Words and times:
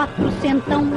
Quatrocentão. 0.00 0.90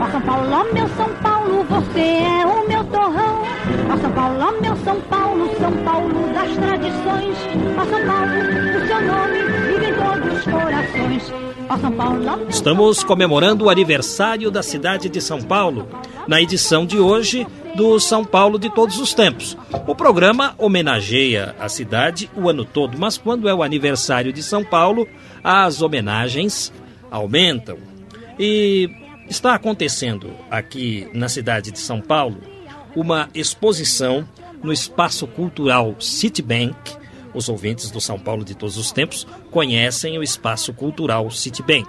Ó 0.00 0.10
São 0.10 0.20
Paulo, 0.22 0.50
ó 0.50 0.72
meu 0.72 0.88
São 0.88 1.08
Paulo, 1.22 1.64
você 1.64 2.00
é 2.00 2.46
o 2.46 2.68
meu 2.68 2.84
torrão. 2.84 3.42
Ó 3.90 3.96
São 3.96 4.12
Paulo, 4.12 4.38
ó 4.40 4.60
meu 4.60 4.76
São 4.76 5.00
Paulo, 5.02 5.50
São 5.60 5.72
Paulo 5.84 6.32
das 6.34 6.56
tradições. 6.56 7.36
Ó 7.76 7.84
São 7.84 8.06
Paulo, 8.06 8.32
o 8.76 8.86
seu 8.86 9.00
nome 9.02 9.42
vive 9.68 9.86
em 9.86 9.94
todos 9.94 10.38
os 10.38 10.44
corações. 10.44 11.32
Ó 11.68 11.76
São 11.76 11.92
Paulo, 11.92 12.24
ó 12.26 12.36
meu 12.36 12.48
Estamos 12.48 13.04
comemorando 13.04 13.66
o 13.66 13.70
aniversário 13.70 14.50
da 14.50 14.62
cidade 14.62 15.08
de 15.08 15.20
São 15.20 15.40
Paulo, 15.40 15.86
na 16.26 16.40
edição 16.40 16.84
de 16.84 16.98
hoje 16.98 17.46
do 17.76 18.00
São 18.00 18.24
Paulo 18.24 18.58
de 18.58 18.70
Todos 18.70 18.98
os 18.98 19.14
Tempos. 19.14 19.56
O 19.86 19.94
programa 19.94 20.54
homenageia 20.58 21.54
a 21.60 21.68
cidade 21.68 22.28
o 22.34 22.48
ano 22.48 22.64
todo, 22.64 22.98
mas 22.98 23.16
quando 23.16 23.48
é 23.48 23.54
o 23.54 23.62
aniversário 23.62 24.32
de 24.32 24.42
São 24.42 24.64
Paulo, 24.64 25.06
as 25.44 25.80
homenagens 25.80 26.72
aumentam. 27.10 27.87
E 28.38 28.88
está 29.28 29.54
acontecendo 29.54 30.30
aqui 30.50 31.08
na 31.12 31.28
cidade 31.28 31.72
de 31.72 31.78
São 31.78 32.00
Paulo 32.00 32.38
uma 32.94 33.28
exposição 33.34 34.26
no 34.62 34.72
espaço 34.72 35.26
cultural 35.26 35.96
Citibank. 36.00 36.96
Os 37.34 37.48
ouvintes 37.48 37.90
do 37.90 38.00
São 38.00 38.18
Paulo 38.18 38.44
de 38.44 38.54
todos 38.54 38.76
os 38.76 38.92
tempos 38.92 39.26
conhecem 39.50 40.18
o 40.18 40.22
espaço 40.22 40.72
cultural 40.72 41.30
Citibank. 41.30 41.88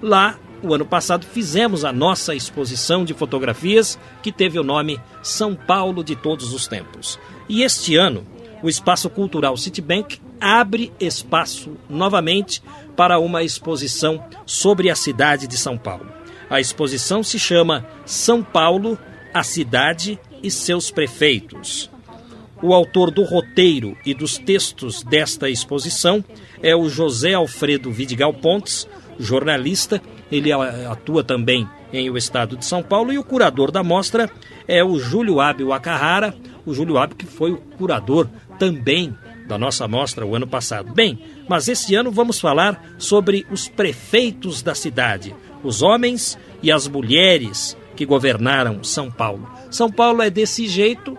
Lá, 0.00 0.38
o 0.62 0.72
ano 0.74 0.86
passado, 0.86 1.26
fizemos 1.26 1.84
a 1.84 1.92
nossa 1.92 2.34
exposição 2.34 3.04
de 3.04 3.14
fotografias 3.14 3.98
que 4.22 4.30
teve 4.30 4.58
o 4.58 4.64
nome 4.64 5.00
São 5.22 5.54
Paulo 5.54 6.04
de 6.04 6.14
Todos 6.14 6.52
os 6.52 6.66
Tempos. 6.66 7.18
E 7.48 7.62
este 7.62 7.96
ano, 7.96 8.26
o 8.62 8.68
Espaço 8.68 9.08
Cultural 9.08 9.56
Citibank 9.56 10.20
abre 10.40 10.92
espaço 11.00 11.76
novamente 11.88 12.62
para 12.96 13.18
uma 13.18 13.42
exposição 13.42 14.24
sobre 14.44 14.90
a 14.90 14.94
cidade 14.94 15.46
de 15.46 15.56
São 15.56 15.76
Paulo. 15.76 16.06
A 16.50 16.60
exposição 16.60 17.22
se 17.22 17.38
chama 17.38 17.86
São 18.06 18.42
Paulo, 18.42 18.98
a 19.34 19.42
cidade 19.42 20.18
e 20.42 20.50
seus 20.50 20.90
prefeitos. 20.90 21.90
O 22.60 22.74
autor 22.74 23.10
do 23.10 23.22
roteiro 23.22 23.96
e 24.04 24.12
dos 24.12 24.36
textos 24.36 25.02
desta 25.04 25.48
exposição 25.48 26.24
é 26.62 26.74
o 26.74 26.88
José 26.88 27.34
Alfredo 27.34 27.90
Vidigal 27.92 28.34
Pontes, 28.34 28.88
jornalista. 29.18 30.02
Ele 30.30 30.50
atua 30.52 31.22
também 31.22 31.68
em 31.92 32.10
o 32.10 32.16
estado 32.16 32.56
de 32.56 32.64
São 32.64 32.82
Paulo 32.82 33.12
e 33.12 33.18
o 33.18 33.24
curador 33.24 33.70
da 33.70 33.82
mostra 33.82 34.30
é 34.66 34.84
o 34.84 34.98
Júlio 34.98 35.40
Ábio 35.40 35.72
Acarrara, 35.72 36.34
o 36.66 36.74
Júlio 36.74 36.98
Ábio 36.98 37.16
que 37.16 37.26
foi 37.26 37.52
o 37.52 37.56
curador 37.56 38.28
também 38.58 39.16
da 39.48 39.58
nossa 39.58 39.88
mostra 39.88 40.26
o 40.26 40.36
ano 40.36 40.46
passado. 40.46 40.92
Bem, 40.92 41.18
mas 41.48 41.66
esse 41.66 41.94
ano 41.94 42.12
vamos 42.12 42.38
falar 42.38 42.94
sobre 42.98 43.46
os 43.50 43.66
prefeitos 43.66 44.62
da 44.62 44.74
cidade, 44.74 45.34
os 45.64 45.82
homens 45.82 46.38
e 46.62 46.70
as 46.70 46.86
mulheres 46.86 47.76
que 47.96 48.04
governaram 48.04 48.84
São 48.84 49.10
Paulo. 49.10 49.48
São 49.70 49.90
Paulo 49.90 50.22
é 50.22 50.30
desse 50.30 50.68
jeito 50.68 51.18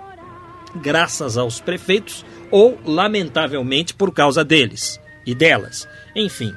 graças 0.75 1.38
aos 1.38 1.59
prefeitos 1.59 2.23
ou, 2.51 2.78
lamentavelmente, 2.85 3.94
por 3.94 4.13
causa 4.13 4.45
deles 4.45 5.00
e 5.25 5.34
delas. 5.34 5.88
Enfim, 6.16 6.53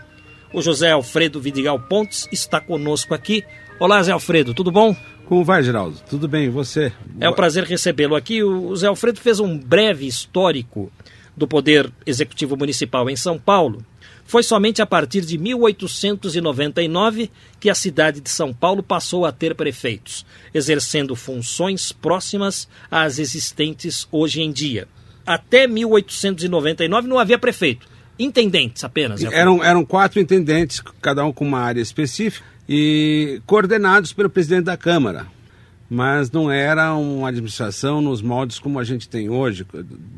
o 0.52 0.60
José 0.60 0.90
Alfredo 0.90 1.40
Vidigal 1.40 1.80
Pontes 1.80 2.28
está 2.30 2.60
conosco 2.60 3.14
aqui. 3.14 3.42
Olá, 3.80 4.02
Zé 4.02 4.12
Alfredo, 4.12 4.54
tudo 4.54 4.70
bom? 4.70 4.94
Como 5.24 5.44
vai, 5.44 5.62
Geraldo? 5.62 5.96
Tudo 6.08 6.28
bem, 6.28 6.44
e 6.44 6.50
você? 6.50 6.92
É 7.18 7.28
um 7.28 7.32
prazer 7.32 7.64
recebê-lo 7.64 8.14
aqui. 8.14 8.42
O 8.42 8.76
Zé 8.76 8.86
Alfredo 8.86 9.18
fez 9.18 9.40
um 9.40 9.56
breve 9.56 10.06
histórico 10.06 10.92
do 11.36 11.46
Poder 11.48 11.90
Executivo 12.06 12.56
Municipal 12.56 13.08
em 13.08 13.16
São 13.16 13.38
Paulo. 13.38 13.84
Foi 14.24 14.42
somente 14.42 14.80
a 14.80 14.86
partir 14.86 15.22
de 15.22 15.36
1899 15.36 17.30
que 17.58 17.68
a 17.68 17.74
cidade 17.74 18.20
de 18.20 18.30
São 18.30 18.52
Paulo 18.52 18.82
passou 18.82 19.26
a 19.26 19.32
ter 19.32 19.54
prefeitos, 19.54 20.24
exercendo 20.54 21.14
funções 21.16 21.92
próximas 21.92 22.68
às 22.90 23.18
existentes 23.18 24.06
hoje 24.10 24.40
em 24.40 24.52
dia. 24.52 24.88
Até 25.26 25.66
1899 25.66 27.08
não 27.08 27.18
havia 27.18 27.38
prefeito, 27.38 27.86
intendentes 28.18 28.84
apenas. 28.84 29.22
Alfredo. 29.22 29.40
Eram, 29.40 29.64
eram 29.64 29.84
quatro 29.84 30.20
intendentes, 30.20 30.80
cada 31.00 31.24
um 31.24 31.32
com 31.32 31.44
uma 31.44 31.60
área 31.60 31.80
específica, 31.80 32.46
e 32.68 33.42
coordenados 33.44 34.12
pelo 34.12 34.30
presidente 34.30 34.64
da 34.64 34.76
Câmara. 34.76 35.26
Mas 35.94 36.30
não 36.30 36.50
era 36.50 36.94
uma 36.94 37.28
administração 37.28 38.00
nos 38.00 38.22
moldes 38.22 38.58
como 38.58 38.78
a 38.78 38.84
gente 38.84 39.06
tem 39.06 39.28
hoje, 39.28 39.66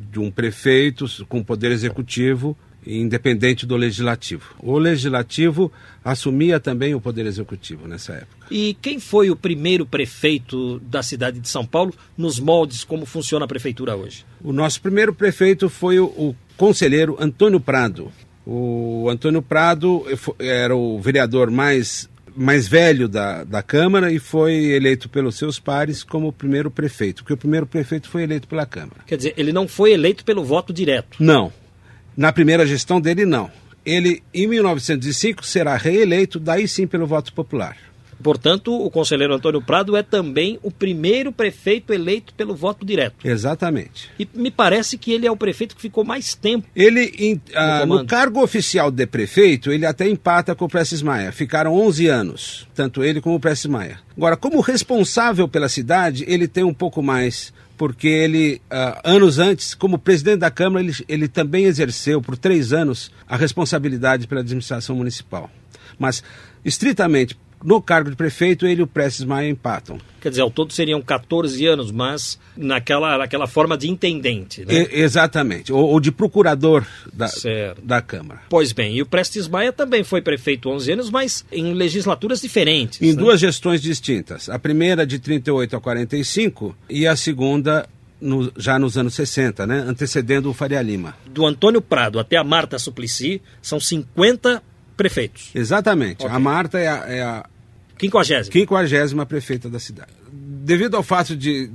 de 0.09 0.21
um 0.21 0.31
prefeito 0.31 1.05
com 1.29 1.43
poder 1.43 1.73
executivo 1.73 2.57
independente 2.87 3.67
do 3.67 3.77
legislativo. 3.77 4.55
O 4.61 4.79
legislativo 4.79 5.73
assumia 6.05 6.61
também 6.61 6.95
o 6.95 7.01
poder 7.01 7.27
executivo 7.27 7.89
nessa 7.89 8.12
época. 8.12 8.47
E 8.53 8.77
quem 8.81 9.01
foi 9.01 9.31
o 9.31 9.37
primeiro 9.37 9.85
prefeito 9.85 10.79
da 10.79 11.03
cidade 11.03 11.41
de 11.41 11.49
São 11.49 11.67
Paulo 11.67 11.93
nos 12.17 12.39
moldes 12.39 12.85
como 12.85 13.05
funciona 13.05 13.45
a 13.45 13.49
prefeitura 13.49 13.97
hoje? 13.97 14.25
O 14.45 14.53
nosso 14.53 14.81
primeiro 14.81 15.12
prefeito 15.12 15.69
foi 15.69 15.99
o, 15.99 16.05
o 16.05 16.37
conselheiro 16.56 17.17
Antônio 17.19 17.59
Prado. 17.59 18.12
O 18.47 19.09
Antônio 19.09 19.41
Prado 19.41 20.05
era 20.39 20.77
o 20.77 21.01
vereador 21.01 21.51
mais, 21.51 22.09
mais 22.37 22.67
velho 22.67 23.09
da, 23.09 23.45
da 23.45 23.62
Câmara 23.62 24.12
e 24.12 24.19
foi 24.19 24.55
eleito 24.72 25.09
pelos 25.09 25.37
seus 25.37 25.59
pares 25.59 26.03
como 26.03 26.28
o 26.28 26.33
primeiro 26.33 26.71
prefeito, 26.71 27.22
porque 27.22 27.34
o 27.34 27.37
primeiro 27.37 27.67
prefeito 27.67 28.09
foi 28.09 28.22
eleito 28.22 28.49
pela 28.49 28.67
Câmara. 28.67 29.00
Quer 29.06 29.17
dizer, 29.17 29.34
ele 29.37 29.53
não 29.53 29.69
foi 29.69 29.93
eleito 29.93 30.25
pelo 30.25 30.44
voto 30.44 30.73
direto. 30.73 31.23
Não. 31.23 31.53
Na 32.17 32.33
primeira 32.33 32.67
gestão 32.67 33.00
dele, 33.00 33.25
não. 33.25 33.50
Ele, 33.84 34.23
em 34.33 34.47
1905, 34.47 35.44
será 35.44 35.77
reeleito, 35.77 36.41
daí 36.41 36.67
sim 36.67 36.87
pelo 36.87 37.06
voto 37.06 37.33
popular. 37.33 37.77
Portanto, 38.22 38.72
o 38.75 38.91
conselheiro 38.91 39.34
Antônio 39.34 39.60
Prado 39.62 39.97
é 39.97 40.02
também 40.02 40.58
o 40.62 40.70
primeiro 40.70 41.32
prefeito 41.32 41.92
eleito 41.92 42.32
pelo 42.34 42.54
voto 42.54 42.84
direto. 42.84 43.16
Exatamente. 43.26 44.10
E 44.19 44.26
me 44.34 44.50
parece 44.50 44.97
que 44.98 45.12
ele 45.12 45.26
é 45.26 45.30
o 45.30 45.36
prefeito 45.36 45.75
que 45.76 45.82
ficou 45.82 46.04
mais 46.04 46.34
tempo. 46.34 46.66
Ele, 46.75 47.12
em- 47.19 47.41
ah, 47.54 47.80
comando. 47.80 48.02
no 48.02 48.06
cargo 48.08 48.42
oficial 48.42 48.91
de 48.91 49.06
prefeito, 49.06 49.70
ele 49.72 49.86
até 49.86 50.08
empata 50.08 50.54
com 50.54 50.64
o 50.64 50.69
Prestes 50.69 51.02
Maia. 51.02 51.32
Ficaram 51.32 51.75
11 51.75 52.06
anos, 52.06 52.66
tanto 52.75 53.02
ele 53.04 53.20
como 53.20 53.36
o 53.36 53.41
Prestes 53.41 53.70
Maia. 53.70 53.98
Agora, 54.16 54.36
como 54.36 54.60
responsável 54.60 55.46
pela 55.48 55.69
cidade, 55.69 56.25
ele 56.28 56.46
tem 56.48 56.64
um 56.64 56.75
pouco 56.75 57.02
mais, 57.02 57.52
porque 57.76 58.06
ele, 58.08 58.60
ah, 58.70 59.00
anos 59.04 59.38
antes, 59.38 59.75
como 59.75 59.98
presidente 59.98 60.38
da 60.38 60.50
Câmara, 60.50 60.84
ele, 60.84 60.94
ele 61.08 61.28
também 61.28 61.64
exerceu 61.64 62.22
por 62.22 62.36
três 62.36 62.72
anos 62.72 63.10
a 63.28 63.36
responsabilidade 63.36 64.26
pela 64.26 64.41
administração 64.41 64.96
municipal. 64.96 65.50
Mas, 65.98 66.22
estritamente, 66.64 67.36
no 67.64 67.80
cargo 67.80 68.10
de 68.10 68.16
prefeito, 68.16 68.66
ele 68.66 68.80
e 68.80 68.84
o 68.84 68.86
Prestes 68.86 69.25
Maia 69.25 69.48
empatam. 69.48 69.98
Quer 70.20 70.28
dizer, 70.28 70.42
ao 70.42 70.50
todo 70.50 70.72
seriam 70.72 71.00
14 71.00 71.66
anos, 71.66 71.90
mas 71.90 72.38
naquela, 72.56 73.16
naquela 73.19 73.46
forma 73.46 73.76
de 73.76 73.88
intendente. 73.90 74.64
Né? 74.66 74.82
E- 74.93 75.00
exatamente. 75.00 75.72
Ou, 75.72 75.82
ou 75.88 75.99
de 75.99 76.12
procurador 76.12 76.84
da, 77.12 77.26
Certo. 77.28 77.81
da 77.82 78.02
Câmara. 78.02 78.43
Pois 78.50 78.70
bem, 78.72 78.96
e 78.96 79.02
o 79.02 79.06
Prestes 79.06 79.49
Maia 79.49 79.72
também 79.72 80.05
foi 80.05 80.20
prefeito 80.20 80.69
11 80.69 80.93
anos, 80.93 81.11
mas 81.11 81.44
em 81.50 81.72
legislaturas 81.72 82.40
diferentes. 82.43 83.00
Em 83.00 83.12
né? 83.12 83.16
duas 83.16 83.40
gestões 83.40 83.81
distintas. 83.81 84.49
A 84.50 84.58
primeira 84.58 85.06
de 85.06 85.19
38 85.19 85.75
a 85.76 85.81
45 85.81 86.76
e 86.88 87.06
a 87.06 87.17
segunda 87.17 87.88
no- 88.20 88.52
já 88.56 88.78
nos 88.78 88.96
anos 88.99 89.14
60, 89.14 89.67
né? 89.67 89.84
antecedendo 89.87 90.50
o 90.50 90.55
Faria 90.55 90.82
Lima. 90.82 91.14
Do 91.26 91.46
Antônio 91.46 91.81
Prado 91.81 92.19
até 92.19 92.37
a 92.37 92.44
Marta 92.44 92.78
Suplicy, 92.78 93.40
são 93.62 93.81
50 93.81 94.62
prefeitos. 94.96 95.50
Exatamente. 95.55 96.25
Ok. 96.25 96.34
A 96.34 96.38
Marta 96.38 96.78
é 96.78 96.88
a, 96.88 97.05
é 97.08 97.22
a 97.22 97.44
50. 97.99 98.50
quinquagésima 98.50 99.25
prefeita 99.25 99.69
da 99.69 99.79
cidade. 99.79 100.11
Devido 100.32 100.96
ao 100.96 101.02
fato 101.02 101.37
de, 101.37 101.70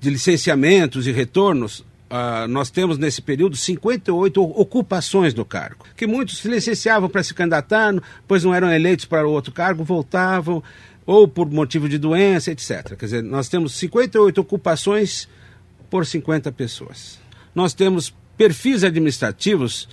de 0.00 0.10
licenciamentos 0.10 1.06
e 1.06 1.12
retornos, 1.12 1.84
ah, 2.10 2.46
nós 2.46 2.70
temos 2.70 2.98
nesse 2.98 3.22
período 3.22 3.56
58 3.56 4.42
ocupações 4.42 5.32
do 5.32 5.44
cargo, 5.44 5.86
que 5.96 6.06
muitos 6.06 6.38
se 6.38 6.48
licenciavam 6.48 7.08
para 7.08 7.22
se 7.22 7.32
candidatar, 7.32 7.94
pois 8.28 8.44
não 8.44 8.54
eram 8.54 8.70
eleitos 8.70 9.06
para 9.06 9.26
outro 9.26 9.52
cargo, 9.52 9.82
voltavam. 9.82 10.62
ou 11.04 11.26
por 11.26 11.50
motivo 11.50 11.88
de 11.88 11.98
doença, 11.98 12.52
etc. 12.52 12.96
Quer 12.96 13.06
dizer, 13.06 13.22
nós 13.22 13.48
temos 13.48 13.74
58 13.74 14.40
ocupações 14.40 15.28
por 15.90 16.06
50 16.06 16.52
pessoas. 16.52 17.18
Nós 17.54 17.74
temos 17.74 18.14
perfis 18.36 18.84
administrativos 18.84 19.88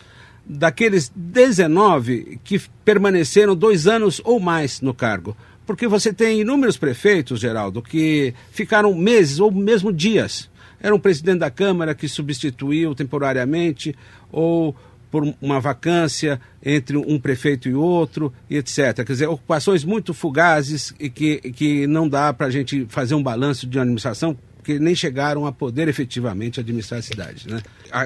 daqueles 0.46 1.12
19 1.16 2.40
que 2.44 2.60
permaneceram 2.84 3.56
dois 3.56 3.88
anos 3.88 4.22
ou 4.24 4.40
mais 4.40 4.82
no 4.82 4.94
cargo. 4.94 5.38
Porque 5.70 5.88
você 5.88 6.12
tem 6.12 6.42
inúmeros 6.42 6.78
prefeitos, 6.78 7.40
Geraldo, 7.40 7.80
que 7.80 8.34
ficaram 8.50 8.92
meses 8.96 9.40
ou 9.40 9.52
mesmo 9.52 9.94
dias. 9.94 10.50
Era 10.82 10.96
um 10.96 11.00
presidente 11.00 11.38
da 11.38 11.52
Câmara 11.52 11.94
que 11.94 12.08
substituiu 12.08 12.96
temporariamente, 12.96 13.96
ou 14.32 14.76
por 15.12 15.32
uma 15.40 15.60
vacância 15.60 16.42
entre 16.66 16.98
um 16.98 17.20
prefeito 17.20 17.70
e 17.70 17.76
outro, 17.76 18.34
e 18.50 18.58
etc. 18.58 18.96
Quer 18.96 19.04
dizer, 19.04 19.28
ocupações 19.28 19.84
muito 19.84 20.12
fugazes 20.12 20.92
e 21.00 21.08
que, 21.08 21.38
que 21.38 21.86
não 21.86 22.10
dá 22.10 22.34
para 22.34 22.48
a 22.48 22.50
gente 22.50 22.88
fazer 22.90 23.14
um 23.14 23.22
balanço 23.22 23.68
de 23.68 23.78
administração, 23.78 24.36
porque 24.56 24.80
nem 24.80 24.96
chegaram 24.96 25.46
a 25.46 25.52
poder 25.52 25.88
efetivamente 25.88 26.60
administrar 26.60 27.00
a 27.00 27.04
cidade. 27.04 27.48
Né? 27.48 27.62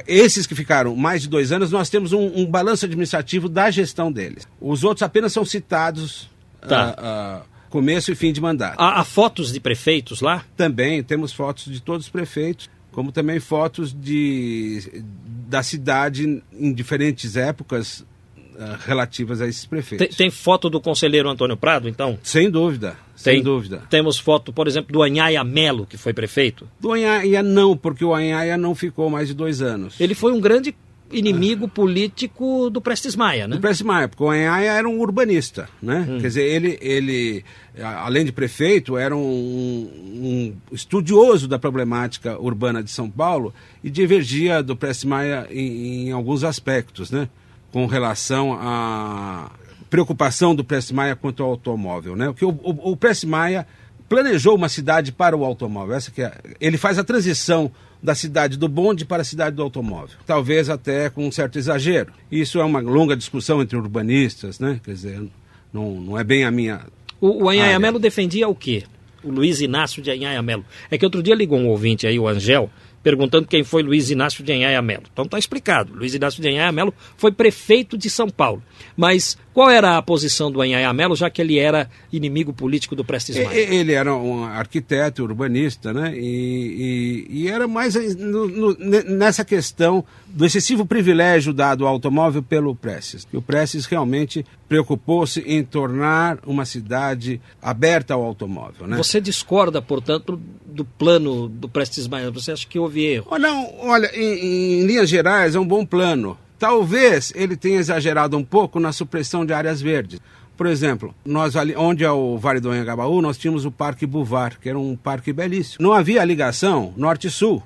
Esses 0.06 0.46
que 0.46 0.54
ficaram 0.54 0.98
mais 0.98 1.22
de 1.22 1.30
dois 1.30 1.54
anos, 1.54 1.72
nós 1.72 1.90
temos 1.90 2.12
um, 2.12 2.42
um 2.42 2.46
balanço 2.46 2.84
administrativo 2.84 3.48
da 3.48 3.72
gestão 3.72 4.12
deles. 4.12 4.46
Os 4.60 4.84
outros 4.84 5.02
apenas 5.02 5.32
são 5.32 5.46
citados. 5.46 6.30
Tá. 6.68 7.42
Uh, 7.42 7.48
uh, 7.50 7.53
começo 7.74 8.12
e 8.12 8.16
fim 8.16 8.32
de 8.32 8.40
mandato. 8.40 8.80
Há, 8.80 9.00
há, 9.00 9.04
fotos 9.04 9.52
de 9.52 9.60
prefeitos 9.60 10.22
lá? 10.22 10.46
Também, 10.56 11.02
temos 11.02 11.34
fotos 11.34 11.66
de 11.66 11.82
todos 11.82 12.06
os 12.06 12.12
prefeitos, 12.12 12.70
como 12.92 13.12
também 13.12 13.40
fotos 13.40 13.92
de, 13.92 15.04
da 15.50 15.64
cidade 15.64 16.44
em 16.54 16.72
diferentes 16.72 17.36
épocas, 17.36 18.02
uh, 18.38 18.78
relativas 18.86 19.42
a 19.42 19.48
esses 19.48 19.66
prefeitos. 19.66 20.08
Tem, 20.08 20.16
tem, 20.16 20.30
foto 20.30 20.70
do 20.70 20.80
conselheiro 20.80 21.28
Antônio 21.28 21.58
Prado, 21.58 21.90
então? 21.90 22.20
Sem 22.22 22.48
dúvida, 22.48 22.96
sem 23.16 23.38
tem, 23.38 23.44
dúvida. 23.44 23.82
Temos 23.90 24.20
foto, 24.20 24.54
por 24.54 24.68
exemplo, 24.68 24.94
do 24.94 25.02
Anhaia 25.02 25.44
Melo, 25.44 25.88
que 25.88 25.98
foi 25.98 26.14
prefeito? 26.14 26.70
Do 26.80 26.94
Anhaia 26.94 27.42
não, 27.42 27.76
porque 27.76 28.06
o 28.06 28.14
Anhaia 28.14 28.56
não 28.56 28.76
ficou 28.76 29.10
mais 29.10 29.30
de 29.30 29.34
dois 29.34 29.64
anos. 29.64 30.00
Ele 30.00 30.14
foi 30.14 30.32
um 30.32 30.40
grande 30.40 30.76
inimigo 31.14 31.68
político 31.68 32.70
do 32.70 32.82
Prestes 32.82 33.16
Maia, 33.16 33.48
né? 33.48 33.56
Do 33.56 33.62
Prestes 33.62 33.86
Maia, 33.86 34.08
porque 34.08 34.24
o 34.24 34.30
Anhaia 34.30 34.72
era 34.72 34.88
um 34.88 35.00
urbanista, 35.00 35.70
né? 35.82 36.06
Hum. 36.10 36.18
Quer 36.20 36.28
dizer, 36.28 36.44
ele, 36.44 36.78
ele, 36.82 37.46
além 37.82 38.26
de 38.26 38.32
prefeito, 38.32 38.98
era 38.98 39.16
um, 39.16 39.22
um, 39.22 40.56
estudioso 40.72 41.48
da 41.48 41.58
problemática 41.58 42.40
urbana 42.40 42.84
de 42.84 42.92
São 42.92 43.10
Paulo 43.10 43.54
e 43.84 43.90
divergia 43.90 44.62
do 44.62 44.76
Prestes 44.76 45.06
Maia 45.06 45.48
em, 45.50 46.08
em 46.08 46.12
alguns 46.12 46.44
aspectos, 46.44 47.10
né? 47.10 47.28
Com 47.72 47.88
relação 47.88 48.54
à 48.54 49.50
preocupação 49.90 50.54
do 50.54 50.64
Prestes 50.64 50.92
Maia 50.92 51.16
quanto 51.16 51.42
ao 51.42 51.50
automóvel, 51.50 52.16
né? 52.16 52.30
O, 52.30 52.36
o, 52.48 52.92
o 52.92 52.98
Prestes 52.98 53.28
Maia 53.28 53.66
planejou 54.08 54.56
uma 54.56 54.70
cidade 54.70 55.12
para 55.12 55.36
o 55.36 55.44
automóvel. 55.44 55.96
Essa 55.96 56.12
que 56.12 56.22
é, 56.22 56.32
ele 56.62 56.78
faz 56.78 57.00
a 57.00 57.04
transição 57.04 57.72
da 58.02 58.14
cidade 58.14 58.58
do 58.58 58.68
bonde 58.68 59.06
para 59.06 59.22
a 59.22 59.26
cidade 59.26 59.56
do 59.56 59.64
automóvel. 59.64 60.18
Talvez 60.26 60.70
até 60.70 61.10
com 61.10 61.26
um 61.26 61.32
certo 61.32 61.58
exagero. 61.58 62.12
Isso 62.32 62.60
é 62.60 62.64
uma 62.64 62.80
longa 62.82 63.16
discussão 63.16 63.62
entre 63.62 63.78
urbanistas, 63.78 64.60
né? 64.60 64.80
Quer 64.84 64.92
dizer, 64.92 65.24
não, 65.72 66.02
não 66.02 66.20
é 66.20 66.24
bem 66.24 66.44
a 66.44 66.52
minha. 66.52 66.82
O, 67.24 67.46
o 67.48 67.80
Melo 67.80 68.00
defendia 68.00 68.50
o 68.50 68.54
quê? 68.54 68.84
O 69.24 69.32
Luiz 69.32 69.62
Inácio 69.62 70.02
de 70.02 70.12
Anhaia 70.12 70.42
Melo. 70.42 70.66
É 70.92 70.98
que 70.98 71.06
outro 71.06 71.24
dia 71.24 71.34
ligou 71.34 71.58
um 71.58 71.70
ouvinte 71.70 72.06
aí, 72.06 72.20
o 72.20 72.28
Angel, 72.28 72.70
perguntando 73.02 73.48
quem 73.48 73.64
foi 73.64 73.82
Luiz 73.82 74.12
Inácio 74.12 74.44
de 74.44 74.52
Anhaia 74.52 74.82
Melo. 74.82 75.04
Então 75.10 75.24
está 75.24 75.40
explicado. 75.40 75.94
Luiz 75.94 76.14
Inácio 76.14 76.42
de 76.42 76.50
Anhaia 76.50 76.74
Melo 76.74 76.94
foi 77.16 77.32
prefeito 77.32 77.98
de 77.98 78.10
São 78.10 78.28
Paulo. 78.30 78.62
Mas 78.98 79.38
qual 79.54 79.70
era 79.70 79.98
a 79.98 80.02
posição 80.02 80.52
do 80.52 80.62
Anhaia 80.62 80.92
Melo, 80.94 81.16
já 81.16 81.30
que 81.30 81.42
ele 81.42 81.60
era 81.60 81.90
inimigo 82.12 82.52
político 82.52 82.96
do 82.96 83.06
Prestes 83.06 83.38
Maia? 83.38 83.56
Ele 83.56 83.94
era 83.94 84.16
um 84.16 84.44
arquiteto, 84.44 85.24
urbanista, 85.24 85.94
né? 85.94 86.14
E, 86.16 87.28
e, 87.30 87.44
e 87.44 87.48
era 87.48 87.68
mais 87.68 87.94
no, 88.16 88.48
no, 88.48 88.78
nessa 89.06 89.46
questão 89.46 90.04
do 90.28 90.46
excessivo 90.46 90.86
privilégio 90.86 91.54
dado 91.54 91.86
ao 91.86 91.94
automóvel 91.94 92.42
pelo 92.42 92.76
Prestes. 92.76 93.28
E 93.32 93.38
o 93.38 93.42
Prestes 93.42 93.86
realmente 93.86 94.44
preocupou-se 94.68 95.40
em 95.42 95.64
tornar 95.64 96.40
uma 96.48 96.66
cidade 96.66 97.40
aberta 97.62 98.16
ao 98.16 98.24
automóvel. 98.24 98.88
Né? 98.88 98.98
Você 98.98 99.22
discorda, 99.22 99.82
portanto, 99.82 100.42
do 100.66 100.84
plano 100.84 101.48
do 101.48 101.70
Prestes 101.70 102.08
Maia? 102.08 102.32
Você 102.32 102.52
acha 102.52 102.68
que 102.68 102.80
houve 102.80 103.06
erro? 103.06 103.38
Não, 103.38 103.72
olha, 103.82 104.10
em, 104.16 104.82
em 104.82 104.86
linhas 104.86 105.08
gerais 105.08 105.54
é 105.54 105.60
um 105.60 105.68
bom 105.68 105.86
plano. 105.86 106.38
Talvez 106.64 107.34
ele 107.36 107.58
tenha 107.58 107.78
exagerado 107.78 108.38
um 108.38 108.44
pouco 108.46 108.80
na 108.80 108.94
supressão 108.94 109.46
de 109.46 109.52
áreas 109.52 109.82
verdes. 109.82 110.22
Por 110.56 110.66
exemplo, 110.66 111.14
nós 111.26 111.58
ali, 111.58 111.76
onde 111.76 112.06
é 112.06 112.10
o 112.10 112.38
Vale 112.38 112.62
do 112.62 112.72
Anhangabaú, 112.72 113.22
nós 113.22 113.38
tínhamos 113.38 113.66
o 113.66 113.72
Parque 113.72 114.06
Buvar, 114.06 114.58
que 114.58 114.70
era 114.70 114.80
um 114.80 114.96
parque 114.96 115.34
belíssimo. 115.34 115.86
Não 115.86 115.92
havia 115.92 116.24
ligação 116.24 116.94
norte-sul 116.96 117.62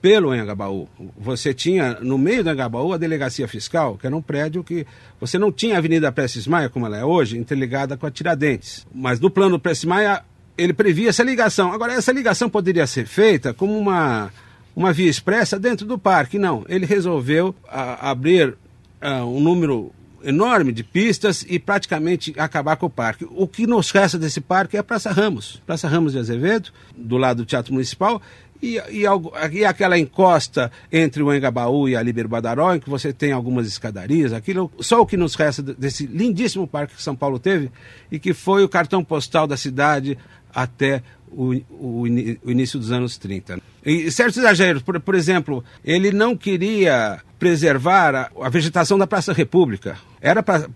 pelo 0.00 0.30
Anhangabaú. 0.30 0.88
Você 1.18 1.52
tinha 1.52 1.98
no 2.00 2.16
meio 2.16 2.42
do 2.42 2.48
Anhangabaú 2.48 2.94
a 2.94 2.96
delegacia 2.96 3.46
fiscal, 3.46 3.98
que 3.98 4.06
era 4.06 4.16
um 4.16 4.22
prédio 4.22 4.64
que 4.64 4.86
você 5.20 5.38
não 5.38 5.52
tinha 5.52 5.74
a 5.74 5.78
Avenida 5.78 6.10
Prestes 6.10 6.46
Maia, 6.46 6.70
como 6.70 6.86
ela 6.86 6.96
é 6.96 7.04
hoje, 7.04 7.36
interligada 7.36 7.98
com 7.98 8.06
a 8.06 8.10
Tiradentes. 8.10 8.86
Mas 8.94 9.20
no 9.20 9.28
plano 9.28 9.58
Prestes 9.58 9.84
Maia, 9.84 10.24
ele 10.56 10.72
previa 10.72 11.10
essa 11.10 11.22
ligação. 11.22 11.70
Agora, 11.70 11.92
essa 11.92 12.12
ligação 12.12 12.48
poderia 12.48 12.86
ser 12.86 13.04
feita 13.04 13.52
como 13.52 13.76
uma, 13.76 14.32
uma 14.74 14.92
via 14.92 15.08
expressa 15.08 15.58
dentro 15.58 15.86
do 15.86 15.98
parque. 15.98 16.38
Não, 16.38 16.64
ele 16.68 16.86
resolveu 16.86 17.54
a, 17.68 18.10
abrir 18.10 18.56
a, 19.00 19.24
um 19.24 19.40
número 19.40 19.92
enorme 20.24 20.72
de 20.72 20.84
pistas 20.84 21.44
e 21.48 21.58
praticamente 21.58 22.32
acabar 22.38 22.76
com 22.76 22.86
o 22.86 22.90
parque. 22.90 23.26
O 23.30 23.46
que 23.46 23.66
nos 23.66 23.90
resta 23.90 24.18
desse 24.18 24.40
parque 24.40 24.76
é 24.76 24.80
a 24.80 24.84
Praça 24.84 25.10
Ramos, 25.10 25.60
Praça 25.66 25.88
Ramos 25.88 26.12
de 26.12 26.18
Azevedo, 26.18 26.70
do 26.96 27.16
lado 27.16 27.38
do 27.38 27.46
Teatro 27.46 27.72
Municipal, 27.72 28.22
e, 28.62 28.78
e, 28.90 29.02
e, 29.52 29.64
aquela 29.64 29.98
encosta 29.98 30.70
entre 30.92 31.20
o 31.20 31.34
Engabaú 31.34 31.88
e 31.88 31.96
a 31.96 32.02
Líbero 32.02 32.28
Badaró, 32.28 32.72
em 32.72 32.78
que 32.78 32.88
você 32.88 33.12
tem 33.12 33.32
algumas 33.32 33.66
escadarias, 33.66 34.32
aquilo, 34.32 34.70
só 34.78 35.00
o 35.00 35.06
que 35.06 35.16
nos 35.16 35.34
resta 35.34 35.60
desse 35.62 36.06
lindíssimo 36.06 36.66
parque 36.66 36.94
que 36.94 37.02
São 37.02 37.16
Paulo 37.16 37.40
teve 37.40 37.72
e 38.10 38.20
que 38.20 38.32
foi 38.32 38.62
o 38.62 38.68
cartão 38.68 39.02
postal 39.02 39.48
da 39.48 39.56
cidade 39.56 40.16
até 40.54 41.02
o, 41.32 41.54
o, 41.70 42.02
o 42.02 42.50
início 42.50 42.78
dos 42.78 42.92
anos 42.92 43.16
30. 43.18 43.60
E 43.84 44.10
certos 44.10 44.38
exageros, 44.38 44.82
por, 44.82 44.98
por 45.00 45.14
exemplo, 45.14 45.64
ele 45.84 46.12
não 46.12 46.36
queria 46.36 47.20
preservar 47.38 48.14
a, 48.14 48.30
a 48.40 48.48
vegetação 48.48 48.98
da 48.98 49.06
Praça 49.06 49.32
República. 49.32 49.96
Era 50.20 50.42
para 50.42 50.68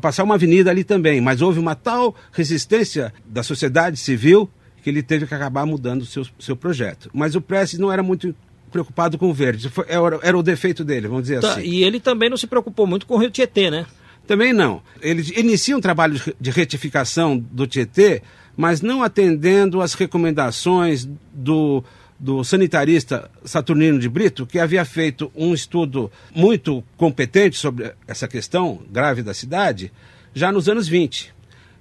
passar 0.00 0.24
uma 0.24 0.34
avenida 0.34 0.70
ali 0.70 0.84
também, 0.84 1.20
mas 1.20 1.42
houve 1.42 1.58
uma 1.58 1.74
tal 1.74 2.14
resistência 2.32 3.12
da 3.26 3.42
sociedade 3.42 3.96
civil 3.98 4.50
que 4.82 4.90
ele 4.90 5.02
teve 5.02 5.26
que 5.26 5.34
acabar 5.34 5.66
mudando 5.66 6.02
o 6.02 6.06
seu, 6.06 6.24
seu 6.38 6.56
projeto. 6.56 7.10
Mas 7.12 7.34
o 7.34 7.40
Prestes 7.40 7.78
não 7.78 7.92
era 7.92 8.02
muito 8.02 8.34
preocupado 8.70 9.16
com 9.18 9.28
o 9.28 9.34
verde, 9.34 9.68
Foi, 9.68 9.84
era, 9.88 10.18
era, 10.22 10.38
o 10.38 10.42
defeito 10.42 10.84
dele, 10.84 11.08
vamos 11.08 11.24
dizer 11.24 11.40
tá, 11.40 11.52
assim. 11.52 11.62
E 11.62 11.82
ele 11.82 11.98
também 11.98 12.28
não 12.28 12.36
se 12.36 12.46
preocupou 12.46 12.86
muito 12.86 13.06
com 13.06 13.14
o 13.14 13.18
Rio 13.18 13.30
Tietê, 13.30 13.70
né? 13.70 13.86
Também 14.26 14.52
não. 14.52 14.82
Ele 15.00 15.22
inicia 15.36 15.76
um 15.76 15.80
trabalho 15.80 16.20
de 16.40 16.50
retificação 16.50 17.38
do 17.38 17.66
Tietê, 17.66 18.22
mas 18.56 18.80
não 18.80 19.02
atendendo 19.02 19.82
às 19.82 19.94
recomendações 19.94 21.06
do, 21.32 21.84
do 22.18 22.42
sanitarista 22.42 23.30
Saturnino 23.44 23.98
de 23.98 24.08
Brito, 24.08 24.46
que 24.46 24.58
havia 24.58 24.84
feito 24.84 25.30
um 25.34 25.52
estudo 25.52 26.10
muito 26.34 26.82
competente 26.96 27.56
sobre 27.56 27.92
essa 28.06 28.26
questão 28.26 28.80
grave 28.90 29.22
da 29.22 29.34
cidade, 29.34 29.92
já 30.34 30.50
nos 30.50 30.68
anos 30.68 30.88
20. 30.88 31.34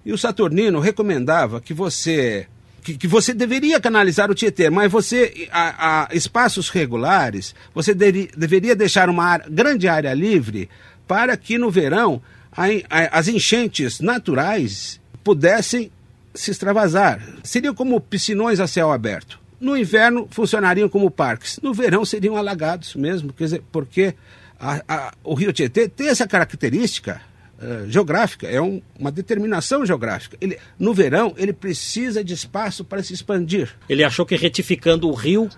E 0.06 0.12
o 0.12 0.18
Saturnino 0.18 0.80
recomendava 0.80 1.62
que 1.62 1.74
você 1.74 2.48
que, 2.84 2.96
que, 2.96 3.08
você 3.08 3.34
deveria 3.34 3.80
canalizar 3.80 4.30
o 4.30 4.36
Tietê, 4.36 4.70
mas 4.70 4.92
você, 4.92 5.50
a, 5.52 6.04
a 6.04 6.16
espaços 6.16 6.70
regulares, 6.70 7.56
você 7.74 7.96
deveria 7.96 8.76
deixar 8.76 9.10
uma 9.10 9.24
área, 9.24 9.48
grande 9.50 9.88
área 9.88 10.14
livre 10.14 10.70
para 11.08 11.36
que 11.36 11.58
no 11.58 11.72
verão 11.72 12.22
a, 12.52 12.66
a, 12.88 13.20
as 13.20 13.28
enchentes 13.28 14.00
naturais 14.00 15.02
pudessem 15.24 15.92
se 16.36 16.52
extravasar. 16.52 17.22
Seriam 17.44 17.74
como 17.74 18.00
piscinões 18.00 18.60
a 18.60 18.68
céu 18.68 18.92
aberto. 18.92 19.40
No 19.60 19.78
inverno 19.78 20.28
funcionariam 20.30 20.88
como 20.90 21.10
parques. 21.10 21.60
No 21.64 21.74
verão 21.74 22.06
seriam 22.06 22.36
alagados 22.36 22.94
mesmo, 22.96 23.34
quer 23.34 23.46
dizer, 23.46 23.64
porque 23.72 24.14
a, 24.60 25.14
o 25.24 25.34
rio 25.34 25.52
Tietê 25.52 25.88
tem 25.88 26.08
essa 26.08 26.28
característica 26.28 27.22
uh, 27.60 27.90
geográfica, 27.90 28.48
é 28.48 28.62
um, 28.62 28.82
uma 29.00 29.12
determinação 29.12 29.86
geográfica. 29.86 30.38
Ele, 30.40 30.58
no 30.78 30.94
verão, 30.94 31.34
ele 31.38 31.54
precisa 31.54 32.24
de 32.24 32.34
espaço 32.34 32.84
para 32.84 33.02
se 33.04 33.14
expandir. 33.14 33.74
Ele 33.88 34.04
achou 34.04 34.26
que 34.26 34.36
retificando 34.36 35.08
o 35.08 35.14
rio 35.14 35.44
uh, 35.46 35.50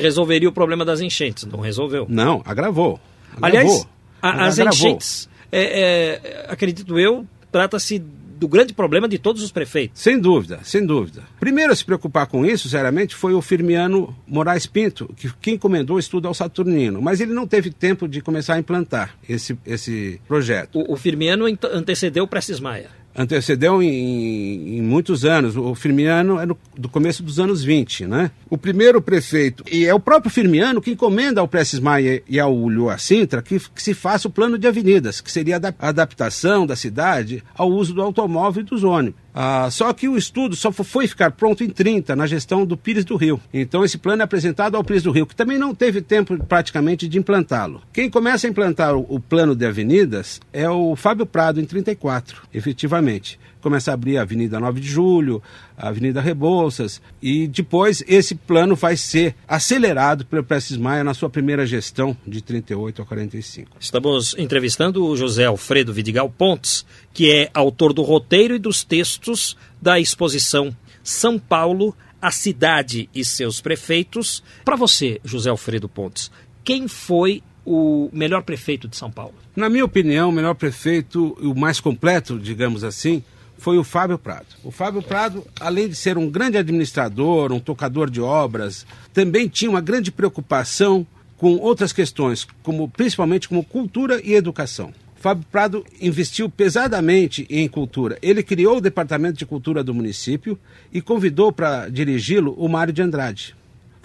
resolveria 0.00 0.48
o 0.48 0.52
problema 0.52 0.84
das 0.84 1.00
enchentes. 1.00 1.44
Não 1.44 1.60
resolveu. 1.60 2.06
Não, 2.08 2.42
agravou. 2.44 3.00
agravou 3.36 3.42
Aliás, 3.42 3.86
a, 4.22 4.46
as 4.46 4.58
agravou. 4.58 4.78
enchentes, 4.78 5.28
é, 5.52 5.80
é, 5.80 6.46
acredito 6.48 6.98
eu, 6.98 7.26
trata-se 7.50 8.02
do 8.36 8.48
grande 8.48 8.72
problema 8.72 9.08
de 9.08 9.18
todos 9.18 9.42
os 9.42 9.50
prefeitos. 9.50 10.00
Sem 10.00 10.18
dúvida, 10.18 10.60
sem 10.62 10.84
dúvida. 10.84 11.22
Primeiro 11.40 11.72
a 11.72 11.76
se 11.76 11.84
preocupar 11.84 12.26
com 12.26 12.44
isso, 12.44 12.68
seriamente, 12.68 13.14
foi 13.14 13.34
o 13.34 13.42
Firmiano 13.42 14.14
Moraes 14.26 14.66
Pinto, 14.66 15.12
que, 15.16 15.32
que 15.40 15.50
encomendou 15.52 15.96
o 15.96 16.00
estudo 16.00 16.28
ao 16.28 16.34
Saturnino, 16.34 17.00
mas 17.00 17.20
ele 17.20 17.32
não 17.32 17.46
teve 17.46 17.70
tempo 17.70 18.06
de 18.06 18.20
começar 18.20 18.54
a 18.54 18.58
implantar 18.58 19.16
esse, 19.28 19.58
esse 19.66 20.20
projeto. 20.28 20.78
O, 20.78 20.92
o 20.94 20.96
Firmiano 20.96 21.46
antecedeu 21.72 22.24
o 22.24 22.28
Prestes 22.28 22.60
Maia. 22.60 22.90
Antecedeu 23.16 23.82
em, 23.82 24.78
em, 24.78 24.82
muitos 24.82 25.24
anos. 25.24 25.56
O 25.56 25.74
Firmiano 25.74 26.38
é 26.38 26.46
no, 26.46 26.56
do 26.76 26.88
começo 26.88 27.22
dos 27.22 27.40
anos 27.40 27.64
20, 27.64 28.06
né? 28.06 28.30
O 28.50 28.58
primeiro 28.58 29.00
prefeito, 29.00 29.64
e 29.70 29.86
é 29.86 29.94
o 29.94 30.00
próprio 30.00 30.30
Firmiano 30.30 30.80
que 30.80 30.90
encomenda 30.90 31.40
ao 31.40 31.48
Prestes 31.48 31.80
Maia 31.80 32.22
e 32.28 32.38
ao 32.38 32.54
Lua 32.54 32.98
Sintra 32.98 33.42
que, 33.42 33.58
que, 33.58 33.82
se 33.82 33.94
faça 33.94 34.28
o 34.28 34.30
plano 34.30 34.58
de 34.58 34.66
avenidas, 34.66 35.20
que 35.20 35.32
seria 35.32 35.56
a 35.56 35.88
adaptação 35.88 36.66
da 36.66 36.76
cidade 36.76 37.42
ao 37.54 37.70
uso 37.70 37.94
do 37.94 38.02
automóvel 38.02 38.62
e 38.62 38.66
dos 38.66 38.84
ônibus. 38.84 39.25
Ah, 39.38 39.68
só 39.70 39.92
que 39.92 40.08
o 40.08 40.16
estudo 40.16 40.56
só 40.56 40.72
foi 40.72 41.06
ficar 41.06 41.30
pronto 41.32 41.62
em 41.62 41.68
30, 41.68 42.16
na 42.16 42.26
gestão 42.26 42.64
do 42.64 42.74
Pires 42.74 43.04
do 43.04 43.16
Rio. 43.16 43.38
Então 43.52 43.84
esse 43.84 43.98
plano 43.98 44.22
é 44.22 44.24
apresentado 44.24 44.78
ao 44.78 44.82
Pires 44.82 45.02
do 45.02 45.10
Rio, 45.10 45.26
que 45.26 45.36
também 45.36 45.58
não 45.58 45.74
teve 45.74 46.00
tempo 46.00 46.42
praticamente 46.44 47.06
de 47.06 47.18
implantá-lo. 47.18 47.82
Quem 47.92 48.08
começa 48.08 48.46
a 48.46 48.50
implantar 48.50 48.96
o, 48.96 49.04
o 49.06 49.20
plano 49.20 49.54
de 49.54 49.66
avenidas 49.66 50.40
é 50.54 50.70
o 50.70 50.96
Fábio 50.96 51.26
Prado, 51.26 51.60
em 51.60 51.66
34, 51.66 52.44
efetivamente 52.54 53.38
começa 53.66 53.90
a 53.90 53.94
abrir 53.94 54.16
a 54.16 54.22
Avenida 54.22 54.60
9 54.60 54.80
de 54.80 54.86
Julho, 54.86 55.42
a 55.76 55.88
Avenida 55.88 56.20
Rebouças, 56.20 57.02
e 57.20 57.48
depois 57.48 58.00
esse 58.06 58.36
plano 58.36 58.76
vai 58.76 58.96
ser 58.96 59.34
acelerado 59.48 60.24
pelo 60.24 60.44
Prestes 60.44 60.76
Maia 60.76 61.02
na 61.02 61.12
sua 61.12 61.28
primeira 61.28 61.66
gestão 61.66 62.16
de 62.24 62.40
38 62.40 63.02
a 63.02 63.04
45. 63.04 63.72
Estamos 63.80 64.36
entrevistando 64.38 65.04
o 65.04 65.16
José 65.16 65.46
Alfredo 65.46 65.92
Vidigal 65.92 66.30
Pontes, 66.30 66.86
que 67.12 67.32
é 67.32 67.50
autor 67.52 67.92
do 67.92 68.02
roteiro 68.02 68.54
e 68.54 68.60
dos 68.60 68.84
textos 68.84 69.56
da 69.82 69.98
exposição 69.98 70.72
São 71.02 71.36
Paulo, 71.36 71.92
a 72.22 72.30
cidade 72.30 73.10
e 73.12 73.24
seus 73.24 73.60
prefeitos. 73.60 74.44
Para 74.64 74.76
você, 74.76 75.20
José 75.24 75.50
Alfredo 75.50 75.88
Pontes, 75.88 76.30
quem 76.62 76.86
foi 76.86 77.42
o 77.64 78.08
melhor 78.12 78.44
prefeito 78.44 78.86
de 78.86 78.96
São 78.96 79.10
Paulo? 79.10 79.34
Na 79.56 79.68
minha 79.68 79.84
opinião, 79.84 80.28
o 80.28 80.32
melhor 80.32 80.54
prefeito, 80.54 81.36
o 81.40 81.52
mais 81.52 81.80
completo, 81.80 82.38
digamos 82.38 82.84
assim, 82.84 83.24
foi 83.58 83.78
o 83.78 83.84
Fábio 83.84 84.18
Prado. 84.18 84.46
O 84.62 84.70
Fábio 84.70 85.02
Prado, 85.02 85.46
além 85.60 85.88
de 85.88 85.94
ser 85.94 86.18
um 86.18 86.30
grande 86.30 86.58
administrador, 86.58 87.52
um 87.52 87.60
tocador 87.60 88.10
de 88.10 88.20
obras, 88.20 88.86
também 89.12 89.48
tinha 89.48 89.70
uma 89.70 89.80
grande 89.80 90.10
preocupação 90.10 91.06
com 91.36 91.56
outras 91.56 91.92
questões, 91.92 92.46
como 92.62 92.88
principalmente 92.88 93.48
como 93.48 93.64
cultura 93.64 94.20
e 94.24 94.34
educação. 94.34 94.92
Fábio 95.16 95.44
Prado 95.50 95.84
investiu 96.00 96.48
pesadamente 96.48 97.46
em 97.50 97.66
cultura. 97.66 98.18
Ele 98.22 98.42
criou 98.42 98.76
o 98.76 98.80
Departamento 98.80 99.38
de 99.38 99.46
Cultura 99.46 99.82
do 99.82 99.94
município 99.94 100.58
e 100.92 101.00
convidou 101.00 101.50
para 101.50 101.88
dirigi-lo 101.88 102.54
o 102.56 102.68
Mário 102.68 102.92
de 102.92 103.02
Andrade. 103.02 103.56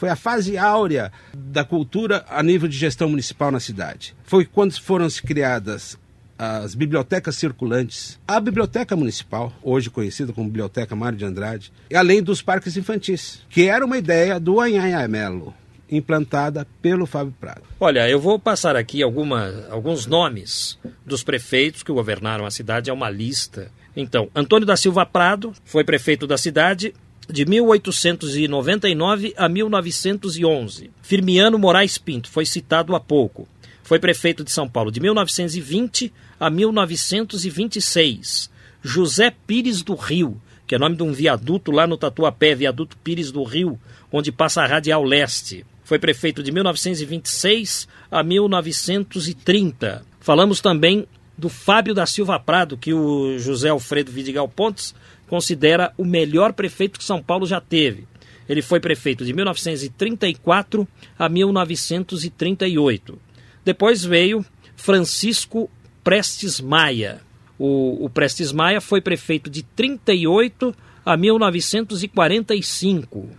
Foi 0.02 0.10
a 0.10 0.16
fase 0.16 0.58
áurea 0.58 1.12
da 1.32 1.64
cultura 1.64 2.26
a 2.28 2.42
nível 2.42 2.68
de 2.68 2.76
gestão 2.76 3.08
municipal 3.08 3.52
na 3.52 3.60
cidade. 3.60 4.16
Foi 4.24 4.46
quando 4.46 4.74
foram 4.82 5.08
criadas 5.24 5.96
as 6.44 6.74
bibliotecas 6.74 7.36
circulantes, 7.36 8.20
a 8.28 8.40
biblioteca 8.40 8.96
municipal, 8.96 9.54
hoje 9.62 9.92
conhecida 9.92 10.34
como 10.34 10.48
Biblioteca 10.48 10.96
Mário 10.96 11.16
de 11.16 11.24
Andrade, 11.24 11.72
além 11.94 12.24
dos 12.24 12.42
parques 12.42 12.76
infantis, 12.76 13.44
que 13.48 13.68
era 13.68 13.86
uma 13.86 13.96
ideia 13.96 14.40
do 14.40 14.60
Anhanha 14.60 15.08
Melo, 15.08 15.54
implantada 15.88 16.66
pelo 16.82 17.06
Fábio 17.06 17.36
Prado. 17.40 17.62
Olha, 17.80 18.10
eu 18.10 18.20
vou 18.20 18.40
passar 18.40 18.76
aqui 18.76 19.04
alguma, 19.04 19.54
alguns 19.70 20.08
nomes 20.08 20.80
dos 21.06 21.22
prefeitos 21.24 21.84
que 21.84 21.92
governaram 21.92 22.44
a 22.44 22.50
cidade, 22.50 22.90
é 22.90 22.94
uma 22.94 23.12
lista. 23.12 23.72
Então, 23.96 24.28
Antônio 24.34 24.66
da 24.66 24.76
Silva 24.76 25.06
Prado 25.06 25.54
foi 25.64 25.84
prefeito 25.84 26.26
da 26.26 26.40
cidade 26.40 26.92
de 27.30 27.46
1899 27.46 29.36
a 29.38 29.48
1911. 29.48 30.90
Firmiano 31.04 31.60
Moraes 31.60 32.00
Pinto 32.00 32.32
foi 32.32 32.48
citado 32.48 32.96
há 32.96 33.00
pouco. 33.00 33.48
Foi 33.84 34.00
prefeito 34.00 34.44
de 34.44 34.52
São 34.52 34.68
Paulo 34.68 34.92
de 34.92 35.00
1920 35.00 36.12
a 36.42 36.50
1926. 36.50 38.50
José 38.82 39.32
Pires 39.46 39.84
do 39.84 39.94
Rio, 39.94 40.42
que 40.66 40.74
é 40.74 40.80
nome 40.80 40.96
de 40.96 41.04
um 41.04 41.14
viaduto 41.14 41.70
lá 41.70 41.86
no 41.86 41.98
Tatuapé, 41.98 42.56
viaduto 42.56 42.98
Pires 42.98 43.32
do 43.32 43.44
Rio, 43.44 43.80
onde 44.12 44.32
passa 44.32 44.64
a 44.64 44.66
Radial 44.66 45.04
Leste. 45.04 45.64
Foi 45.84 46.00
prefeito 46.00 46.42
de 46.42 46.52
1926 46.52 47.88
a 48.10 48.24
1930. 48.24 50.04
Falamos 50.20 50.62
também 50.62 51.06
do 51.38 51.48
Fábio 51.48 51.94
da 51.94 52.08
Silva 52.08 52.40
Prado, 52.40 52.76
que 52.76 52.92
o 52.92 53.38
José 53.38 53.70
Alfredo 53.70 54.12
Vidigal 54.12 54.50
Pontes 54.50 54.96
considera 55.28 55.94
o 55.96 56.04
melhor 56.04 56.54
prefeito 56.54 56.98
que 56.98 57.06
São 57.06 57.22
Paulo 57.22 57.46
já 57.46 57.62
teve. 57.62 58.08
Ele 58.50 58.64
foi 58.64 58.80
prefeito 58.80 59.24
de 59.24 59.32
1934 59.32 60.88
a 61.20 61.30
1938. 61.30 63.20
Depois 63.64 64.04
veio 64.04 64.44
Francisco 64.76 65.70
Prestes 66.04 66.60
Maia. 66.60 67.22
O, 67.58 68.06
o 68.06 68.10
Prestes 68.10 68.52
Maia 68.52 68.82
foi 68.82 69.02
prefeito 69.02 69.50
de 69.50 69.64
38 69.64 70.76
a 71.06 71.16
1945. 71.18 73.30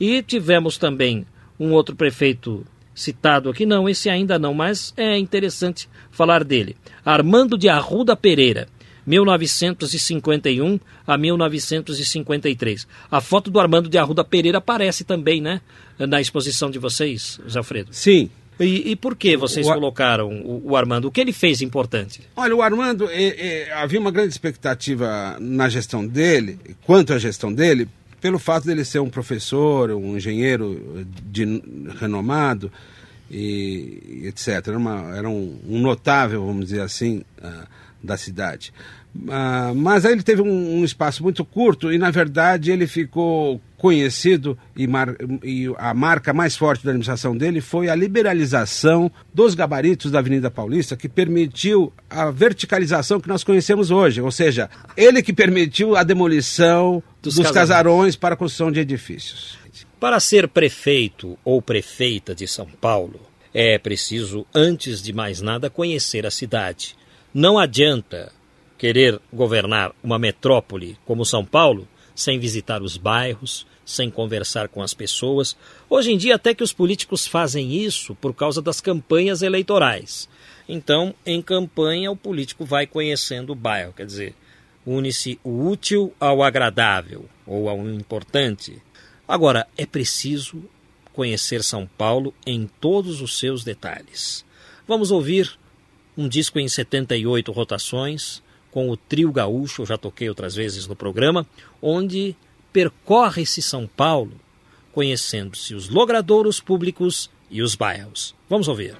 E 0.00 0.22
tivemos 0.22 0.78
também 0.78 1.26
um 1.58 1.72
outro 1.72 1.96
prefeito 1.96 2.64
citado 2.94 3.48
aqui, 3.48 3.64
não, 3.64 3.88
esse 3.88 4.10
ainda 4.10 4.38
não, 4.38 4.52
mas 4.52 4.92
é 4.96 5.16
interessante 5.18 5.88
falar 6.10 6.44
dele. 6.44 6.76
Armando 7.04 7.56
de 7.56 7.68
Arruda 7.68 8.16
Pereira, 8.16 8.68
1951 9.06 10.80
a 11.06 11.16
1953. 11.16 12.86
A 13.10 13.20
foto 13.20 13.50
do 13.50 13.60
Armando 13.60 13.88
de 13.88 13.96
Arruda 13.96 14.24
Pereira 14.24 14.58
aparece 14.58 15.04
também, 15.04 15.40
né? 15.40 15.60
Na 15.98 16.20
exposição 16.20 16.70
de 16.70 16.78
vocês, 16.78 17.40
José 17.44 17.58
Alfredo. 17.58 17.88
Sim, 17.92 18.30
e, 18.60 18.90
e, 18.90 18.96
por 18.96 19.16
que 19.16 19.36
vocês 19.36 19.66
o, 19.66 19.72
colocaram 19.72 20.28
o, 20.28 20.70
o, 20.70 20.76
Armando? 20.76 21.06
O 21.06 21.10
que 21.10 21.20
ele 21.20 21.32
fez 21.32 21.62
importante? 21.62 22.22
Olha, 22.36 22.56
o 22.56 22.62
Armando, 22.62 23.08
é, 23.08 23.68
é, 23.68 23.72
havia 23.72 24.00
uma 24.00 24.10
grande 24.10 24.30
expectativa 24.30 25.36
na 25.40 25.68
gestão 25.68 26.06
dele, 26.06 26.58
quanto 26.84 27.12
à 27.12 27.18
gestão 27.18 27.52
dele, 27.52 27.88
pelo 28.20 28.38
fato 28.38 28.66
dele 28.66 28.84
ser 28.84 28.98
um 28.98 29.10
professor, 29.10 29.90
um 29.92 30.16
engenheiro 30.16 31.06
de, 31.30 31.62
renomado, 32.00 32.70
e, 33.30 34.22
etc. 34.24 34.68
Era, 34.68 34.78
uma, 34.78 35.16
era 35.16 35.28
um, 35.28 35.58
um, 35.68 35.78
notável, 35.78 36.44
vamos 36.44 36.66
dizer 36.66 36.80
assim, 36.80 37.22
uh, 37.38 37.66
da 38.02 38.16
cidade. 38.16 38.72
Uh, 39.14 39.74
mas 39.74 40.04
aí 40.04 40.12
ele 40.12 40.22
teve 40.22 40.42
um, 40.42 40.78
um, 40.78 40.84
espaço 40.84 41.22
muito 41.22 41.44
curto 41.44 41.92
e, 41.92 41.98
na 41.98 42.10
verdade, 42.10 42.70
ele 42.70 42.86
ficou 42.86 43.60
conhecido 43.78 44.58
e, 44.76 44.86
mar, 44.86 45.14
e, 45.42 45.72
a 45.78 45.94
marca 45.94 46.34
mais 46.34 46.56
forte 46.56 46.84
da 46.84 46.90
administração 46.90 47.36
dele 47.36 47.60
foi 47.60 47.88
a 47.88 47.94
liberalização 47.94 49.10
dos 49.32 49.54
gabaritos 49.54 50.10
da 50.10 50.18
Avenida 50.18 50.50
Paulista, 50.50 50.96
que 50.96 51.08
permitiu 51.08 51.92
a 52.10 52.30
verticalização 52.30 53.20
que 53.20 53.28
nós 53.28 53.44
conhecemos 53.44 53.90
hoje. 53.90 54.20
Ou 54.20 54.32
seja, 54.32 54.68
ele 54.96 55.22
que 55.22 55.32
permitiu 55.32 55.96
a 55.96 56.02
demolição 56.02 57.02
dos, 57.22 57.36
dos 57.36 57.46
casarões. 57.46 57.54
casarões 57.54 58.16
para 58.16 58.34
a 58.34 58.36
construção 58.36 58.72
de 58.72 58.80
edifícios. 58.80 59.56
Para 60.00 60.20
ser 60.20 60.48
prefeito 60.48 61.38
ou 61.44 61.62
prefeita 61.62 62.34
de 62.34 62.46
São 62.46 62.66
Paulo, 62.66 63.20
é 63.54 63.78
preciso, 63.78 64.44
antes 64.54 65.00
de 65.00 65.12
mais 65.12 65.40
nada, 65.40 65.70
conhecer 65.70 66.26
a 66.26 66.30
cidade. 66.30 66.96
Não 67.32 67.58
adianta 67.58 68.32
querer 68.76 69.20
governar 69.32 69.92
uma 70.02 70.18
metrópole 70.18 70.96
como 71.04 71.24
São 71.24 71.44
Paulo 71.44 71.86
sem 72.14 72.38
visitar 72.38 72.82
os 72.82 72.96
bairros, 72.96 73.64
sem 73.88 74.10
conversar 74.10 74.68
com 74.68 74.82
as 74.82 74.92
pessoas. 74.92 75.56
Hoje 75.88 76.12
em 76.12 76.18
dia, 76.18 76.34
até 76.34 76.54
que 76.54 76.62
os 76.62 76.74
políticos 76.74 77.26
fazem 77.26 77.72
isso 77.72 78.14
por 78.16 78.34
causa 78.34 78.60
das 78.60 78.82
campanhas 78.82 79.40
eleitorais. 79.40 80.28
Então, 80.68 81.14
em 81.24 81.40
campanha, 81.40 82.10
o 82.10 82.16
político 82.16 82.66
vai 82.66 82.86
conhecendo 82.86 83.52
o 83.52 83.56
bairro, 83.56 83.94
quer 83.94 84.04
dizer, 84.04 84.34
une-se 84.86 85.40
o 85.42 85.66
útil 85.66 86.12
ao 86.20 86.42
agradável 86.42 87.24
ou 87.46 87.68
ao 87.68 87.88
importante. 87.88 88.76
Agora, 89.26 89.66
é 89.76 89.86
preciso 89.86 90.62
conhecer 91.14 91.64
São 91.64 91.86
Paulo 91.86 92.34
em 92.46 92.68
todos 92.80 93.22
os 93.22 93.38
seus 93.38 93.64
detalhes. 93.64 94.44
Vamos 94.86 95.10
ouvir 95.10 95.58
um 96.16 96.28
disco 96.28 96.58
em 96.58 96.68
78 96.68 97.50
rotações, 97.52 98.42
com 98.70 98.90
o 98.90 98.96
Trio 98.96 99.32
Gaúcho, 99.32 99.82
eu 99.82 99.86
já 99.86 99.96
toquei 99.96 100.28
outras 100.28 100.54
vezes 100.54 100.86
no 100.86 100.94
programa, 100.94 101.46
onde 101.80 102.36
percorre-se 102.72 103.62
São 103.62 103.86
Paulo, 103.86 104.32
conhecendo-se 104.92 105.74
os 105.74 105.88
logradouros 105.88 106.60
públicos 106.60 107.30
e 107.50 107.62
os 107.62 107.74
bairros. 107.74 108.34
Vamos 108.48 108.68
ouvir. 108.68 108.96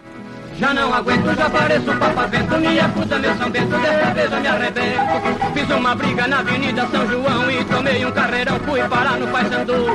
Já 0.59 0.75
não 0.75 0.93
aguento, 0.93 1.37
já 1.37 1.49
pareço 1.49 1.93
papavento 1.95 2.59
Me 2.59 2.81
acusa 2.81 3.17
meu 3.17 3.37
São 3.37 3.49
Bento, 3.49 3.79
dessa 3.79 4.13
vez 4.13 4.33
eu 4.33 4.41
me 4.41 4.49
arrebento. 4.49 5.53
Fiz 5.55 5.71
uma 5.71 5.95
briga 5.95 6.27
na 6.27 6.41
Avenida 6.41 6.87
São 6.91 7.07
João 7.07 7.49
E 7.49 7.65
tomei 7.65 8.05
um 8.05 8.11
carreirão, 8.11 8.59
fui 8.61 8.83
parar 8.83 9.19
no 9.19 9.29
Paysandu 9.29 9.87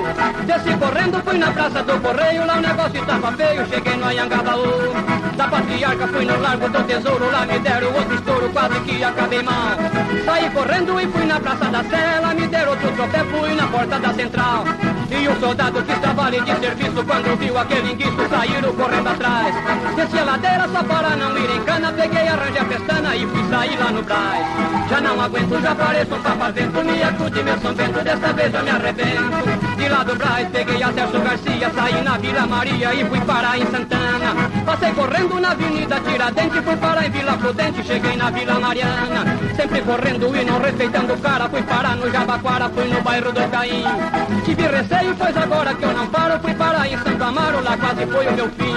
Desci 0.46 0.77
correndo, 0.77 1.22
fui 1.22 1.38
na 1.38 1.51
Praça 1.51 1.84
do 1.84 2.00
Correio 2.00 2.46
Lá 2.46 2.55
o 2.55 2.62
negócio 2.62 3.01
estava 3.01 3.32
feio, 3.34 3.67
cheguei 3.67 3.96
no 3.98 4.05
Ayangabaú 4.05 4.93
Da 5.36 5.48
Patriarca 5.50 6.08
fui 6.08 6.25
no 6.25 6.39
Largo 6.39 6.70
do 6.70 6.84
Tesouro 6.84 7.29
Lá 7.29 7.46
me 7.46 7.60
deram 7.60 7.93
outro 7.93 8.15
estouro, 8.15 8.50
quase 8.50 8.79
que 8.82 9.03
acabei 9.03 9.43
mal. 9.43 9.77
Saí 10.25 10.50
correndo 10.50 11.00
e 11.01 11.08
fui 11.08 11.25
na 11.25 11.39
Praça 11.41 11.65
da 11.65 11.84
Sé 11.84 12.20
Lá 12.22 12.34
me 12.34 12.48
deram 12.48 12.72
outro 12.72 12.89
troféu, 12.93 13.25
fui 13.25 13.53
na 13.53 13.67
Porta 13.67 14.00
da 14.00 14.13
Central 14.13 14.63
E 15.13 15.27
o 15.27 15.39
soldado 15.39 15.84
que 15.84 15.91
estava 15.91 16.25
ali 16.25 16.41
de 16.41 16.55
serviço, 16.60 17.05
quando 17.05 17.38
viu 17.38 17.55
aquele 17.58 17.93
enguiço, 17.93 18.29
saíram 18.29 18.74
correndo 18.74 19.08
atrás. 19.08 19.55
Desci 19.96 20.17
a 20.17 20.24
ladeira 20.24 20.67
só 20.67 20.84
para 20.84 21.15
não 21.15 21.38
ir 21.38 21.50
em 21.51 21.63
cana, 21.63 21.93
peguei, 21.93 22.27
arranjei 22.27 22.62
a 22.62 22.65
pestana 22.65 23.15
e 23.15 23.27
fui 23.27 23.50
sair 23.50 23.77
lá 23.77 23.91
no 23.91 24.01
Braz. 24.01 24.48
Já 24.89 25.01
não 25.01 25.22
aguento, 25.22 25.62
já 25.62 25.75
pareço 25.75 26.15
um 26.15 26.22
papavento, 26.22 26.84
me 26.84 27.03
acude 27.03 27.43
meu 27.43 27.60
São 27.60 27.74
Bento, 27.74 28.03
dessa 28.03 28.34
vez 28.34 28.53
eu 28.53 28.63
me 28.63 28.70
arrebento. 28.72 29.62
De 29.75 29.89
lá 29.89 30.03
do 30.03 30.15
Braz, 30.15 30.48
peguei 30.51 30.84
a 30.84 30.94
Celso 30.94 31.20
Garcia, 31.20 31.72
saí 31.74 32.01
na 32.03 32.18
Vila 32.18 32.46
Maria 32.46 32.94
e 32.94 33.06
fui 33.06 33.20
parar 33.22 33.58
em 33.58 33.65
Santana. 33.65 34.36
Passei 34.65 34.92
correndo 34.94 35.39
na 35.39 35.51
Avenida 35.51 36.00
Tiradentes, 36.00 36.63
fui 36.63 36.75
parar 36.77 37.06
em 37.06 37.10
Vila 37.10 37.34
Prudente, 37.34 37.84
cheguei 37.84 38.15
na 38.15 38.30
Vila 38.30 38.60
Mariana. 38.60 39.25
Sempre 39.56 39.82
correndo 39.82 40.36
e 40.36 40.46
não 40.46 40.60
respeitando 40.60 41.13
o 41.13 41.18
cara, 41.18 41.50
fui 41.50 41.63
parar 41.63 41.96
no 41.96 42.12
Jabaquara, 42.12 42.70
fui 42.70 42.88
no 42.88 43.01
bairro 43.01 43.32
do 43.32 43.50
Caim. 43.50 43.84
Tive 44.46 44.68
receio, 44.68 45.15
pois 45.18 45.36
agora 45.36 45.74
que 45.74 45.84
eu 45.84 45.94
não 45.94 46.08
paro, 46.08 46.39
fui 46.39 46.53
parar 46.53 46.88
em 46.88 46.98
Santo 46.98 47.24
Amaro, 47.24 47.63
lá 47.63 47.77
quase 47.77 48.06
foi 48.06 48.27
o 48.27 48.34
meu 48.34 48.50
fim. 48.50 48.75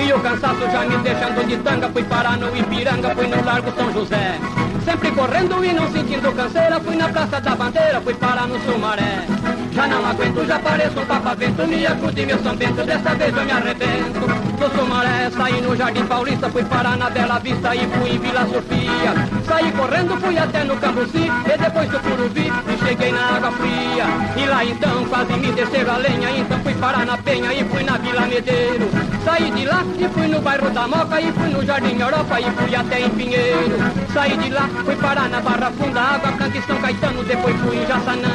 E 0.00 0.12
o 0.12 0.20
cansaço 0.20 0.60
já 0.70 0.80
me 0.84 0.96
deixando 0.98 1.46
de 1.46 1.56
tanga, 1.56 1.88
fui 1.88 2.04
parar 2.04 2.36
no 2.36 2.54
Ipiranga, 2.54 3.14
fui 3.14 3.26
no 3.26 3.44
Largo 3.44 3.72
São 3.72 3.92
José. 3.92 4.38
Sempre 4.86 5.10
correndo 5.10 5.64
e 5.64 5.72
não 5.72 5.90
sentindo 5.90 6.32
canseira, 6.32 6.78
fui 6.78 6.94
na 6.94 7.08
Praça 7.08 7.40
da 7.40 7.56
Bandeira, 7.56 8.00
fui 8.00 8.14
parar 8.14 8.46
no 8.46 8.56
Sumaré. 8.60 9.26
Já 9.72 9.88
não 9.88 10.06
aguento, 10.06 10.46
já 10.46 10.60
pareço 10.60 11.00
um 11.00 11.04
papavento, 11.04 11.66
me 11.66 11.84
acude 11.84 12.24
meu 12.24 12.38
São 12.38 12.54
Bento, 12.54 12.84
dessa 12.84 13.14
vez 13.16 13.36
eu 13.36 13.44
me 13.44 13.50
arrebento. 13.50 14.20
Do 14.20 14.78
Sumaré, 14.78 15.28
saí 15.36 15.60
no 15.60 15.74
Jardim 15.74 16.06
Paulista, 16.06 16.48
fui 16.50 16.64
parar 16.64 16.96
na 16.96 17.10
Bela 17.10 17.40
Vista 17.40 17.74
e 17.74 17.80
fui 17.80 18.10
em 18.10 18.18
Vila 18.20 18.46
Sofia. 18.46 19.12
Saí 19.44 19.72
correndo, 19.72 20.20
fui 20.20 20.38
até 20.38 20.62
no 20.62 20.76
Cambuci, 20.76 21.26
e 21.26 21.58
depois 21.58 21.90
do 21.90 21.98
Curuvi, 21.98 22.46
e 22.46 22.86
cheguei 22.86 23.10
na 23.10 23.36
Água 23.36 23.50
Fria. 23.50 24.04
E 24.36 24.46
lá 24.46 24.64
então 24.64 25.04
quase 25.06 25.32
me 25.32 25.50
desceram 25.50 25.94
a 25.94 25.96
lenha, 25.96 26.30
então 26.30 26.60
fui 26.60 26.74
parar 26.74 27.04
na 27.04 27.18
Penha 27.18 27.52
e 27.52 27.64
fui 27.64 27.82
na 27.82 27.98
Vila 27.98 28.20
Medeiro. 28.22 28.88
Saí 29.26 29.50
de 29.50 29.64
lá 29.64 29.84
e 29.98 30.08
fui 30.08 30.28
no 30.28 30.40
bairro 30.40 30.70
da 30.70 30.86
Moca, 30.86 31.20
e 31.20 31.32
fui 31.32 31.48
no 31.48 31.66
Jardim 31.66 32.00
Europa, 32.00 32.40
e 32.40 32.44
fui 32.44 32.76
até 32.76 33.00
em 33.00 33.10
Pinheiro. 33.10 33.76
Saí 34.14 34.36
de 34.36 34.50
lá, 34.50 34.70
fui 34.84 34.94
parar 34.94 35.28
na 35.28 35.40
Barra 35.40 35.72
Funda, 35.72 36.00
Água 36.00 36.30
Branca 36.30 36.56
e 36.56 36.62
São 36.62 36.80
Caetano, 36.80 37.24
depois 37.24 37.56
fui 37.56 37.76
em 37.76 37.86
Jaçanã. 37.88 38.30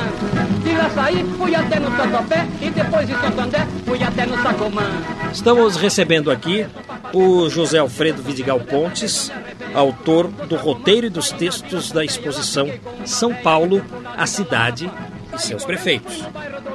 De 0.61 0.73
lá 0.73 0.89
saí, 0.89 1.23
fui 1.37 1.55
até 1.55 1.79
no 1.79 1.91
Tatuapé 1.91 2.45
e 2.61 2.69
depois 2.69 3.09
em 3.09 3.15
Santo 3.15 3.39
André, 3.39 3.67
fui 3.85 4.03
até 4.03 4.25
no 4.25 4.43
Sacomã. 4.43 4.83
Estamos 5.31 5.77
recebendo 5.77 6.29
aqui 6.29 6.67
o 7.13 7.49
José 7.49 7.77
Alfredo 7.77 8.21
Vidigal 8.21 8.59
Pontes, 8.59 9.31
autor 9.73 10.27
do 10.27 10.57
roteiro 10.57 11.07
e 11.07 11.09
dos 11.09 11.31
textos 11.31 11.93
da 11.93 12.03
exposição 12.03 12.69
São 13.05 13.33
Paulo, 13.33 13.81
a 14.17 14.25
cidade 14.25 14.91
e 15.33 15.41
seus 15.41 15.63
prefeitos. 15.63 16.21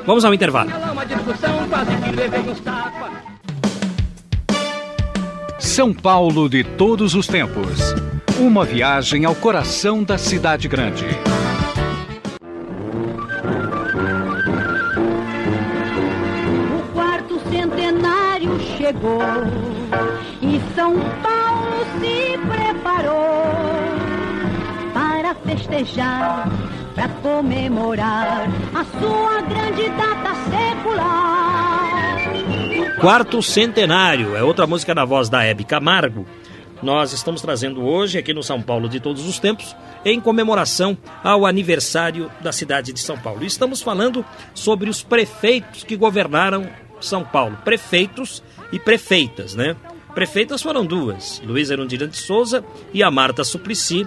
Vamos 0.06 0.24
ao 0.24 0.32
intervalo. 0.32 0.70
São 5.76 5.92
Paulo 5.92 6.48
de 6.48 6.64
todos 6.64 7.14
os 7.14 7.26
tempos. 7.26 7.94
Uma 8.40 8.64
viagem 8.64 9.26
ao 9.26 9.34
coração 9.34 10.02
da 10.02 10.16
cidade 10.16 10.68
grande. 10.68 11.04
O 16.74 16.92
quarto 16.94 17.38
centenário 17.50 18.58
chegou 18.78 19.20
e 20.40 20.62
São 20.74 20.94
Paulo 21.22 21.84
se 22.00 22.38
preparou 22.48 23.44
para 24.94 25.34
festejar, 25.44 26.48
para 26.94 27.08
comemorar 27.20 28.48
a 28.74 28.82
sua 28.98 29.42
grande 29.42 29.90
data 29.90 30.34
secular. 30.48 31.75
Quarto 33.00 33.42
Centenário 33.42 34.34
é 34.34 34.42
outra 34.42 34.66
música 34.66 34.94
na 34.94 35.04
voz 35.04 35.28
da 35.28 35.44
Hebe 35.44 35.64
Camargo. 35.64 36.26
Nós 36.82 37.12
estamos 37.12 37.40
trazendo 37.40 37.84
hoje, 37.84 38.18
aqui 38.18 38.34
no 38.34 38.42
São 38.42 38.60
Paulo 38.60 38.88
de 38.88 39.00
todos 39.00 39.26
os 39.26 39.38
tempos, 39.38 39.76
em 40.04 40.20
comemoração 40.20 40.96
ao 41.22 41.46
aniversário 41.46 42.30
da 42.40 42.52
cidade 42.52 42.92
de 42.92 43.00
São 43.00 43.16
Paulo. 43.16 43.44
E 43.44 43.46
estamos 43.46 43.80
falando 43.80 44.24
sobre 44.54 44.90
os 44.90 45.02
prefeitos 45.02 45.84
que 45.84 45.96
governaram 45.96 46.68
São 47.00 47.24
Paulo. 47.24 47.56
Prefeitos 47.64 48.42
e 48.72 48.78
prefeitas, 48.78 49.54
né? 49.54 49.76
Prefeitas 50.14 50.62
foram 50.62 50.84
duas, 50.84 51.42
Luiz 51.44 51.70
Erundina 51.70 52.06
de 52.06 52.16
Souza 52.16 52.64
e 52.92 53.02
a 53.02 53.10
Marta 53.10 53.44
Suplicy. 53.44 54.06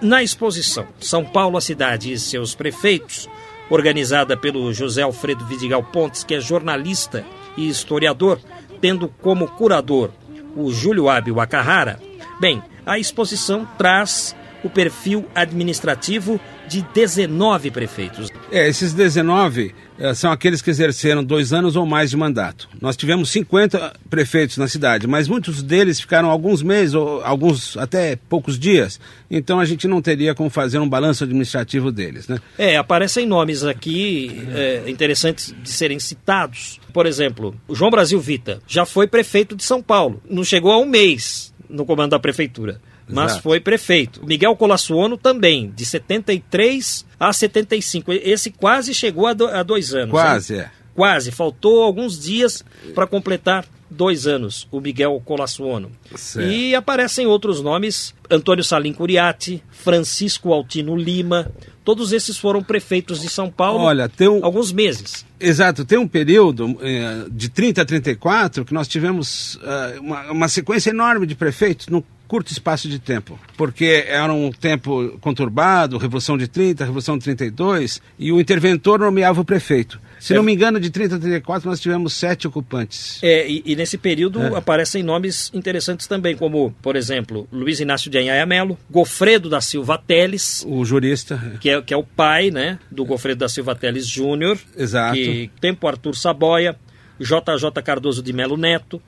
Na 0.00 0.22
exposição 0.22 0.86
São 0.98 1.24
Paulo, 1.24 1.58
a 1.58 1.60
cidade 1.60 2.12
e 2.12 2.18
seus 2.18 2.54
prefeitos, 2.54 3.28
organizada 3.68 4.36
pelo 4.36 4.72
José 4.72 5.02
Alfredo 5.02 5.44
Vidigal 5.44 5.82
Pontes, 5.82 6.24
que 6.24 6.34
é 6.34 6.40
jornalista 6.40 7.24
e 7.60 7.68
historiador, 7.68 8.40
tendo 8.80 9.08
como 9.08 9.48
curador 9.48 10.10
o 10.56 10.72
Júlio 10.72 11.08
Ábio 11.08 11.40
Acarrara. 11.40 12.00
Bem, 12.40 12.62
a 12.84 12.98
exposição 12.98 13.68
traz 13.78 14.34
o 14.64 14.70
perfil 14.70 15.26
administrativo 15.34 16.40
de 16.70 16.82
19 16.94 17.72
prefeitos. 17.72 18.30
É, 18.52 18.68
esses 18.68 18.92
19 18.94 19.74
eh, 19.98 20.14
são 20.14 20.30
aqueles 20.30 20.62
que 20.62 20.70
exerceram 20.70 21.24
dois 21.24 21.52
anos 21.52 21.74
ou 21.74 21.84
mais 21.84 22.10
de 22.10 22.16
mandato. 22.16 22.68
Nós 22.80 22.96
tivemos 22.96 23.28
50 23.30 23.94
prefeitos 24.08 24.56
na 24.56 24.68
cidade, 24.68 25.08
mas 25.08 25.26
muitos 25.26 25.64
deles 25.64 26.00
ficaram 26.00 26.30
alguns 26.30 26.62
meses, 26.62 26.94
ou 26.94 27.24
alguns 27.24 27.76
até 27.76 28.14
poucos 28.28 28.56
dias. 28.56 29.00
Então 29.28 29.58
a 29.58 29.64
gente 29.64 29.88
não 29.88 30.00
teria 30.00 30.32
como 30.32 30.48
fazer 30.48 30.78
um 30.78 30.88
balanço 30.88 31.24
administrativo 31.24 31.90
deles, 31.90 32.28
né? 32.28 32.38
É, 32.56 32.76
aparecem 32.76 33.26
nomes 33.26 33.64
aqui 33.64 34.40
é, 34.54 34.88
interessantes 34.88 35.52
de 35.60 35.70
serem 35.70 35.98
citados. 35.98 36.78
Por 36.92 37.04
exemplo, 37.04 37.52
o 37.66 37.74
João 37.74 37.90
Brasil 37.90 38.20
Vita 38.20 38.60
já 38.68 38.86
foi 38.86 39.08
prefeito 39.08 39.56
de 39.56 39.64
São 39.64 39.82
Paulo. 39.82 40.22
Não 40.30 40.44
chegou 40.44 40.70
a 40.70 40.78
um 40.78 40.86
mês 40.86 41.52
no 41.68 41.84
comando 41.84 42.10
da 42.10 42.18
prefeitura. 42.20 42.80
Mas 43.12 43.32
Exato. 43.32 43.42
foi 43.42 43.60
prefeito. 43.60 44.24
Miguel 44.24 44.54
Colassuono 44.56 45.16
também, 45.16 45.70
de 45.74 45.84
73 45.84 47.04
a 47.18 47.32
75. 47.32 48.12
Esse 48.12 48.50
quase 48.50 48.94
chegou 48.94 49.26
a, 49.26 49.32
do- 49.32 49.46
a 49.48 49.62
dois 49.62 49.92
anos. 49.94 50.06
hein? 50.06 50.10
Quase, 50.10 50.54
é. 50.56 50.70
Quase. 50.94 51.30
Faltou 51.30 51.82
alguns 51.82 52.18
dias 52.18 52.64
para 52.94 53.06
completar 53.06 53.64
dois 53.90 54.26
anos, 54.26 54.68
o 54.70 54.80
Miguel 54.80 55.20
Colassuono. 55.24 55.90
Certo. 56.14 56.48
E 56.50 56.74
aparecem 56.74 57.26
outros 57.26 57.60
nomes: 57.60 58.14
Antônio 58.30 58.62
Salim 58.64 58.92
Curiati, 58.92 59.62
Francisco 59.70 60.52
Altino 60.52 60.96
Lima. 60.96 61.50
Todos 61.82 62.12
esses 62.12 62.36
foram 62.36 62.62
prefeitos 62.62 63.20
de 63.22 63.28
São 63.28 63.50
Paulo 63.50 63.80
Olha, 63.80 64.08
tem 64.08 64.28
um, 64.28 64.44
alguns 64.44 64.70
meses. 64.70 65.24
Exato, 65.40 65.84
tem 65.84 65.98
um 65.98 66.06
período 66.06 66.76
eh, 66.82 67.24
de 67.32 67.48
30 67.48 67.82
a 67.82 67.84
34 67.86 68.64
que 68.66 68.74
nós 68.74 68.86
tivemos 68.86 69.58
eh, 69.62 69.96
uma, 69.98 70.30
uma 70.30 70.48
sequência 70.48 70.90
enorme 70.90 71.26
de 71.26 71.34
prefeitos 71.34 71.88
num 71.88 72.02
curto 72.30 72.52
espaço 72.52 72.88
de 72.88 73.00
tempo, 73.00 73.36
porque 73.56 74.04
era 74.06 74.32
um 74.32 74.52
tempo 74.52 75.18
conturbado, 75.20 75.98
Revolução 75.98 76.38
de 76.38 76.46
30, 76.46 76.84
Revolução 76.84 77.18
de 77.18 77.24
32, 77.24 78.00
e 78.16 78.30
o 78.30 78.40
interventor 78.40 79.00
nomeava 79.00 79.40
o 79.40 79.44
prefeito. 79.44 80.00
Se 80.16 80.32
É. 80.32 80.36
não 80.36 80.44
me 80.44 80.52
engano, 80.52 80.78
de 80.78 80.90
30 80.90 81.16
a 81.16 81.18
34 81.18 81.68
nós 81.68 81.80
tivemos 81.80 82.12
sete 82.12 82.46
ocupantes. 82.46 83.18
É, 83.20 83.50
e, 83.50 83.64
e 83.66 83.74
nesse 83.74 83.98
período 83.98 84.40
É. 84.40 84.56
aparecem 84.56 85.02
nomes 85.02 85.50
interessantes 85.52 86.06
também, 86.06 86.36
como, 86.36 86.72
por 86.80 86.94
exemplo, 86.94 87.48
Luiz 87.50 87.80
Inácio 87.80 88.08
de 88.08 88.18
Anhaia 88.18 88.46
Melo, 88.46 88.78
Gofredo 88.88 89.48
da 89.48 89.60
Silva 89.60 89.98
Teles, 89.98 90.64
O 90.68 90.84
jurista, 90.84 91.58
que 91.60 91.68
é, 91.68 91.82
que 91.82 91.92
é 91.92 91.96
o 91.96 92.04
pai 92.04 92.52
né, 92.52 92.78
do 92.88 93.04
Gofredo 93.04 93.40
da 93.40 93.48
Silva 93.48 93.74
Teles 93.74 94.06
Júnior, 94.06 94.56
exato. 94.76 95.16
que 95.16 95.50
tempo 95.60 95.88
Arthur 95.88 96.14
Saboia, 96.14 96.76
JJ 97.18 97.82
Cardoso 97.84 98.22
de 98.22 98.32
Melo 98.32 98.56
Neto, 98.56 99.02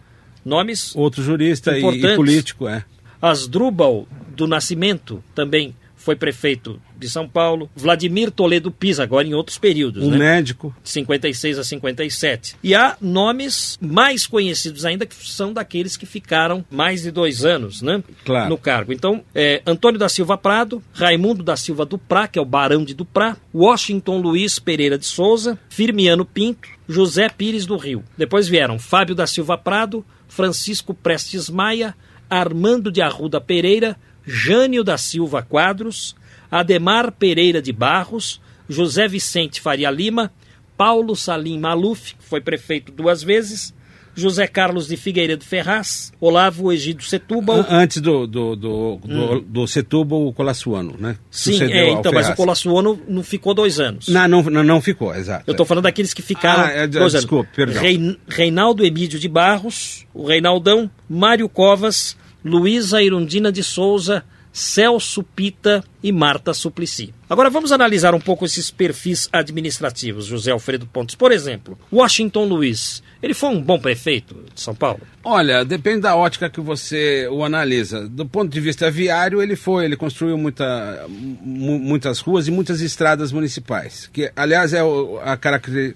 nomes 0.44 0.92
Outro 0.96 1.22
jurista 1.22 1.78
e, 1.78 1.84
e 1.84 2.16
político, 2.16 2.66
é. 2.66 2.84
Asdrubal 3.22 4.06
do 4.36 4.46
Nascimento 4.48 5.22
também 5.34 5.74
foi 5.94 6.16
prefeito 6.16 6.82
de 6.98 7.08
São 7.08 7.28
Paulo, 7.28 7.70
Vladimir 7.76 8.32
Toledo 8.32 8.72
Pisa, 8.72 9.04
agora 9.04 9.24
em 9.24 9.34
outros 9.34 9.56
períodos, 9.56 10.02
Um 10.02 10.10
né? 10.10 10.18
médico. 10.18 10.74
de 10.82 10.90
56 10.90 11.60
a 11.60 11.62
57. 11.64 12.56
E 12.60 12.74
há 12.74 12.96
nomes 13.00 13.78
mais 13.80 14.26
conhecidos 14.26 14.84
ainda 14.84 15.06
que 15.06 15.14
são 15.14 15.52
daqueles 15.52 15.96
que 15.96 16.04
ficaram 16.04 16.64
mais 16.68 17.02
de 17.02 17.12
dois 17.12 17.44
anos 17.44 17.82
né, 17.82 18.02
Claro. 18.24 18.50
no 18.50 18.58
cargo. 18.58 18.92
Então, 18.92 19.22
é, 19.32 19.62
Antônio 19.64 19.96
da 19.98 20.08
Silva 20.08 20.36
Prado, 20.36 20.82
Raimundo 20.92 21.44
da 21.44 21.56
Silva 21.56 21.86
Duprá, 21.86 22.26
que 22.26 22.36
é 22.36 22.42
o 22.42 22.46
Barão 22.46 22.84
de 22.84 22.94
Duprá, 22.94 23.36
Washington 23.54 24.20
Luiz 24.20 24.58
Pereira 24.58 24.98
de 24.98 25.06
Souza, 25.06 25.56
Firmiano 25.68 26.24
Pinto, 26.24 26.68
José 26.88 27.28
Pires 27.28 27.64
do 27.64 27.76
Rio. 27.76 28.02
Depois 28.18 28.48
vieram 28.48 28.76
Fábio 28.76 29.14
da 29.14 29.26
Silva 29.28 29.56
Prado, 29.56 30.04
Francisco 30.26 30.92
Prestes 30.94 31.48
Maia, 31.48 31.94
Armando 32.32 32.90
de 32.90 33.02
Arruda 33.02 33.40
Pereira, 33.40 33.96
Jânio 34.24 34.82
da 34.82 34.96
Silva 34.96 35.42
Quadros, 35.42 36.16
Ademar 36.50 37.12
Pereira 37.12 37.60
de 37.60 37.72
Barros, 37.72 38.40
José 38.68 39.06
Vicente 39.06 39.60
Faria 39.60 39.90
Lima, 39.90 40.32
Paulo 40.76 41.14
Salim 41.14 41.58
Maluf, 41.58 42.14
que 42.14 42.24
foi 42.24 42.40
prefeito 42.40 42.90
duas 42.90 43.22
vezes, 43.22 43.74
José 44.14 44.46
Carlos 44.46 44.86
de 44.86 44.96
Figueiredo 44.96 45.44
Ferraz, 45.44 46.12
Olavo 46.20 46.72
Egídio 46.72 47.06
Setúbal. 47.06 47.66
Antes 47.68 48.00
do, 48.00 48.26
do, 48.26 48.56
do, 48.56 48.96
do, 48.96 49.34
hum. 49.34 49.44
do 49.46 49.66
Setúbal, 49.66 50.26
o 50.26 50.32
Colassuano, 50.32 50.96
né? 50.98 51.16
Sim, 51.30 51.62
é, 51.62 51.90
então, 51.90 52.12
mas 52.12 52.28
o 52.28 52.34
Colassuano 52.34 53.00
não 53.08 53.22
ficou 53.22 53.54
dois 53.54 53.80
anos. 53.80 54.08
Não, 54.08 54.26
não, 54.28 54.64
não, 54.64 54.80
ficou, 54.80 55.14
exato. 55.14 55.44
Eu 55.46 55.52
estou 55.52 55.64
falando 55.66 55.84
daqueles 55.84 56.12
que 56.12 56.22
ficaram 56.22 56.64
ah, 56.64 56.70
é, 56.70 56.86
dois 56.86 57.12
desculpa, 57.12 57.44
anos. 57.44 57.56
Perdão. 57.56 57.82
Rein, 57.82 58.16
Reinaldo 58.28 58.84
Emídio 58.84 59.18
de 59.18 59.28
Barros, 59.28 60.06
o 60.12 60.26
Reinaldão, 60.26 60.90
Mário 61.08 61.48
Covas, 61.48 62.16
Luísa 62.44 63.02
Irundina 63.02 63.52
de 63.52 63.62
Souza, 63.62 64.24
Celso 64.52 65.22
Pita 65.22 65.84
e 66.02 66.12
Marta 66.12 66.52
Suplicy. 66.52 67.14
Agora 67.28 67.48
vamos 67.48 67.72
analisar 67.72 68.14
um 68.14 68.20
pouco 68.20 68.44
esses 68.44 68.70
perfis 68.70 69.28
administrativos, 69.32 70.26
José 70.26 70.50
Alfredo 70.50 70.86
Pontes. 70.86 71.14
Por 71.14 71.32
exemplo, 71.32 71.78
Washington 71.90 72.44
Luiz. 72.44 73.02
Ele 73.22 73.34
foi 73.34 73.50
um 73.50 73.62
bom 73.62 73.78
prefeito 73.78 74.34
de 74.52 74.60
São 74.60 74.74
Paulo? 74.74 75.00
Olha, 75.24 75.64
depende 75.64 76.00
da 76.00 76.16
ótica 76.16 76.50
que 76.50 76.60
você 76.60 77.28
o 77.30 77.44
analisa. 77.44 78.08
Do 78.08 78.26
ponto 78.26 78.50
de 78.50 78.60
vista 78.60 78.90
viário, 78.90 79.40
ele 79.40 79.54
foi, 79.54 79.84
ele 79.84 79.96
construiu 79.96 80.36
muita, 80.36 81.06
muitas 81.08 82.18
ruas 82.18 82.48
e 82.48 82.50
muitas 82.50 82.80
estradas 82.80 83.30
municipais. 83.30 84.10
Que, 84.12 84.32
aliás, 84.34 84.74
é 84.74 84.80
a 85.22 85.38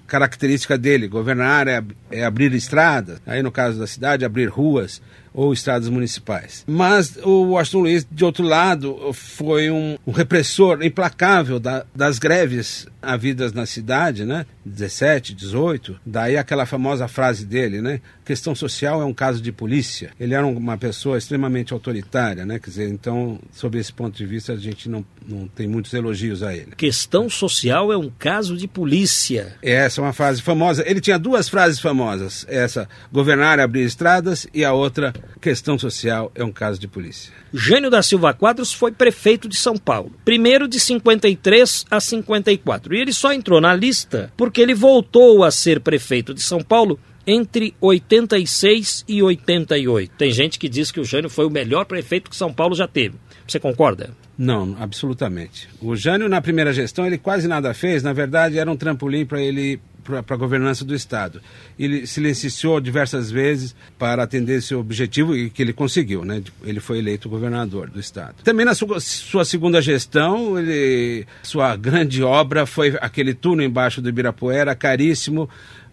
característica 0.07 0.79
dele. 0.79 1.09
Governar 1.09 1.67
é, 1.67 1.83
é 2.11 2.25
abrir 2.25 2.55
estradas, 2.55 3.21
aí 3.27 3.43
no 3.43 3.51
caso 3.51 3.79
da 3.79 3.87
cidade, 3.89 4.25
abrir 4.25 4.47
ruas 4.47 5.03
ou 5.35 5.53
estradas 5.53 5.89
municipais. 5.91 6.65
Mas 6.67 7.19
o 7.23 7.51
Washington 7.51 7.81
Luiz, 7.81 8.07
de 8.11 8.25
outro 8.25 8.43
lado, 8.43 9.13
foi 9.13 9.71
um, 9.71 9.96
um 10.07 10.13
repressor 10.13 10.83
implacável 10.83 11.59
da, 11.59 11.85
das 11.95 12.19
greves 12.19 12.87
havidas 13.01 13.53
na 13.53 13.67
cidade, 13.67 14.25
né? 14.25 14.47
17, 14.65 15.35
18. 15.35 16.01
Daí 16.05 16.37
aquela 16.37 16.67
famosa 16.67 17.07
frase 17.07 17.47
dele, 17.47 17.81
né? 17.81 18.01
Questão 18.25 18.55
social 18.55 19.01
é 19.01 19.05
um 19.05 19.15
caso 19.15 19.41
de 19.41 19.53
polícia. 19.53 20.11
Ele 20.19 20.35
era 20.35 20.45
uma 20.45 20.77
pessoa 20.77 21.17
extremamente 21.17 21.73
autoritária, 21.73 22.45
né? 22.45 22.59
Quer 22.59 22.71
dizer, 22.71 22.89
então, 22.89 23.39
sob 23.53 23.79
esse 23.79 23.93
ponto 23.93 24.17
de 24.17 24.27
vista, 24.27 24.53
a 24.53 24.57
gente 24.57 24.89
não, 24.89 25.05
não 25.27 25.47
tem 25.47 25.69
muitos 25.69 25.95
elogios 25.95 26.43
a 26.43 26.55
ele. 26.55 26.73
Questão 26.77 27.31
social 27.31 27.93
é 27.93 27.97
um 27.97 28.11
caso 28.11 28.57
de 28.57 28.67
polícia. 28.67 29.55
Essa 29.63 30.01
é 30.01 30.05
uma 30.05 30.13
frase 30.13 30.43
famosa. 30.43 30.83
Ele 30.89 31.01
tinha 31.01 31.19
duas 31.19 31.49
frases 31.49 31.79
famosas. 31.79 32.45
Essa, 32.49 32.89
governar 33.13 33.59
é 33.59 33.63
abrir 33.63 33.85
estradas, 33.85 34.47
e 34.53 34.65
a 34.65 34.73
outra, 34.73 35.13
questão 35.41 35.79
social 35.79 36.33
é 36.35 36.43
um 36.43 36.53
caso 36.53 36.81
de 36.81 36.89
polícia. 36.89 37.33
Jânio 37.57 37.89
da 37.89 38.03
Silva 38.03 38.35
Quadros 38.35 38.71
foi 38.71 38.93
prefeito 38.93 39.49
de 39.49 39.57
São 39.57 39.79
Paulo, 39.79 40.13
primeiro 40.25 40.69
de 40.69 40.79
53 40.79 41.87
a 41.91 41.99
54. 41.99 42.95
E 42.95 43.01
ele 43.01 43.13
só 43.15 43.33
entrou 43.33 43.63
na 43.63 43.75
lista 43.75 44.31
porque 44.37 44.61
ele 44.61 44.75
voltou 44.75 45.43
a 45.43 45.51
ser 45.51 45.81
prefeito 45.81 46.35
de 46.35 46.43
São 46.43 46.61
Paulo 46.61 47.01
entre 47.27 47.75
86 47.81 49.05
e 49.09 49.23
88. 49.23 50.13
Tem 50.19 50.31
gente 50.31 50.59
que 50.59 50.69
diz 50.69 50.93
que 50.93 51.01
o 51.01 51.05
Jânio 51.05 51.31
foi 51.31 51.47
o 51.47 51.51
melhor 51.51 51.87
prefeito 51.87 52.31
que 52.31 52.37
São 52.37 52.53
Paulo 52.53 52.75
já 52.75 52.87
teve. 52.87 53.17
Você 53.49 53.59
concorda? 53.59 54.11
Não, 54.37 54.77
absolutamente. 54.79 55.67
O 55.81 55.97
Jânio, 55.97 56.29
na 56.29 56.43
primeira 56.43 56.73
gestão, 56.73 57.07
ele 57.07 57.17
quase 57.17 57.49
nada 57.49 57.73
fez. 57.73 58.03
Na 58.03 58.13
verdade, 58.13 58.59
era 58.59 58.71
um 58.71 58.77
trampolim 58.77 59.25
para 59.25 59.41
ele 59.41 59.81
para 60.07 60.35
a 60.35 60.39
governança 60.39 60.85
do 60.85 60.95
Estado. 60.95 61.41
Ele 61.79 62.07
se 62.07 62.21
licenciou 62.21 62.81
diversas 62.81 63.31
vezes 63.31 63.75
para 63.99 64.23
atender 64.23 64.59
esse 64.59 64.75
objetivo 64.75 65.37
e 65.37 65.51
que 65.51 65.63
ele 65.63 65.73
conseguiu, 65.73 66.25
né? 66.25 66.43
Ele 66.65 66.81
foi 66.81 66.99
eleito 66.99 67.29
governador 67.29 67.91
do 67.91 68.01
Estado. 68.01 68.37
Também 68.45 68.65
na 68.65 68.75
sua, 68.75 69.01
sua 69.01 69.45
segunda 69.45 69.83
gestão, 69.83 70.59
ele, 70.59 71.27
sua 71.43 71.77
grande 71.77 72.23
obra 72.23 72.67
foi 72.67 72.97
aquele 73.01 73.35
túnel 73.35 73.67
embaixo 73.67 74.01
do 74.01 74.09
Ibirapuera, 74.09 74.75
caríssimo, 74.75 75.45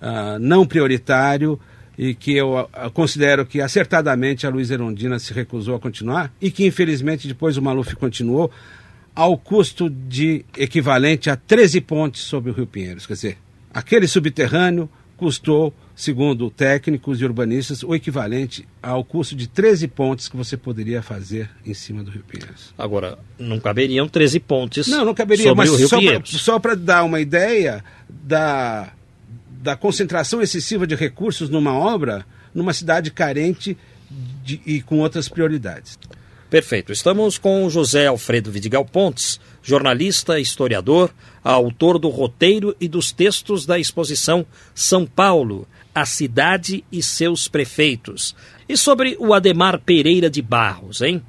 uh, 0.02 0.40
não 0.40 0.66
prioritário, 0.66 1.60
e 1.98 2.14
que 2.14 2.36
eu 2.36 2.60
uh, 2.60 2.92
considero 2.92 3.46
que 3.46 3.62
acertadamente 3.62 4.48
a 4.48 4.50
Luiz 4.50 4.72
Erondina 4.72 5.20
se 5.20 5.34
recusou 5.34 5.76
a 5.76 5.80
continuar 5.80 6.34
e 6.42 6.50
que 6.50 6.66
infelizmente 6.66 7.28
depois 7.28 7.58
o 7.58 7.62
Maluf 7.62 7.96
continuou 7.96 8.52
ao 9.16 9.38
custo 9.38 9.90
de 9.90 10.44
equivalente 10.58 11.30
a 11.30 11.36
13 11.36 11.82
pontes 11.82 12.22
sobre 12.22 12.52
o 12.52 12.54
Rio 12.54 12.66
Pinheiros. 12.66 13.06
Quer 13.06 13.14
dizer, 13.14 13.38
Aquele 13.74 14.08
subterrâneo 14.08 14.90
custou, 15.18 15.74
segundo 15.96 16.50
técnicos 16.50 17.22
e 17.22 17.26
urbanistas, 17.26 17.84
o 17.84 17.96
equivalente 17.96 18.68
ao 18.82 19.04
custo 19.04 19.36
de 19.36 19.48
13 19.48 19.88
pontes 19.88 20.28
que 20.28 20.36
você 20.36 20.58
poderia 20.58 21.02
fazer 21.02 21.50
em 21.66 21.74
cima 21.74 22.04
do 22.04 22.12
Rio 22.12 22.24
Pinheiros. 22.28 22.74
Agora, 22.78 23.18
não 23.40 23.60
caberiam 23.60 24.08
13 24.08 24.40
pontes 24.40 24.88
Não, 24.88 25.06
não 25.06 25.14
caberia, 25.14 25.46
sobre 25.46 25.58
mas 25.58 25.70
o 25.70 25.76
Rio 25.76 25.88
só 25.88 25.98
Pinheiros. 25.98 26.30
só 26.30 26.60
para 26.60 26.76
dar 26.76 27.04
uma 27.04 27.20
ideia 27.22 27.84
da, 28.10 28.92
da 29.50 29.76
concentração 29.76 30.42
excessiva 30.42 30.86
de 30.86 30.96
recursos 30.96 31.50
numa 31.50 31.74
obra, 31.74 32.26
numa 32.54 32.74
cidade 32.74 33.10
carente 33.10 33.78
de, 34.44 34.62
e 34.66 34.82
com 34.82 35.00
outras 35.00 35.30
prioridades. 35.30 35.98
Perfeito. 36.50 36.92
Estamos 36.92 37.38
com 37.40 37.68
José 37.70 38.06
Alfredo 38.08 38.52
Vidigal 38.52 38.86
Pontes, 38.86 39.40
jornalista, 39.64 40.40
historiador, 40.40 41.10
autor 41.44 41.98
do 41.98 42.10
roteiro 42.10 42.76
e 42.80 42.88
dos 42.88 43.12
textos 43.12 43.66
da 43.66 43.80
exposição 43.80 44.46
São 44.76 45.06
Paulo, 45.06 45.66
a 45.96 46.06
cidade 46.06 46.84
e 46.92 47.02
seus 47.02 47.48
prefeitos. 47.48 48.36
E 48.68 48.76
sobre 48.78 49.16
o 49.20 49.34
Ademar 49.34 49.80
Pereira 49.80 50.30
de 50.30 50.42
Barros, 50.42 51.02
hein? 51.02 51.22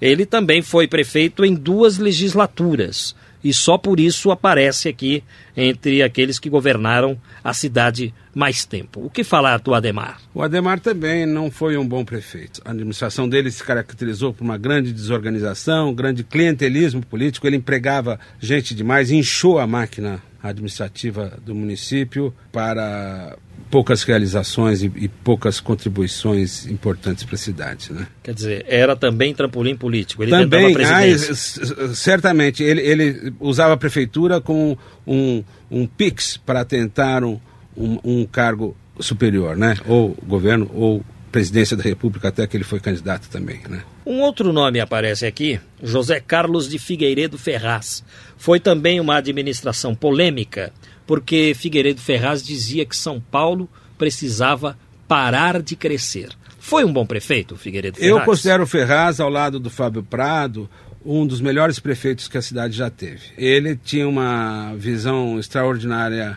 Ele 0.00 0.26
também 0.26 0.62
foi 0.62 0.88
prefeito 0.88 1.44
em 1.44 1.54
duas 1.54 1.98
legislaturas 1.98 3.14
e 3.42 3.52
só 3.52 3.76
por 3.76 3.98
isso 3.98 4.30
aparece 4.30 4.88
aqui 4.88 5.22
entre 5.56 6.02
aqueles 6.02 6.38
que 6.38 6.48
governaram 6.48 7.18
a 7.42 7.52
cidade 7.52 8.14
mais 8.34 8.64
tempo. 8.64 9.04
O 9.04 9.10
que 9.10 9.22
falar 9.22 9.58
do 9.58 9.74
Ademar? 9.74 10.20
O 10.34 10.42
Ademar 10.42 10.80
também 10.80 11.26
não 11.26 11.50
foi 11.50 11.76
um 11.76 11.86
bom 11.86 12.04
prefeito. 12.04 12.62
A 12.64 12.70
administração 12.70 13.28
dele 13.28 13.50
se 13.50 13.62
caracterizou 13.62 14.32
por 14.32 14.44
uma 14.44 14.56
grande 14.56 14.92
desorganização, 14.92 15.92
grande 15.92 16.24
clientelismo 16.24 17.04
político. 17.04 17.46
Ele 17.46 17.56
empregava 17.56 18.18
gente 18.40 18.74
demais, 18.74 19.10
inchou 19.10 19.58
a 19.58 19.66
máquina 19.66 20.22
administrativa 20.42 21.38
do 21.44 21.54
município 21.54 22.34
para 22.50 23.36
poucas 23.72 24.02
realizações 24.02 24.82
e, 24.82 24.92
e 24.96 25.08
poucas 25.08 25.58
contribuições 25.58 26.66
importantes 26.66 27.24
para 27.24 27.36
a 27.36 27.38
cidade. 27.38 27.90
Né? 27.90 28.06
Quer 28.22 28.34
dizer, 28.34 28.66
era 28.68 28.94
também 28.94 29.34
trampolim 29.34 29.74
político. 29.74 30.22
Ele 30.22 30.30
também, 30.30 30.74
tentava. 30.74 31.00
Ah, 31.00 31.94
certamente. 31.94 32.62
Ele, 32.62 32.82
ele 32.82 33.32
usava 33.40 33.72
a 33.72 33.76
prefeitura 33.78 34.42
como 34.42 34.78
um, 35.06 35.42
um 35.70 35.86
PIX 35.86 36.36
para 36.36 36.66
tentar 36.66 37.24
um, 37.24 37.40
um, 37.74 37.98
um 38.04 38.26
cargo 38.26 38.76
superior, 39.00 39.56
né? 39.56 39.74
ou 39.86 40.14
governo, 40.22 40.70
ou 40.74 41.02
presidência 41.32 41.74
da 41.74 41.82
República, 41.82 42.28
até 42.28 42.46
que 42.46 42.54
ele 42.54 42.64
foi 42.64 42.78
candidato 42.78 43.30
também. 43.30 43.62
Né? 43.70 43.82
Um 44.04 44.20
outro 44.20 44.52
nome 44.52 44.80
aparece 44.80 45.24
aqui, 45.24 45.58
José 45.82 46.20
Carlos 46.20 46.68
de 46.68 46.78
Figueiredo 46.78 47.38
Ferraz. 47.38 48.04
Foi 48.36 48.60
também 48.60 49.00
uma 49.00 49.16
administração 49.16 49.94
polêmica, 49.94 50.70
porque 51.06 51.52
Figueiredo 51.54 52.00
Ferraz 52.00 52.42
dizia 52.42 52.84
que 52.84 52.96
São 52.96 53.20
Paulo 53.20 53.68
precisava 53.98 54.78
parar 55.06 55.62
de 55.62 55.76
crescer. 55.76 56.30
Foi 56.58 56.84
um 56.84 56.92
bom 56.92 57.04
prefeito, 57.04 57.56
Figueiredo 57.56 57.98
Ferraz? 57.98 58.18
Eu 58.18 58.24
considero 58.24 58.66
Ferraz, 58.66 59.20
ao 59.20 59.28
lado 59.28 59.58
do 59.58 59.68
Fábio 59.68 60.02
Prado, 60.02 60.68
um 61.04 61.26
dos 61.26 61.40
melhores 61.40 61.78
prefeitos 61.78 62.28
que 62.28 62.38
a 62.38 62.42
cidade 62.42 62.76
já 62.76 62.88
teve. 62.88 63.20
Ele 63.36 63.76
tinha 63.76 64.08
uma 64.08 64.74
visão 64.76 65.38
extraordinária 65.38 66.36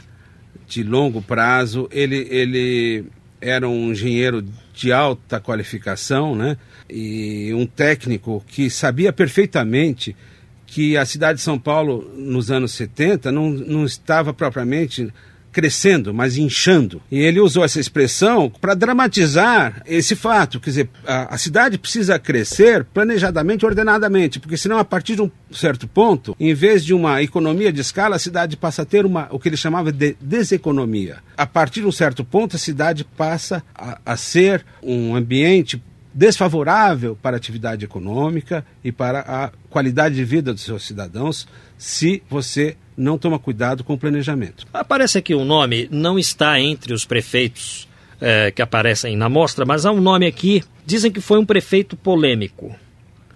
de 0.67 0.83
longo 0.83 1.21
prazo, 1.21 1.87
ele, 1.91 2.27
ele 2.29 3.05
era 3.39 3.69
um 3.69 3.91
engenheiro 3.91 4.43
de 4.73 4.91
alta 4.91 5.39
qualificação, 5.39 6.35
né? 6.35 6.57
E 6.89 7.53
um 7.53 7.65
técnico 7.65 8.43
que 8.47 8.69
sabia 8.69 9.13
perfeitamente 9.13 10.15
que 10.75 10.97
a 10.97 11.05
cidade 11.05 11.37
de 11.37 11.41
São 11.41 11.57
Paulo, 11.57 12.11
nos 12.17 12.51
anos 12.51 12.73
70, 12.73 13.31
não, 13.31 13.49
não 13.49 13.85
estava 13.85 14.33
propriamente 14.33 15.07
crescendo, 15.49 16.13
mas 16.13 16.35
inchando. 16.35 17.01
E 17.09 17.17
ele 17.17 17.39
usou 17.39 17.63
essa 17.63 17.79
expressão 17.79 18.49
para 18.49 18.73
dramatizar 18.73 19.81
esse 19.85 20.17
fato. 20.17 20.59
Quer 20.59 20.69
dizer, 20.69 20.89
a, 21.07 21.33
a, 21.33 21.37
cidade 21.37 21.77
precisa 21.77 22.19
crescer 22.19 22.83
planejadamente, 22.93 23.65
ordenadamente, 23.65 24.37
porque 24.37 24.57
senão, 24.57 24.77
a 24.77 24.83
partir 24.83 25.15
de 25.15 25.21
um 25.21 25.31
certo 25.49 25.87
ponto, 25.87 26.35
em 26.37 26.53
vez 26.53 26.83
de 26.83 26.93
uma 26.93 27.23
economia 27.23 27.71
de 27.71 27.79
escala, 27.79 28.17
a 28.17 28.19
cidade 28.19 28.57
passa 28.57 28.81
a 28.81 28.85
ter 28.85 29.05
uma, 29.05 29.29
o 29.31 29.39
que 29.39 29.47
ele 29.47 29.55
chamava 29.55 29.93
de 29.93 30.17
deseconomia. 30.19 31.19
A 31.37 31.45
partir 31.45 31.79
de 31.79 31.87
um 31.87 31.91
certo 31.93 32.25
ponto, 32.25 32.57
a 32.57 32.59
cidade 32.59 33.05
passa 33.05 33.63
a, 33.73 33.97
a 34.05 34.17
ser 34.17 34.65
um 34.83 35.15
ambiente 35.15 35.81
desfavorável 36.15 37.17
para 37.21 37.35
a 37.35 37.37
atividade 37.37 37.83
econômica 37.83 38.65
e 38.81 38.89
para 38.89 39.19
a 39.19 39.51
qualidade 39.69 40.15
de 40.15 40.23
vida 40.23 40.53
dos 40.53 40.63
seus 40.63 40.87
cidadãos 40.87 41.45
se 41.77 42.23
você 42.29 42.77
não 42.95 43.17
toma 43.17 43.37
cuidado 43.37 43.83
com 43.83 43.93
o 43.93 43.97
planejamento. 43.97 44.65
Aparece 44.73 45.17
aqui 45.17 45.35
um 45.35 45.43
nome, 45.43 45.89
não 45.91 46.17
está 46.17 46.57
entre 46.57 46.93
os 46.93 47.03
prefeitos 47.03 47.85
é, 48.21 48.49
que 48.49 48.61
aparecem 48.61 49.17
na 49.17 49.27
mostra, 49.27 49.65
mas 49.65 49.85
há 49.85 49.91
um 49.91 49.99
nome 49.99 50.25
aqui, 50.25 50.63
dizem 50.85 51.11
que 51.11 51.19
foi 51.19 51.37
um 51.37 51.45
prefeito 51.45 51.97
polêmico. 51.97 52.73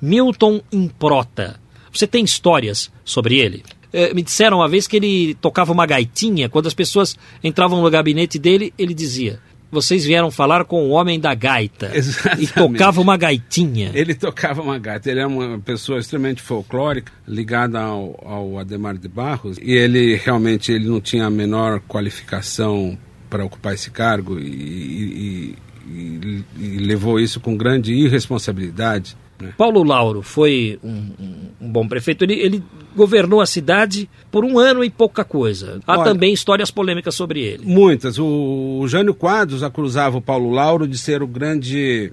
Milton 0.01 0.61
Improta. 0.71 1.59
Você 1.91 2.07
tem 2.07 2.23
histórias 2.23 2.89
sobre 3.03 3.37
ele? 3.37 3.63
É, 3.91 4.13
me 4.13 4.21
disseram 4.21 4.57
uma 4.59 4.69
vez 4.69 4.87
que 4.87 4.95
ele 4.95 5.33
tocava 5.41 5.73
uma 5.73 5.85
gaitinha, 5.85 6.47
quando 6.47 6.67
as 6.67 6.73
pessoas 6.73 7.17
entravam 7.43 7.81
no 7.81 7.89
gabinete 7.89 8.39
dele, 8.39 8.71
ele 8.77 8.93
dizia: 8.93 9.41
vocês 9.71 10.05
vieram 10.05 10.32
falar 10.32 10.65
com 10.65 10.84
o 10.84 10.89
homem 10.89 11.19
da 11.19 11.34
gaita. 11.34 11.91
Exatamente. 11.95 12.43
E 12.43 12.47
tocava 12.47 13.01
uma 13.01 13.17
gaitinha. 13.17 13.91
Ele 13.93 14.15
tocava 14.15 14.62
uma 14.62 14.77
gaita. 14.79 15.10
Ele 15.10 15.19
é 15.19 15.27
uma 15.27 15.60
pessoa 15.60 15.99
extremamente 15.99 16.41
folclórica, 16.41 17.12
ligada 17.27 17.79
ao, 17.79 18.19
ao 18.25 18.60
Ademar 18.60 18.97
de 18.97 19.08
Barros. 19.08 19.58
E 19.62 19.71
ele 19.71 20.15
realmente 20.15 20.71
ele 20.71 20.88
não 20.88 20.99
tinha 20.99 21.25
a 21.25 21.29
menor 21.29 21.79
qualificação 21.82 22.97
para 23.29 23.45
ocupar 23.45 23.73
esse 23.73 23.91
cargo 23.91 24.39
e, 24.39 24.43
e, 24.43 25.55
e, 25.88 26.45
e 26.58 26.77
levou 26.79 27.19
isso 27.19 27.39
com 27.39 27.55
grande 27.55 27.93
irresponsabilidade. 27.93 29.15
Né? 29.39 29.54
Paulo 29.58 29.84
Lauro 29.84 30.21
foi 30.21 30.80
um, 30.84 30.89
um, 30.89 31.36
um 31.62 31.71
bom 31.71 31.88
prefeito. 31.88 32.23
Ele, 32.23 32.34
ele, 32.34 32.63
governou 32.95 33.39
a 33.39 33.45
cidade 33.45 34.10
por 34.32 34.43
um 34.43 34.60
ano 34.60 34.84
e 34.84 34.89
pouca 34.89 35.23
coisa. 35.23 35.80
Há 35.88 35.99
Olha, 35.99 36.04
também 36.12 36.34
histórias 36.34 36.71
polêmicas 36.71 37.15
sobre 37.15 37.41
ele. 37.41 37.65
Muitas. 37.65 38.17
O, 38.17 38.80
o 38.82 38.88
Jânio 38.88 39.13
Quadros 39.13 39.63
acusava 39.63 40.17
o 40.17 40.21
Paulo 40.21 40.49
Lauro 40.49 40.88
de 40.88 40.97
ser 40.97 41.21
o 41.21 41.28
grande 41.28 42.12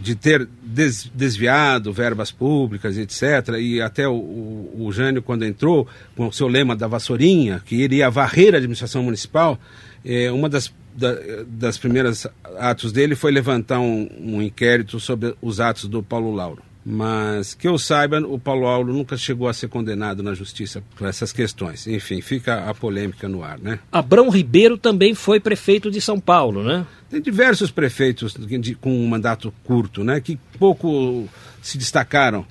de 0.00 0.14
ter 0.14 0.48
des, 0.62 1.10
desviado 1.14 1.92
verbas 1.92 2.30
públicas, 2.30 2.96
etc. 2.96 3.56
E 3.60 3.80
até 3.80 4.08
o, 4.08 4.14
o, 4.14 4.86
o 4.86 4.92
Jânio, 4.92 5.22
quando 5.22 5.44
entrou 5.44 5.86
com 6.16 6.28
o 6.28 6.32
seu 6.32 6.48
lema 6.48 6.74
da 6.74 6.86
vassourinha, 6.86 7.62
que 7.64 7.76
iria 7.76 8.08
varrer 8.10 8.54
a 8.54 8.56
administração 8.56 9.02
municipal, 9.02 9.58
é, 10.04 10.30
uma 10.32 10.48
das, 10.48 10.72
da, 10.98 11.14
das 11.46 11.78
primeiras 11.78 12.26
atos 12.58 12.92
dele 12.92 13.14
foi 13.14 13.30
levantar 13.30 13.78
um, 13.78 14.08
um 14.18 14.42
inquérito 14.42 14.98
sobre 14.98 15.34
os 15.40 15.60
atos 15.60 15.84
do 15.84 16.02
Paulo 16.02 16.34
Lauro. 16.34 16.62
Mas 16.84 17.52
que 17.54 17.68
eu 17.68 17.76
saiba, 17.78 18.18
o 18.20 18.38
Paulo 18.38 18.62
Lauro 18.62 18.92
nunca 18.94 19.16
chegou 19.16 19.46
a 19.46 19.52
ser 19.52 19.68
condenado 19.68 20.22
na 20.22 20.32
justiça 20.32 20.82
por 20.96 21.06
essas 21.06 21.32
questões. 21.32 21.86
Enfim, 21.86 22.20
fica 22.22 22.68
a 22.68 22.74
polêmica 22.74 23.28
no 23.28 23.44
ar, 23.44 23.58
né? 23.58 23.78
Abrão 23.92 24.30
Ribeiro 24.30 24.78
também 24.78 25.14
foi 25.14 25.38
prefeito 25.38 25.90
de 25.90 26.00
São 26.00 26.18
Paulo, 26.18 26.62
né? 26.64 26.86
Tem 27.10 27.20
diversos 27.20 27.70
prefeitos 27.70 28.34
de, 28.34 28.74
com 28.74 28.90
um 28.90 29.06
mandato 29.06 29.52
curto, 29.64 30.02
né? 30.02 30.18
Que 30.20 30.38
pouco 30.58 31.28
se 31.60 31.76
destacaram, 31.76 32.46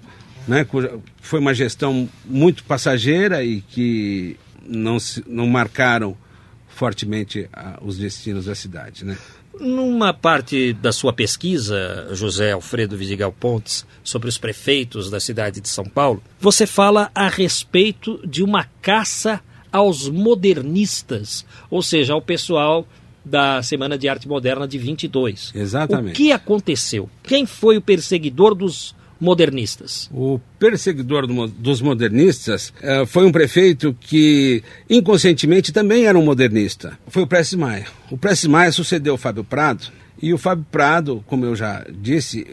né? 0.48 0.68
Foi 1.20 1.40
uma 1.40 1.54
gestão 1.54 2.08
muito 2.24 2.64
passageira 2.64 3.44
e 3.44 3.62
que 3.62 4.38
não, 4.68 5.00
se, 5.00 5.24
não 5.28 5.48
marcaram 5.48 6.16
fortemente 6.78 7.50
a, 7.52 7.80
os 7.82 7.98
destinos 7.98 8.46
da 8.46 8.54
cidade, 8.54 9.04
né? 9.04 9.18
Numa 9.60 10.14
parte 10.14 10.72
da 10.74 10.92
sua 10.92 11.12
pesquisa, 11.12 12.08
José 12.12 12.52
Alfredo 12.52 12.96
Vidigal 12.96 13.32
Pontes, 13.32 13.86
sobre 14.04 14.30
os 14.30 14.38
prefeitos 14.38 15.10
da 15.10 15.20
cidade 15.20 15.60
de 15.60 15.68
São 15.68 15.86
Paulo, 15.86 16.22
você 16.40 16.68
fala 16.68 17.10
a 17.16 17.28
respeito 17.28 18.22
de 18.26 18.44
uma 18.44 18.66
caça 18.82 19.42
aos 19.72 20.08
modernistas, 20.08 21.44
ou 21.72 21.82
seja, 21.82 22.14
ao 22.14 22.22
pessoal 22.22 22.88
da 23.26 23.64
Semana 23.64 23.98
de 23.98 24.08
Arte 24.08 24.28
Moderna 24.28 24.68
de 24.68 24.78
22. 24.78 25.52
Exatamente. 25.56 26.14
O 26.14 26.16
que 26.16 26.32
aconteceu? 26.32 27.10
Quem 27.24 27.46
foi 27.48 27.78
o 27.78 27.82
perseguidor 27.82 28.54
dos 28.54 28.96
modernistas? 29.20 30.10
O 30.14 30.40
perseguidor 30.60 31.28
do, 31.28 31.48
dos 31.48 31.82
modernistas 31.82 32.74
uh, 32.82 33.06
foi 33.06 33.26
um 33.26 33.32
prefeito 33.32 33.96
que 34.00 34.64
inconscientemente 34.90 35.72
também 35.72 36.06
era 36.06 36.18
um 36.18 36.24
modernista. 36.24 36.98
Foi 37.08 37.24
o 37.24 37.28
Prestes 37.28 37.58
Maia. 37.58 37.86
O 38.10 38.18
Prestes 38.18 38.48
Maia 38.48 38.72
sucedeu 38.72 39.16
o 39.16 39.18
Fábio 39.18 39.44
Prado 39.44 39.88
e 40.22 40.34
o 40.34 40.38
Fábio 40.38 40.66
Prado, 40.72 41.24
como 41.28 41.46
eu 41.46 41.56
já 41.56 41.86
disse, 41.90 42.48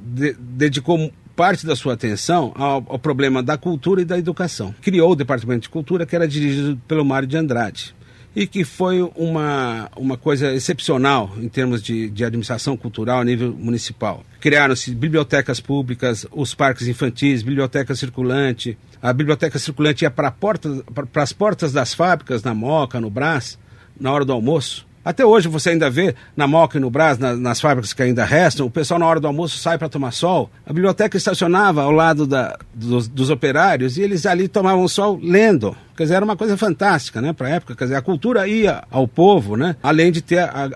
de, 0.00 0.34
dedicou 0.38 1.12
parte 1.36 1.66
da 1.66 1.74
sua 1.74 1.94
atenção 1.94 2.52
ao, 2.54 2.84
ao, 2.86 2.98
problema 2.98 3.42
da 3.42 3.56
cultura 3.56 4.02
e 4.02 4.04
da 4.04 4.18
educação. 4.18 4.74
Criou 4.82 5.12
o 5.12 5.16
Departamento 5.16 5.62
de 5.62 5.68
Cultura, 5.70 6.04
que 6.04 6.14
era 6.14 6.28
dirigido 6.28 6.78
pelo 6.86 7.04
Mário 7.04 7.26
de 7.26 7.36
Andrade 7.36 7.94
e 8.34 8.46
que 8.46 8.64
foi 8.64 9.02
uma, 9.16 9.90
uma 9.96 10.16
coisa 10.16 10.54
excepcional 10.54 11.32
em 11.38 11.48
termos 11.48 11.82
de, 11.82 12.08
de 12.08 12.24
administração 12.24 12.76
cultural 12.76 13.20
a 13.20 13.24
nível 13.24 13.52
municipal. 13.52 14.24
Criaram-se 14.40 14.94
bibliotecas 14.94 15.60
públicas, 15.60 16.26
os 16.30 16.54
parques 16.54 16.86
infantis, 16.86 17.42
biblioteca 17.42 17.94
circulante. 17.94 18.78
A 19.02 19.12
biblioteca 19.12 19.58
circulante 19.58 20.04
ia 20.04 20.10
para 20.10 20.30
porta, 20.30 20.84
as 21.14 21.32
portas 21.32 21.72
das 21.72 21.92
fábricas, 21.92 22.42
na 22.42 22.54
Moca, 22.54 23.00
no 23.00 23.10
Brás, 23.10 23.58
na 23.98 24.12
hora 24.12 24.24
do 24.24 24.32
almoço. 24.32 24.86
Até 25.04 25.24
hoje 25.24 25.48
você 25.48 25.70
ainda 25.70 25.88
vê 25.88 26.14
na 26.36 26.46
Moca 26.46 26.76
e 26.76 26.80
no 26.80 26.90
Brás, 26.90 27.18
na, 27.18 27.34
nas 27.34 27.60
fábricas 27.60 27.92
que 27.92 28.02
ainda 28.02 28.24
restam, 28.24 28.66
o 28.66 28.70
pessoal 28.70 29.00
na 29.00 29.06
hora 29.06 29.18
do 29.18 29.26
almoço 29.26 29.58
sai 29.58 29.78
para 29.78 29.88
tomar 29.88 30.12
sol. 30.12 30.50
A 30.66 30.72
biblioteca 30.72 31.16
estacionava 31.16 31.82
ao 31.82 31.90
lado 31.90 32.26
da, 32.26 32.58
dos, 32.74 33.08
dos, 33.08 33.30
operários 33.30 33.96
e 33.96 34.02
eles 34.02 34.26
ali 34.26 34.46
tomavam 34.46 34.86
sol 34.86 35.18
lendo. 35.22 35.74
Quer 35.96 36.04
dizer, 36.04 36.16
era 36.16 36.24
uma 36.24 36.36
coisa 36.36 36.56
fantástica, 36.56 37.20
né, 37.20 37.32
para 37.32 37.48
a 37.48 37.50
época. 37.50 37.74
Quer 37.74 37.84
dizer, 37.84 37.96
a 37.96 38.02
cultura 38.02 38.46
ia 38.46 38.84
ao 38.90 39.08
povo, 39.08 39.56
né, 39.56 39.76
além 39.82 40.12
de 40.12 40.20
ter 40.20 40.40
a, 40.40 40.70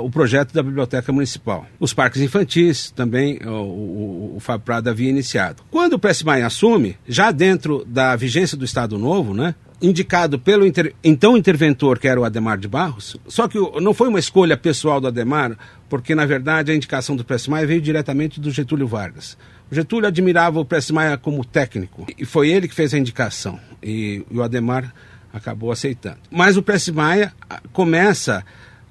o 0.00 0.10
projeto 0.10 0.52
da 0.52 0.62
Biblioteca 0.62 1.12
Municipal. 1.12 1.64
Os 1.78 1.94
parques 1.94 2.20
infantis 2.20 2.90
também 2.90 3.38
o, 3.44 3.50
o, 3.50 4.36
o 4.36 4.40
Fábio 4.40 4.64
Prado 4.64 4.90
havia 4.90 5.08
iniciado. 5.08 5.62
Quando 5.70 5.92
o 5.94 5.98
Prestes 5.98 6.24
Maia 6.24 6.46
assume, 6.46 6.96
já 7.06 7.30
dentro 7.30 7.84
da 7.86 8.16
vigência 8.16 8.56
do 8.56 8.64
Estado 8.64 8.98
Novo, 8.98 9.32
né, 9.34 9.54
indicado 9.80 10.38
pelo 10.38 10.66
inter... 10.66 10.94
então 11.02 11.36
interventor, 11.36 11.98
que 11.98 12.08
era 12.08 12.20
o 12.20 12.24
Ademar 12.24 12.58
de 12.58 12.68
Barros. 12.68 13.16
Só 13.26 13.46
que 13.46 13.58
não 13.80 13.94
foi 13.94 14.08
uma 14.08 14.18
escolha 14.18 14.56
pessoal 14.56 15.00
do 15.00 15.06
Ademar, 15.06 15.56
porque 15.88 16.14
na 16.14 16.26
verdade 16.26 16.72
a 16.72 16.74
indicação 16.74 17.16
do 17.16 17.24
Prestes 17.24 17.48
Maia 17.48 17.66
veio 17.66 17.80
diretamente 17.80 18.40
do 18.40 18.50
Getúlio 18.50 18.86
Vargas. 18.86 19.36
O 19.70 19.74
Getúlio 19.74 20.08
admirava 20.08 20.58
o 20.58 20.64
Prestes 20.64 20.90
Maia 20.90 21.16
como 21.16 21.44
técnico 21.44 22.06
e 22.18 22.24
foi 22.24 22.48
ele 22.48 22.66
que 22.66 22.74
fez 22.74 22.92
a 22.94 22.98
indicação 22.98 23.60
e, 23.82 24.24
o 24.30 24.42
Ademar 24.42 24.92
acabou 25.32 25.70
aceitando. 25.70 26.18
Mas 26.30 26.56
o 26.56 26.62
Prestes 26.62 26.94
Maia 26.94 27.32
ah, 27.48 27.60
começa 27.72 28.44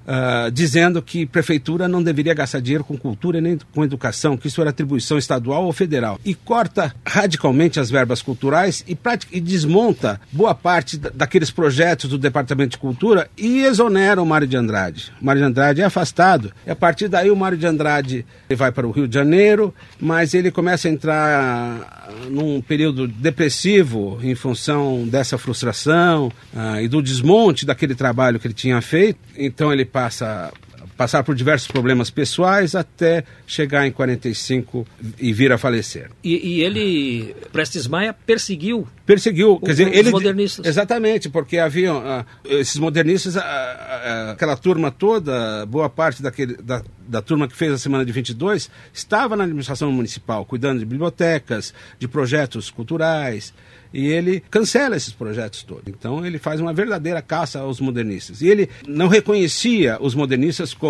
uh, 0.08 0.50
dizendo 0.50 1.02
que 1.02 1.26
prefeitura 1.26 1.86
não 1.86 2.02
deveria 2.02 2.32
gastar 2.32 2.60
dinheiro 2.60 2.82
com 2.82 2.96
cultura 2.96 3.40
nem 3.40 3.58
com 3.72 3.84
educação, 3.84 4.36
que 4.36 4.48
isso 4.48 4.60
era 4.60 4.70
atribuição 4.70 5.18
estadual 5.18 5.64
ou 5.64 5.72
federal. 5.72 6.18
E 6.24 6.34
corta 6.34 6.94
radicalmente 7.06 7.78
as 7.78 7.90
verbas 7.90 8.22
culturais 8.22 8.84
e, 8.88 8.96
e 9.30 9.40
desmonta 9.40 10.20
boa 10.32 10.54
parte 10.54 10.96
daqueles 10.96 11.50
projetos 11.50 12.08
do 12.08 12.18
Departamento 12.18 12.70
de 12.70 12.78
Cultura 12.78 13.28
e 13.36 13.60
exonera 13.60 14.22
o 14.22 14.26
Mário 14.26 14.46
de 14.46 14.56
Andrade. 14.56 15.12
O 15.20 15.24
Mário 15.24 15.42
de 15.42 15.48
Andrade 15.48 15.82
é 15.82 15.84
afastado. 15.84 16.52
E 16.66 16.70
a 16.70 16.76
partir 16.76 17.08
daí 17.08 17.30
o 17.30 17.36
Mário 17.36 17.58
de 17.58 17.66
Andrade 17.66 18.24
vai 18.56 18.72
para 18.72 18.86
o 18.86 18.90
Rio 18.90 19.06
de 19.06 19.14
Janeiro, 19.14 19.74
mas 20.00 20.34
ele 20.34 20.50
começa 20.50 20.88
a 20.88 20.90
entrar 20.90 22.08
num 22.30 22.60
período 22.60 23.06
depressivo 23.06 24.18
em 24.22 24.34
função 24.34 25.06
dessa 25.06 25.36
frustração 25.36 26.28
uh, 26.54 26.80
e 26.80 26.88
do 26.88 27.02
desmonte 27.02 27.66
daquele 27.66 27.94
trabalho 27.94 28.38
que 28.38 28.46
ele 28.46 28.54
tinha 28.54 28.80
feito. 28.80 29.18
Então 29.36 29.72
ele 29.72 29.84
passa 29.98 30.52
passar 30.98 31.22
por 31.22 31.32
diversos 31.36 31.68
problemas 31.68 32.10
pessoais 32.10 32.74
até 32.74 33.22
chegar 33.46 33.86
em 33.86 33.92
45 33.92 34.84
e 35.16 35.32
vir 35.32 35.52
a 35.52 35.56
falecer. 35.56 36.10
E, 36.24 36.56
e 36.56 36.60
ele, 36.60 37.36
Prestes 37.52 37.86
Maia, 37.86 38.12
perseguiu 38.12 38.86
perseguiu, 39.08 39.58
quer 39.58 39.70
dizer, 39.70 39.94
ele 39.94 40.10
modernistas. 40.10 40.66
Exatamente, 40.66 41.30
porque 41.30 41.56
haviam 41.56 41.96
uh, 41.96 42.24
esses 42.44 42.76
modernistas, 42.76 43.36
uh, 43.36 43.38
uh, 43.38 44.30
aquela 44.32 44.54
turma 44.54 44.90
toda, 44.90 45.64
boa 45.64 45.88
parte 45.88 46.22
daquele, 46.22 46.58
da, 46.58 46.82
da 47.08 47.22
turma 47.22 47.48
que 47.48 47.56
fez 47.56 47.72
a 47.72 47.78
semana 47.78 48.04
de 48.04 48.12
22 48.12 48.70
estava 48.92 49.34
na 49.34 49.44
administração 49.44 49.90
municipal, 49.90 50.44
cuidando 50.44 50.80
de 50.80 50.84
bibliotecas, 50.84 51.72
de 51.98 52.06
projetos 52.06 52.70
culturais, 52.70 53.54
e 53.94 54.06
ele 54.08 54.42
cancela 54.50 54.94
esses 54.94 55.14
projetos 55.14 55.62
todos. 55.62 55.84
Então 55.86 56.26
ele 56.26 56.38
faz 56.38 56.60
uma 56.60 56.74
verdadeira 56.74 57.22
caça 57.22 57.60
aos 57.60 57.80
modernistas. 57.80 58.42
E 58.42 58.46
ele 58.46 58.68
não 58.86 59.08
reconhecia 59.08 59.96
os 60.02 60.14
modernistas 60.14 60.74
como 60.74 60.87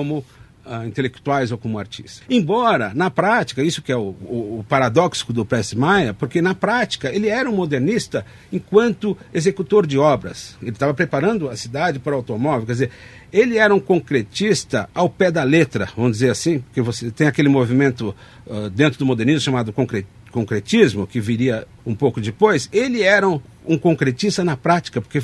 uh, 0.69 0.87
intelectuais 0.87 1.51
ou 1.51 1.59
como 1.59 1.79
artistas. 1.79 2.23
Embora, 2.29 2.93
na 2.95 3.11
prática, 3.11 3.63
isso 3.63 3.81
que 3.81 3.91
é 3.91 3.97
o, 3.97 4.15
o, 4.23 4.59
o 4.61 4.67
paradoxo 4.69 5.33
do 5.33 5.45
Prestes 5.45 5.79
Maia, 5.79 6.13
porque 6.13 6.43
na 6.43 6.55
prática 6.55 7.13
ele 7.13 7.29
era 7.29 7.49
um 7.49 7.57
modernista 7.57 8.25
enquanto 8.53 9.17
executor 9.33 9.87
de 9.87 9.99
obras. 9.99 10.57
Ele 10.61 10.71
estava 10.71 10.93
preparando 10.93 11.49
a 11.49 11.57
cidade 11.57 11.99
para 11.99 12.13
o 12.13 12.17
automóvel, 12.17 12.67
quer 12.67 12.73
dizer, 12.73 12.91
ele 13.33 13.59
era 13.59 13.75
um 13.75 13.81
concretista 13.81 14.89
ao 14.95 15.09
pé 15.09 15.31
da 15.31 15.43
letra, 15.43 15.89
vamos 15.97 16.13
dizer 16.13 16.31
assim, 16.31 16.61
porque 16.61 16.81
você 16.81 17.11
tem 17.11 17.27
aquele 17.27 17.49
movimento 17.49 18.15
uh, 18.47 18.71
dentro 18.71 18.99
do 18.99 19.07
modernismo 19.07 19.41
chamado 19.41 19.73
concretismo 19.73 20.19
concretismo, 20.31 21.07
que 21.07 21.21
viria 21.21 21.67
um 21.87 21.95
pouco 21.95 22.21
depois, 22.21 22.69
ele 22.71 23.03
era 23.03 23.27
um, 23.27 23.41
um 23.67 23.79
concretista 23.79 24.45
na 24.45 24.59
prática, 24.59 25.01
porque 25.01 25.23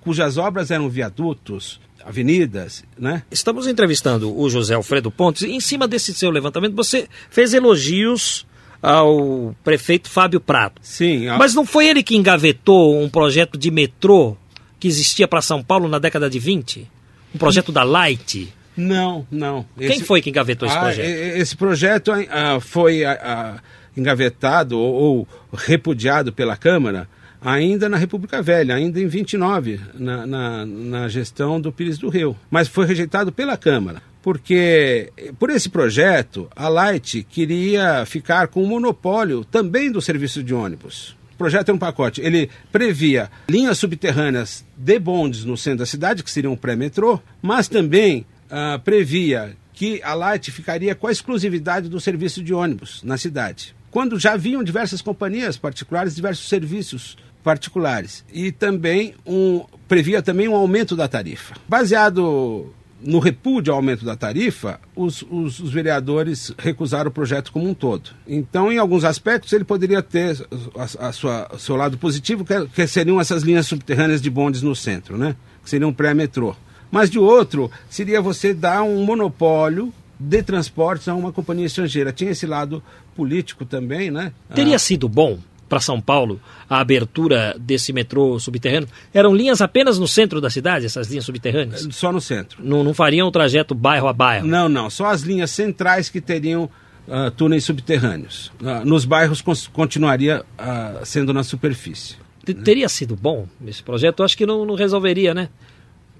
cujas 0.00 0.36
obras 0.36 0.70
eram 0.70 0.88
viadutos, 0.88 1.80
avenidas, 2.04 2.84
né? 2.98 3.22
Estamos 3.30 3.66
entrevistando 3.66 4.36
o 4.36 4.48
José 4.48 4.74
Alfredo 4.74 5.10
Pontes. 5.10 5.42
Em 5.42 5.60
cima 5.60 5.86
desse 5.86 6.14
seu 6.14 6.30
levantamento, 6.30 6.74
você 6.74 7.08
fez 7.30 7.54
elogios 7.54 8.46
ao 8.80 9.54
prefeito 9.62 10.08
Fábio 10.08 10.40
Prato. 10.40 10.80
Sim. 10.82 11.28
A... 11.28 11.38
Mas 11.38 11.54
não 11.54 11.64
foi 11.64 11.86
ele 11.86 12.02
que 12.02 12.16
engavetou 12.16 13.00
um 13.00 13.08
projeto 13.08 13.56
de 13.56 13.70
metrô 13.70 14.36
que 14.80 14.88
existia 14.88 15.28
para 15.28 15.40
São 15.40 15.62
Paulo 15.62 15.88
na 15.88 15.98
década 15.98 16.28
de 16.28 16.38
20? 16.38 16.90
Um 17.34 17.38
projeto 17.38 17.70
da 17.70 17.82
Light? 17.82 18.52
Não, 18.76 19.26
não. 19.30 19.64
Quem 19.78 20.00
foi 20.00 20.20
que 20.20 20.30
engavetou 20.30 20.66
esse 20.66 20.76
ah, 20.76 20.80
projeto? 20.80 21.06
Esse 21.06 21.56
projeto 21.56 22.12
ah, 22.30 22.58
foi... 22.60 23.04
Ah, 23.04 23.60
engavetado 23.96 24.78
ou, 24.78 24.94
ou 24.94 25.28
repudiado 25.52 26.32
pela 26.32 26.56
Câmara 26.56 27.08
ainda 27.44 27.88
na 27.88 27.96
República 27.96 28.40
Velha, 28.40 28.74
ainda 28.74 29.00
em 29.00 29.06
29, 29.06 29.80
na, 29.94 30.26
na, 30.26 30.66
na 30.66 31.08
gestão 31.08 31.60
do 31.60 31.72
Pires 31.72 31.98
do 31.98 32.08
Rio. 32.08 32.36
Mas 32.50 32.68
foi 32.68 32.86
rejeitado 32.86 33.32
pela 33.32 33.56
Câmara 33.56 34.02
porque 34.22 35.12
por 35.38 35.50
esse 35.50 35.68
projeto 35.68 36.48
a 36.54 36.68
Light 36.68 37.26
queria 37.28 38.06
ficar 38.06 38.46
com 38.48 38.62
o 38.62 38.66
monopólio 38.66 39.44
também 39.44 39.90
do 39.90 40.00
serviço 40.00 40.42
de 40.42 40.54
ônibus. 40.54 41.16
O 41.34 41.36
projeto 41.36 41.70
é 41.70 41.74
um 41.74 41.78
pacote. 41.78 42.20
Ele 42.20 42.48
previa 42.70 43.28
linhas 43.48 43.78
subterrâneas 43.78 44.64
de 44.76 44.98
bondes 44.98 45.44
no 45.44 45.56
centro 45.56 45.80
da 45.80 45.86
cidade, 45.86 46.22
que 46.22 46.30
seriam 46.30 46.56
pré-metrô, 46.56 47.20
mas 47.42 47.66
também 47.66 48.24
uh, 48.46 48.78
previa 48.80 49.56
que 49.72 50.00
a 50.04 50.14
Light 50.14 50.52
ficaria 50.52 50.94
com 50.94 51.08
a 51.08 51.12
exclusividade 51.12 51.88
do 51.88 52.00
serviço 52.00 52.42
de 52.44 52.54
ônibus 52.54 53.02
na 53.02 53.18
cidade. 53.18 53.74
Quando 53.90 54.20
já 54.20 54.34
haviam 54.34 54.62
diversas 54.62 55.02
companhias 55.02 55.56
particulares, 55.56 56.14
diversos 56.14 56.48
serviços 56.48 57.16
particulares. 57.42 58.24
E 58.32 58.52
também 58.52 59.14
um, 59.26 59.64
previa 59.88 60.22
também 60.22 60.48
um 60.48 60.54
aumento 60.54 60.96
da 60.96 61.08
tarifa. 61.08 61.54
Baseado 61.68 62.72
no 63.04 63.18
repúdio 63.18 63.72
ao 63.72 63.78
aumento 63.78 64.04
da 64.04 64.16
tarifa, 64.16 64.80
os, 64.94 65.22
os, 65.28 65.58
os, 65.58 65.72
vereadores 65.72 66.52
recusaram 66.56 67.10
o 67.10 67.12
projeto 67.12 67.52
como 67.52 67.68
um 67.68 67.74
todo. 67.74 68.10
Então, 68.26 68.70
em 68.70 68.78
alguns 68.78 69.04
aspectos, 69.04 69.52
ele 69.52 69.64
poderia 69.64 70.02
ter 70.02 70.46
a, 70.76 71.08
a 71.08 71.12
sua, 71.12 71.50
o 71.52 71.58
seu 71.58 71.76
lado 71.76 71.98
positivo, 71.98 72.44
que, 72.44 72.66
que, 72.68 72.86
seriam 72.86 73.20
essas 73.20 73.42
linhas 73.42 73.66
subterrâneas 73.66 74.22
de 74.22 74.30
bondes 74.30 74.62
no 74.62 74.74
centro, 74.74 75.18
né? 75.18 75.34
que 75.62 75.70
seriam 75.70 75.90
um 75.90 75.92
pré-metrô. 75.92 76.54
Mas, 76.90 77.10
de 77.10 77.18
outro, 77.18 77.70
seria 77.90 78.20
você 78.20 78.54
dar 78.54 78.82
um 78.82 79.04
monopólio 79.04 79.92
de 80.18 80.42
transportes 80.42 81.08
a 81.08 81.14
uma 81.14 81.32
companhia 81.32 81.66
estrangeira. 81.66 82.12
Tinha 82.12 82.30
esse 82.30 82.46
lado 82.46 82.82
político 83.16 83.64
também, 83.64 84.10
né? 84.10 84.32
Teria 84.54 84.76
ah. 84.76 84.78
sido 84.78 85.08
bom 85.08 85.38
para 85.72 85.80
São 85.80 86.02
Paulo 86.02 86.38
a 86.68 86.80
abertura 86.80 87.56
desse 87.58 87.94
metrô 87.94 88.38
subterrâneo? 88.38 88.86
Eram 89.14 89.34
linhas 89.34 89.62
apenas 89.62 89.98
no 89.98 90.06
centro 90.06 90.38
da 90.38 90.50
cidade, 90.50 90.84
essas 90.84 91.08
linhas 91.08 91.24
subterrâneas? 91.24 91.88
Só 91.92 92.12
no 92.12 92.20
centro. 92.20 92.62
Não, 92.62 92.84
não 92.84 92.92
fariam 92.92 93.26
o 93.26 93.30
trajeto 93.30 93.74
bairro 93.74 94.06
a 94.06 94.12
bairro? 94.12 94.46
Não, 94.46 94.68
não. 94.68 94.90
Só 94.90 95.06
as 95.06 95.22
linhas 95.22 95.50
centrais 95.50 96.10
que 96.10 96.20
teriam 96.20 96.64
uh, 97.08 97.30
túneis 97.30 97.64
subterrâneos. 97.64 98.52
Uh, 98.60 98.84
nos 98.84 99.06
bairros 99.06 99.42
continuaria 99.72 100.42
uh, 100.58 101.06
sendo 101.06 101.32
na 101.32 101.42
superfície. 101.42 102.16
T 102.44 102.52
Teria 102.52 102.88
sido 102.90 103.16
bom 103.16 103.48
esse 103.66 103.82
projeto? 103.82 104.22
Acho 104.22 104.36
que 104.36 104.44
não, 104.44 104.66
não 104.66 104.74
resolveria, 104.74 105.32
né? 105.32 105.48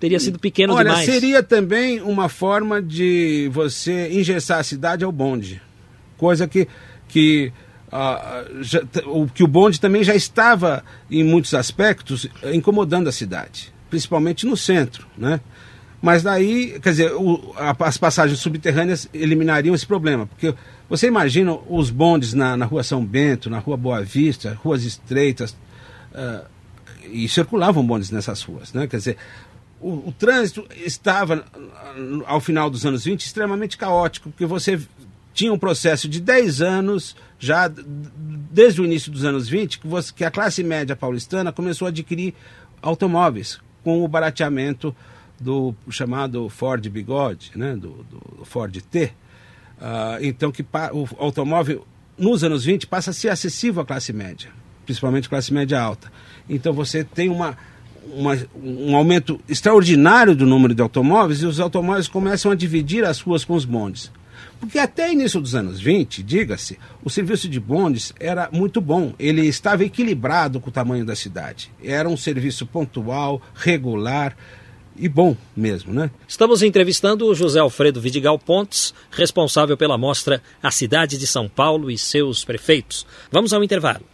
Teria 0.00 0.18
sido 0.18 0.38
pequeno 0.38 0.72
Olha, 0.72 0.88
demais. 0.88 1.04
seria 1.04 1.42
também 1.42 2.00
uma 2.00 2.30
forma 2.30 2.80
de 2.80 3.50
você 3.52 4.18
engessar 4.18 4.60
a 4.60 4.62
cidade 4.62 5.04
ao 5.04 5.12
bonde. 5.12 5.60
Coisa 6.16 6.48
que, 6.48 6.66
que 7.06 7.52
Uh, 7.92 8.62
já, 8.62 8.82
o 9.04 9.26
que 9.26 9.44
o 9.44 9.46
bonde 9.46 9.78
também 9.78 10.02
já 10.02 10.14
estava, 10.14 10.82
em 11.10 11.22
muitos 11.22 11.52
aspectos, 11.52 12.26
incomodando 12.52 13.08
a 13.08 13.12
cidade, 13.12 13.72
principalmente 13.90 14.46
no 14.46 14.56
centro, 14.56 15.06
né? 15.16 15.40
Mas 16.00 16.22
daí, 16.22 16.80
quer 16.80 16.90
dizer, 16.90 17.12
o, 17.12 17.54
a, 17.56 17.76
as 17.86 17.98
passagens 17.98 18.40
subterrâneas 18.40 19.08
eliminariam 19.12 19.74
esse 19.74 19.86
problema, 19.86 20.26
porque 20.26 20.54
você 20.88 21.06
imagina 21.06 21.56
os 21.68 21.90
bondes 21.90 22.32
na, 22.34 22.56
na 22.56 22.64
rua 22.64 22.82
São 22.82 23.04
Bento, 23.04 23.50
na 23.50 23.58
rua 23.58 23.76
Boa 23.76 24.02
Vista, 24.02 24.58
ruas 24.64 24.84
estreitas, 24.84 25.52
uh, 26.12 26.44
e 27.10 27.28
circulavam 27.28 27.86
bondes 27.86 28.10
nessas 28.10 28.42
ruas, 28.42 28.72
né? 28.72 28.86
Quer 28.86 28.96
dizer, 28.96 29.16
o, 29.80 30.08
o, 30.08 30.14
trânsito 30.16 30.66
estava, 30.76 31.44
ao 32.26 32.40
final 32.40 32.70
dos 32.70 32.86
anos 32.86 33.04
20, 33.04 33.20
extremamente 33.20 33.76
caótico, 33.76 34.30
porque 34.30 34.46
você 34.46 34.80
tinha 35.32 35.52
um 35.52 35.58
processo 35.58 36.08
de 36.08 36.20
10 36.20 36.60
anos, 36.60 37.16
já 37.38 37.70
desde 38.50 38.80
o 38.80 38.84
início 38.84 39.10
dos 39.10 39.24
anos 39.24 39.48
20, 39.48 39.80
que, 39.80 39.86
você, 39.86 40.12
que 40.12 40.24
a 40.24 40.30
classe 40.30 40.62
média 40.62 40.94
paulistana 40.94 41.52
começou 41.52 41.86
a 41.86 41.88
adquirir 41.88 42.34
automóveis 42.80 43.58
com 43.82 44.04
o 44.04 44.08
barateamento 44.08 44.94
do 45.40 45.74
chamado 45.90 46.48
Ford 46.48 46.86
Bigode, 46.88 47.52
né, 47.56 47.74
do, 47.74 48.04
do 48.10 48.44
Ford 48.44 48.76
T. 48.80 49.04
Uh, 49.04 50.22
então, 50.22 50.52
que 50.52 50.62
o 50.92 51.08
automóvel, 51.18 51.86
nos 52.16 52.44
anos 52.44 52.64
20, 52.64 52.86
passa 52.86 53.10
a 53.10 53.14
ser 53.14 53.30
acessível 53.30 53.82
à 53.82 53.86
classe 53.86 54.12
média, 54.12 54.50
principalmente 54.84 55.28
classe 55.28 55.52
média 55.52 55.80
alta. 55.80 56.12
Então, 56.48 56.72
você 56.72 57.02
tem 57.02 57.28
uma, 57.28 57.56
uma, 58.14 58.38
um 58.62 58.94
aumento 58.94 59.40
extraordinário 59.48 60.36
do 60.36 60.46
número 60.46 60.74
de 60.74 60.82
automóveis 60.82 61.42
e 61.42 61.46
os 61.46 61.58
automóveis 61.58 62.06
começam 62.06 62.52
a 62.52 62.54
dividir 62.54 63.04
as 63.04 63.20
ruas 63.20 63.44
com 63.44 63.54
os 63.54 63.64
bondes. 63.64 64.12
Porque 64.62 64.78
até 64.78 65.12
início 65.12 65.40
dos 65.40 65.56
anos 65.56 65.80
20, 65.80 66.22
diga-se, 66.22 66.78
o 67.02 67.10
serviço 67.10 67.48
de 67.48 67.58
bondes 67.58 68.12
era 68.20 68.48
muito 68.52 68.80
bom. 68.80 69.12
Ele 69.18 69.44
estava 69.44 69.84
equilibrado 69.84 70.60
com 70.60 70.70
o 70.70 70.72
tamanho 70.72 71.04
da 71.04 71.16
cidade. 71.16 71.68
Era 71.82 72.08
um 72.08 72.16
serviço 72.16 72.64
pontual, 72.64 73.42
regular 73.56 74.36
e 74.96 75.08
bom 75.08 75.36
mesmo, 75.56 75.92
né? 75.92 76.12
Estamos 76.28 76.62
entrevistando 76.62 77.26
o 77.26 77.34
José 77.34 77.58
Alfredo 77.58 78.00
Vidigal 78.00 78.38
Pontes, 78.38 78.94
responsável 79.10 79.76
pela 79.76 79.98
mostra 79.98 80.40
A 80.62 80.70
Cidade 80.70 81.18
de 81.18 81.26
São 81.26 81.48
Paulo 81.48 81.90
e 81.90 81.98
seus 81.98 82.44
prefeitos. 82.44 83.04
Vamos 83.32 83.52
ao 83.52 83.64
intervalo. 83.64 84.04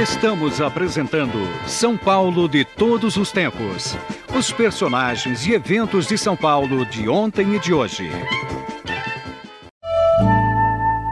Estamos 0.00 0.60
apresentando 0.60 1.36
São 1.66 1.96
Paulo 1.96 2.48
de 2.48 2.64
todos 2.64 3.16
os 3.16 3.32
tempos. 3.32 3.96
Os 4.36 4.52
personagens 4.52 5.44
e 5.46 5.52
eventos 5.52 6.06
de 6.06 6.16
São 6.16 6.36
Paulo 6.36 6.86
de 6.86 7.08
ontem 7.08 7.56
e 7.56 7.58
de 7.58 7.74
hoje. 7.74 8.08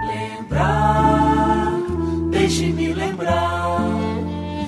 Lembrar, 0.07 1.73
deixe-me 2.31 2.93
lembrar, 2.95 3.81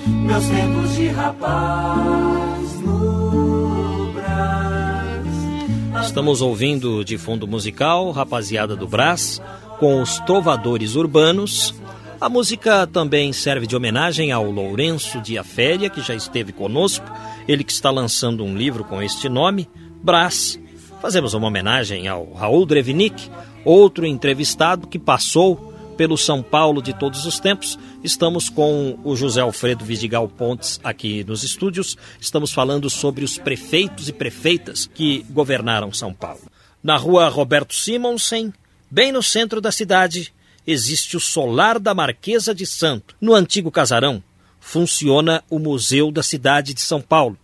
meus 0.05 0.45
tempos 0.47 0.95
de 0.95 1.07
rapaz 1.07 2.79
no 2.81 4.11
Brás. 4.13 6.05
Estamos 6.05 6.41
ouvindo 6.41 7.03
de 7.05 7.17
fundo 7.17 7.47
musical 7.47 8.11
Rapaziada 8.11 8.75
do 8.75 8.87
Brás, 8.87 9.41
com 9.79 10.01
os 10.01 10.19
Trovadores 10.19 10.95
Urbanos 10.95 11.73
a 12.21 12.29
música 12.29 12.85
também 12.85 13.33
serve 13.33 13.65
de 13.65 13.75
homenagem 13.75 14.31
ao 14.31 14.45
Lourenço 14.51 15.19
de 15.19 15.39
Aféria, 15.39 15.89
que 15.89 16.03
já 16.03 16.13
esteve 16.13 16.51
conosco, 16.51 17.03
ele 17.51 17.63
que 17.65 17.71
está 17.71 17.91
lançando 17.91 18.45
um 18.45 18.55
livro 18.55 18.83
com 18.83 19.01
este 19.01 19.27
nome, 19.27 19.67
Brás. 20.01 20.57
Fazemos 21.01 21.33
uma 21.33 21.47
homenagem 21.47 22.07
ao 22.07 22.31
Raul 22.31 22.65
Drevnik, 22.65 23.29
outro 23.65 24.05
entrevistado 24.05 24.87
que 24.87 24.97
passou 24.97 25.57
pelo 25.97 26.17
São 26.17 26.41
Paulo 26.41 26.81
de 26.81 26.93
todos 26.93 27.25
os 27.25 27.39
tempos. 27.39 27.77
Estamos 28.03 28.49
com 28.49 28.97
o 29.03 29.15
José 29.15 29.41
Alfredo 29.41 29.83
Vidigal 29.83 30.27
Pontes 30.29 30.79
aqui 30.83 31.23
nos 31.25 31.43
estúdios. 31.43 31.97
Estamos 32.19 32.53
falando 32.53 32.89
sobre 32.89 33.25
os 33.25 33.37
prefeitos 33.37 34.07
e 34.07 34.13
prefeitas 34.13 34.87
que 34.87 35.25
governaram 35.29 35.91
São 35.91 36.13
Paulo. 36.13 36.41
Na 36.81 36.95
rua 36.95 37.27
Roberto 37.27 37.75
Simonsen, 37.75 38.53
bem 38.89 39.11
no 39.11 39.21
centro 39.21 39.59
da 39.59 39.71
cidade, 39.71 40.33
existe 40.65 41.17
o 41.17 41.19
Solar 41.19 41.79
da 41.79 41.93
Marquesa 41.93 42.55
de 42.55 42.65
Santo. 42.65 43.15
No 43.19 43.35
antigo 43.35 43.69
casarão 43.69 44.23
funciona 44.61 45.43
o 45.49 45.59
Museu 45.59 46.11
da 46.11 46.23
Cidade 46.23 46.73
de 46.73 46.79
São 46.81 47.01
Paulo. 47.01 47.37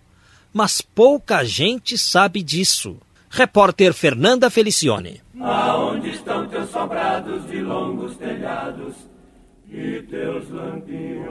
Mas 0.54 0.82
pouca 0.82 1.44
gente 1.44 1.98
sabe 1.98 2.42
disso. 2.42 2.98
Repórter 3.30 3.94
Fernanda 3.94 4.50
Felicione. 4.50 5.22
Aonde 5.40 6.10
estão 6.10 6.48
teus 6.48 6.70
sobrados 6.70 7.48
de 7.48 7.62
longos 7.62 8.16
telhados 8.18 8.96
e 9.70 10.02
teus 10.10 10.50
lampiões? 10.50 11.28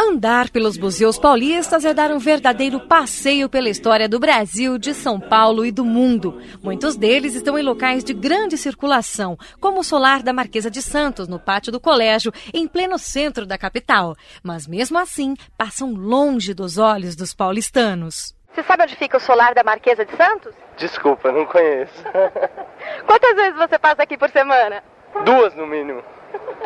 Andar 0.00 0.48
pelos 0.50 0.78
museus 0.78 1.18
paulistas 1.18 1.84
é 1.84 1.92
dar 1.92 2.12
um 2.12 2.20
verdadeiro 2.20 2.78
passeio 2.78 3.48
pela 3.48 3.68
história 3.68 4.08
do 4.08 4.20
Brasil, 4.20 4.78
de 4.78 4.94
São 4.94 5.18
Paulo 5.18 5.66
e 5.66 5.72
do 5.72 5.84
mundo. 5.84 6.40
Muitos 6.62 6.94
deles 6.94 7.34
estão 7.34 7.58
em 7.58 7.64
locais 7.64 8.04
de 8.04 8.14
grande 8.14 8.56
circulação, 8.56 9.36
como 9.60 9.80
o 9.80 9.82
solar 9.82 10.22
da 10.22 10.32
Marquesa 10.32 10.70
de 10.70 10.80
Santos, 10.80 11.26
no 11.26 11.40
pátio 11.40 11.72
do 11.72 11.80
colégio, 11.80 12.32
em 12.54 12.68
pleno 12.68 12.96
centro 12.96 13.44
da 13.44 13.58
capital. 13.58 14.14
Mas 14.40 14.68
mesmo 14.68 14.96
assim, 14.96 15.34
passam 15.56 15.92
longe 15.92 16.54
dos 16.54 16.78
olhos 16.78 17.16
dos 17.16 17.34
paulistanos. 17.34 18.36
Você 18.54 18.62
sabe 18.62 18.84
onde 18.84 18.94
fica 18.94 19.16
o 19.16 19.20
solar 19.20 19.52
da 19.52 19.64
Marquesa 19.64 20.04
de 20.04 20.16
Santos? 20.16 20.54
Desculpa, 20.76 21.32
não 21.32 21.44
conheço. 21.44 22.04
Quantas 23.04 23.34
vezes 23.34 23.56
você 23.56 23.76
passa 23.76 24.04
aqui 24.04 24.16
por 24.16 24.30
semana? 24.30 24.80
Duas 25.24 25.56
no 25.56 25.66
mínimo. 25.66 26.04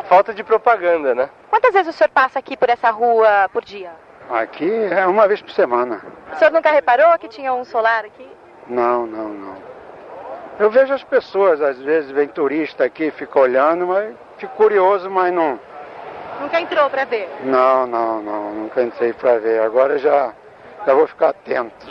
Falta 0.05 0.33
de 0.33 0.43
propaganda, 0.43 1.15
né? 1.15 1.29
Quantas 1.49 1.73
vezes 1.73 1.93
o 1.93 1.97
senhor 1.97 2.09
passa 2.09 2.39
aqui 2.39 2.57
por 2.57 2.69
essa 2.69 2.89
rua 2.89 3.49
por 3.51 3.63
dia? 3.63 3.91
Aqui 4.29 4.69
é 4.91 5.05
uma 5.05 5.27
vez 5.27 5.41
por 5.41 5.51
semana. 5.51 6.01
O 6.33 6.35
senhor 6.37 6.51
nunca 6.51 6.71
reparou 6.71 7.17
que 7.19 7.27
tinha 7.27 7.53
um 7.53 7.63
solar 7.63 8.05
aqui? 8.05 8.27
Não, 8.67 9.05
não, 9.05 9.29
não. 9.29 9.55
Eu 10.59 10.69
vejo 10.69 10.93
as 10.93 11.03
pessoas, 11.03 11.61
às 11.61 11.79
vezes 11.79 12.11
vem 12.11 12.27
turista 12.27 12.83
aqui, 12.83 13.11
fica 13.11 13.39
olhando, 13.39 13.87
mas 13.87 14.13
fico 14.37 14.55
curioso, 14.55 15.09
mas 15.09 15.33
não. 15.33 15.59
Nunca 16.39 16.59
entrou 16.59 16.89
para 16.89 17.05
ver? 17.05 17.29
Não, 17.43 17.87
não, 17.87 18.21
não, 18.21 18.51
nunca 18.53 18.81
entrei 18.81 19.13
para 19.13 19.39
ver. 19.39 19.61
Agora 19.61 19.97
já, 19.97 20.33
já 20.85 20.93
vou 20.93 21.07
ficar 21.07 21.29
atento 21.29 21.87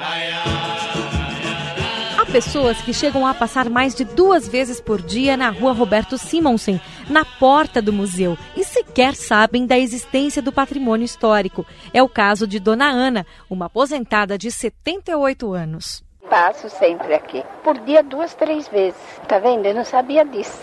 pessoas 2.33 2.81
que 2.81 2.95
chegam 2.95 3.27
a 3.27 3.35
passar 3.35 3.69
mais 3.69 3.95
de 3.95 4.07
duas 4.07 4.49
vezes 4.49 4.81
por 4.81 5.03
dia 5.03 5.37
na 5.37 5.51
rua 5.51 5.75
Roberto 5.75 6.17
Simonsen, 6.17 6.81
na 7.11 7.27
porta 7.27 7.83
do 7.83 7.93
museu, 7.93 8.39
e 8.57 8.65
sequer 8.65 9.15
sabem 9.15 9.67
da 9.67 9.79
existência 9.79 10.41
do 10.41 10.51
patrimônio 10.51 11.05
histórico. 11.05 11.67
É 11.93 12.03
o 12.03 12.09
caso 12.09 12.47
de 12.47 12.59
Dona 12.59 12.87
Ana, 12.87 13.27
uma 13.51 13.67
aposentada 13.67 14.39
de 14.39 14.51
78 14.51 15.53
anos. 15.53 16.03
Passo 16.31 16.71
sempre 16.71 17.13
aqui. 17.13 17.45
Por 17.63 17.79
dia, 17.81 18.03
duas, 18.03 18.33
três 18.33 18.67
vezes. 18.67 18.99
Tá 19.29 19.39
vendo? 19.39 19.67
Eu 19.67 19.75
não 19.75 19.85
sabia 19.85 20.25
disso. 20.25 20.59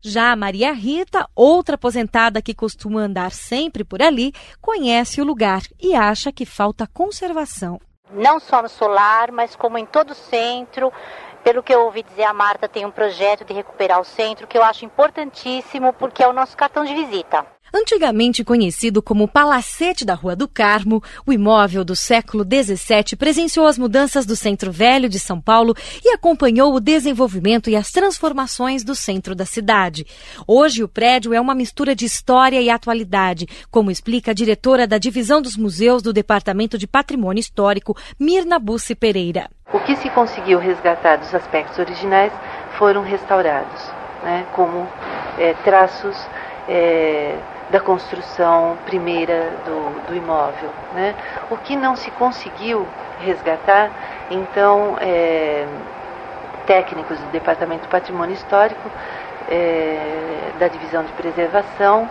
Já 0.00 0.30
a 0.30 0.36
Maria 0.36 0.72
Rita, 0.72 1.28
outra 1.34 1.74
aposentada 1.74 2.40
que 2.40 2.54
costuma 2.54 3.00
andar 3.00 3.32
sempre 3.32 3.82
por 3.82 4.00
ali, 4.00 4.32
conhece 4.60 5.20
o 5.20 5.24
lugar 5.24 5.62
e 5.80 5.96
acha 5.96 6.30
que 6.30 6.46
falta 6.46 6.86
conservação 6.86 7.80
não 8.12 8.40
só 8.40 8.62
no 8.62 8.68
solar, 8.68 9.30
mas 9.30 9.56
como 9.56 9.78
em 9.78 9.86
todo 9.86 10.10
o 10.10 10.14
centro. 10.14 10.92
Pelo 11.42 11.62
que 11.62 11.74
eu 11.74 11.80
ouvi 11.84 12.02
dizer, 12.02 12.24
a 12.24 12.34
Marta 12.34 12.68
tem 12.68 12.84
um 12.84 12.90
projeto 12.90 13.44
de 13.44 13.54
recuperar 13.54 14.00
o 14.00 14.04
centro 14.04 14.46
que 14.46 14.58
eu 14.58 14.62
acho 14.62 14.84
importantíssimo 14.84 15.92
porque 15.94 16.22
é 16.22 16.28
o 16.28 16.32
nosso 16.32 16.56
cartão 16.56 16.84
de 16.84 16.94
visita. 16.94 17.46
Antigamente 17.72 18.42
conhecido 18.42 19.00
como 19.00 19.28
Palacete 19.28 20.04
da 20.04 20.14
Rua 20.14 20.34
do 20.34 20.48
Carmo, 20.48 21.00
o 21.24 21.32
imóvel 21.32 21.84
do 21.84 21.94
século 21.94 22.44
XVII 22.44 23.16
presenciou 23.16 23.66
as 23.66 23.78
mudanças 23.78 24.26
do 24.26 24.34
Centro 24.34 24.72
Velho 24.72 25.08
de 25.08 25.20
São 25.20 25.40
Paulo 25.40 25.74
e 26.04 26.10
acompanhou 26.10 26.74
o 26.74 26.80
desenvolvimento 26.80 27.70
e 27.70 27.76
as 27.76 27.92
transformações 27.92 28.82
do 28.82 28.94
centro 28.96 29.36
da 29.36 29.46
cidade. 29.46 30.04
Hoje, 30.48 30.82
o 30.82 30.88
prédio 30.88 31.32
é 31.32 31.40
uma 31.40 31.54
mistura 31.54 31.94
de 31.94 32.04
história 32.04 32.60
e 32.60 32.68
atualidade, 32.68 33.46
como 33.70 33.90
explica 33.90 34.32
a 34.32 34.34
diretora 34.34 34.84
da 34.84 34.98
Divisão 34.98 35.40
dos 35.40 35.56
Museus 35.56 36.02
do 36.02 36.12
Departamento 36.12 36.76
de 36.76 36.88
Patrimônio 36.88 37.40
Histórico, 37.40 37.96
Mirna 38.18 38.58
Bussi 38.58 38.96
Pereira. 38.96 39.48
O 39.72 39.78
que 39.78 39.94
se 39.94 40.10
conseguiu 40.10 40.58
resgatar 40.58 41.18
dos 41.18 41.32
aspectos 41.32 41.78
originais 41.78 42.32
foram 42.76 43.02
restaurados, 43.02 43.80
né, 44.24 44.44
como 44.54 44.88
é, 45.38 45.54
traços. 45.62 46.16
É, 46.68 47.38
da 47.70 47.80
construção 47.80 48.76
primeira 48.84 49.50
do, 49.64 50.08
do 50.08 50.16
imóvel. 50.16 50.70
Né? 50.94 51.14
O 51.50 51.56
que 51.56 51.76
não 51.76 51.96
se 51.96 52.10
conseguiu 52.12 52.86
resgatar, 53.20 53.90
então, 54.30 54.96
é, 55.00 55.66
técnicos 56.66 57.18
do 57.18 57.26
Departamento 57.26 57.82
do 57.82 57.88
Patrimônio 57.88 58.34
Histórico, 58.34 58.90
é, 59.48 60.52
da 60.58 60.68
Divisão 60.68 61.04
de 61.04 61.12
Preservação, 61.12 62.08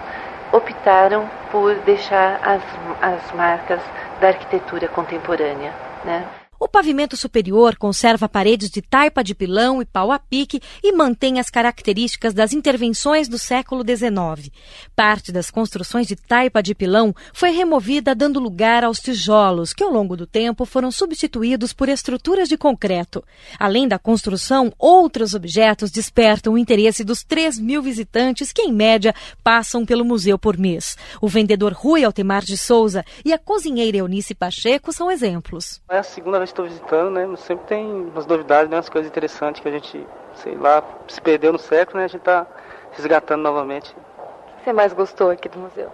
optaram 0.52 1.30
por 1.52 1.76
deixar 1.76 2.40
as, 2.44 2.62
as 3.02 3.32
marcas 3.34 3.82
da 4.20 4.30
arquitetura 4.30 4.88
contemporânea. 4.88 5.72
Né? 6.04 6.24
O 6.62 6.68
pavimento 6.68 7.16
superior 7.16 7.78
conserva 7.78 8.28
paredes 8.28 8.70
de 8.70 8.82
taipa 8.82 9.24
de 9.24 9.34
pilão 9.34 9.82
e 9.82 9.86
pau 9.86 10.12
a 10.12 10.20
pique 10.20 10.62
e 10.84 10.92
mantém 10.92 11.40
as 11.40 11.50
características 11.50 12.34
das 12.34 12.52
intervenções 12.52 13.30
do 13.30 13.38
século 13.38 13.82
XIX. 13.82 14.52
Parte 14.94 15.32
das 15.32 15.50
construções 15.50 16.06
de 16.06 16.18
taipa 16.18 16.62
de 16.62 16.76
pilão 16.76 17.16
foi 17.34 17.52
removida, 17.52 18.14
dando 18.14 18.42
lugar 18.42 18.84
aos 18.84 19.00
tijolos, 19.00 19.72
que 19.72 19.82
ao 19.82 19.90
longo 19.90 20.18
do 20.18 20.28
tempo 20.28 20.66
foram 20.66 20.92
substituídos 20.92 21.72
por 21.72 21.88
estruturas 21.88 22.50
de 22.50 22.58
concreto. 22.58 23.24
Além 23.58 23.88
da 23.88 23.98
construção, 23.98 24.74
outros 24.78 25.34
objetos 25.34 25.90
despertam 25.90 26.54
o 26.54 26.58
interesse 26.58 27.06
dos 27.06 27.24
3 27.24 27.58
mil 27.58 27.82
visitantes 27.82 28.52
que, 28.52 28.64
em 28.64 28.74
média, 28.74 29.16
passam 29.42 29.86
pelo 29.86 30.04
museu 30.04 30.38
por 30.38 30.58
mês. 30.58 30.98
O 31.22 31.30
vendedor 31.30 31.72
Rui 31.72 32.04
Altemar 32.04 32.44
de 32.44 32.58
Souza 32.58 33.06
e 33.24 33.32
a 33.32 33.40
cozinheira 33.40 34.00
Eunice 34.00 34.36
Pacheco 34.36 34.92
são 34.92 35.10
exemplos. 35.10 35.82
É 35.90 36.00
a 36.00 36.04
segunda 36.04 36.38
vez 36.38 36.49
estou 36.50 36.66
visitando, 36.66 37.12
né? 37.12 37.28
Sempre 37.38 37.66
tem 37.66 37.86
umas 37.86 38.26
novidades, 38.26 38.70
né? 38.70 38.78
umas 38.78 38.90
coisas 38.90 39.10
interessantes 39.10 39.62
que 39.62 39.68
a 39.68 39.72
gente, 39.72 40.06
sei 40.36 40.56
lá, 40.56 40.84
se 41.08 41.22
perdeu 41.22 41.52
no 41.52 41.60
século, 41.60 42.00
né? 42.00 42.06
A 42.06 42.08
gente 42.08 42.22
está 42.22 42.46
resgatando 42.92 43.42
novamente. 43.42 43.92
O 43.92 44.58
que 44.60 44.66
você 44.66 44.74
mais 44.74 44.94
gostou 44.94 45.30
aqui 45.30 45.48
do 45.48 45.60
museu? 45.60 45.90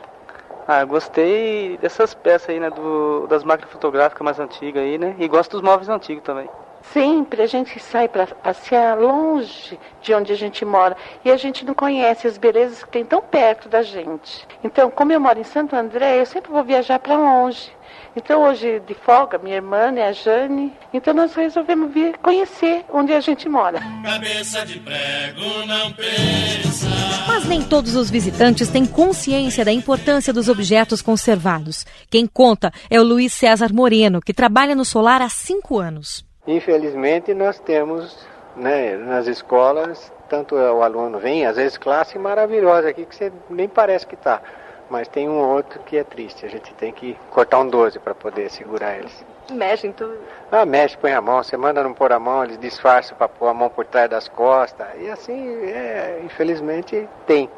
Ah, 0.67 0.83
gostei 0.83 1.77
dessas 1.77 2.15
peças 2.15 2.49
aí, 2.49 2.59
né? 2.59 2.69
Do, 2.71 3.27
das 3.27 3.43
máquinas 3.43 3.71
fotográficas 3.71 4.23
mais 4.23 4.39
antigas 4.39 4.81
aí, 4.81 4.97
né? 4.97 5.15
E 5.19 5.27
gosto 5.27 5.51
dos 5.51 5.61
móveis 5.61 5.89
antigos 5.89 6.23
também. 6.23 6.49
Sempre 6.91 7.41
a 7.41 7.47
gente 7.47 7.79
sai 7.79 8.07
para 8.07 8.27
passear 8.27 8.97
longe 8.97 9.77
de 10.01 10.13
onde 10.13 10.31
a 10.31 10.35
gente 10.35 10.63
mora 10.63 10.95
e 11.23 11.31
a 11.31 11.37
gente 11.37 11.65
não 11.65 11.73
conhece 11.73 12.27
as 12.27 12.37
belezas 12.37 12.83
que 12.83 12.89
tem 12.89 13.03
tão 13.03 13.21
perto 13.21 13.67
da 13.67 13.81
gente. 13.81 14.47
Então, 14.63 14.89
como 14.89 15.11
eu 15.11 15.19
moro 15.19 15.39
em 15.39 15.43
Santo 15.43 15.75
André, 15.75 16.19
eu 16.19 16.25
sempre 16.25 16.51
vou 16.51 16.63
viajar 16.63 16.99
para 16.99 17.17
longe. 17.17 17.74
Então 18.15 18.43
hoje 18.43 18.79
de 18.87 18.93
folga, 18.93 19.37
minha 19.37 19.57
irmã 19.57 19.91
e 19.91 20.01
a 20.01 20.13
Jane, 20.13 20.71
então 20.93 21.13
nós 21.13 21.33
resolvemos 21.35 21.93
vir 21.93 22.17
conhecer 22.19 22.85
onde 22.89 23.11
a 23.11 23.19
gente 23.19 23.49
mora. 23.49 23.79
Cabeça 24.03 24.65
de 24.65 24.79
prego 24.79 25.65
não 25.67 25.91
pensa. 25.91 26.87
Mas 27.27 27.45
nem 27.45 27.61
todos 27.61 27.93
os 27.93 28.09
visitantes 28.09 28.69
têm 28.69 28.85
consciência 28.85 29.65
da 29.65 29.71
importância 29.73 30.31
dos 30.31 30.47
objetos 30.47 31.01
conservados. 31.01 31.85
Quem 32.09 32.25
conta 32.25 32.71
é 32.89 32.97
o 33.01 33.03
Luiz 33.03 33.33
César 33.33 33.73
Moreno, 33.73 34.21
que 34.21 34.33
trabalha 34.33 34.75
no 34.75 34.85
solar 34.85 35.21
há 35.21 35.27
cinco 35.27 35.77
anos. 35.77 36.25
Infelizmente 36.47 37.33
nós 37.33 37.59
temos 37.59 38.17
né, 38.55 38.95
nas 38.95 39.27
escolas, 39.27 40.09
tanto 40.29 40.55
o 40.55 40.81
aluno 40.81 41.19
vem, 41.19 41.45
às 41.45 41.57
vezes 41.57 41.77
classe 41.77 42.17
maravilhosa 42.17 42.89
aqui 42.89 43.05
que 43.05 43.13
você 43.13 43.29
nem 43.49 43.67
parece 43.67 44.07
que 44.07 44.15
está 44.15 44.41
mas 44.89 45.07
tem 45.07 45.29
um 45.29 45.39
outro 45.39 45.79
que 45.81 45.97
é 45.97 46.03
triste. 46.03 46.45
A 46.45 46.49
gente 46.49 46.73
tem 46.75 46.91
que 46.91 47.17
cortar 47.31 47.59
um 47.59 47.67
12 47.67 47.99
para 47.99 48.13
poder 48.13 48.49
segurar 48.49 48.97
eles. 48.97 49.25
Mexe 49.51 49.87
em 49.87 49.91
tudo? 49.91 50.17
Ah, 50.51 50.65
mexe, 50.65 50.97
põe 50.97 51.13
a 51.13 51.21
mão. 51.21 51.43
Você 51.43 51.55
manda 51.57 51.83
não 51.83 51.93
pôr 51.93 52.11
a 52.11 52.19
mão, 52.19 52.43
eles 52.43 52.57
disfarçam 52.57 53.17
para 53.17 53.29
pôr 53.29 53.47
a 53.47 53.53
mão 53.53 53.69
por 53.69 53.85
trás 53.85 54.09
das 54.09 54.27
costas. 54.27 54.87
E 54.99 55.09
assim, 55.09 55.65
é, 55.65 56.21
infelizmente, 56.23 57.07
tem. 57.25 57.49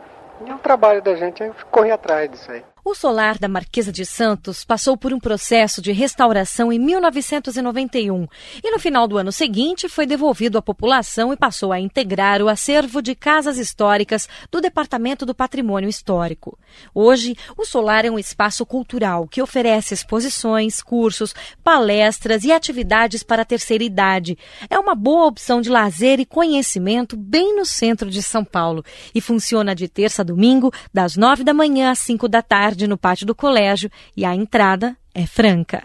E 0.45 0.51
o 0.51 0.59
trabalho 0.59 1.01
da 1.01 1.15
gente 1.15 1.41
é 1.41 1.51
correr 1.71 1.91
atrás 1.91 2.29
disso 2.29 2.51
aí. 2.51 2.63
O 2.89 2.95
solar 2.95 3.37
da 3.37 3.49
Marquesa 3.49 3.91
de 3.91 4.05
Santos 4.05 4.63
passou 4.63 4.95
por 4.95 5.11
um 5.11 5.19
processo 5.19 5.81
de 5.81 5.91
restauração 5.91 6.71
em 6.71 6.79
1991 6.79 8.25
e 8.63 8.71
no 8.71 8.79
final 8.79 9.09
do 9.09 9.17
ano 9.17 9.29
seguinte 9.29 9.89
foi 9.89 10.05
devolvido 10.05 10.57
à 10.57 10.61
população 10.61 11.33
e 11.33 11.35
passou 11.35 11.73
a 11.73 11.81
integrar 11.81 12.41
o 12.41 12.47
acervo 12.47 13.01
de 13.01 13.13
casas 13.13 13.57
históricas 13.57 14.29
do 14.49 14.61
Departamento 14.61 15.25
do 15.25 15.35
Patrimônio 15.35 15.89
Histórico. 15.89 16.57
Hoje, 16.95 17.35
o 17.57 17.65
solar 17.65 18.05
é 18.05 18.09
um 18.09 18.17
espaço 18.17 18.65
cultural 18.65 19.27
que 19.27 19.41
oferece 19.41 19.93
exposições, 19.93 20.81
cursos, 20.81 21.35
palestras 21.61 22.45
e 22.45 22.53
atividades 22.53 23.21
para 23.21 23.41
a 23.41 23.45
terceira 23.45 23.83
idade. 23.83 24.37
É 24.69 24.79
uma 24.79 24.95
boa 24.95 25.25
opção 25.25 25.59
de 25.59 25.69
lazer 25.69 26.21
e 26.21 26.25
conhecimento 26.25 27.17
bem 27.17 27.53
no 27.53 27.65
centro 27.65 28.09
de 28.09 28.23
São 28.23 28.45
Paulo 28.45 28.81
e 29.13 29.19
funciona 29.19 29.75
de 29.75 29.89
terça 29.89 30.21
a 30.21 30.25
domingo, 30.25 30.71
das 30.93 31.17
nove 31.17 31.43
da 31.43 31.53
manhã 31.53 31.91
às 31.91 31.99
cinco 31.99 32.29
da 32.29 32.41
tarde 32.41 32.76
tarde 32.77 32.87
no 32.87 32.97
pátio 32.97 33.25
do 33.25 33.33
colégio 33.33 33.89
e 34.15 34.23
a 34.23 34.35
entrada 34.35 34.95
é 35.13 35.25
franca. 35.25 35.81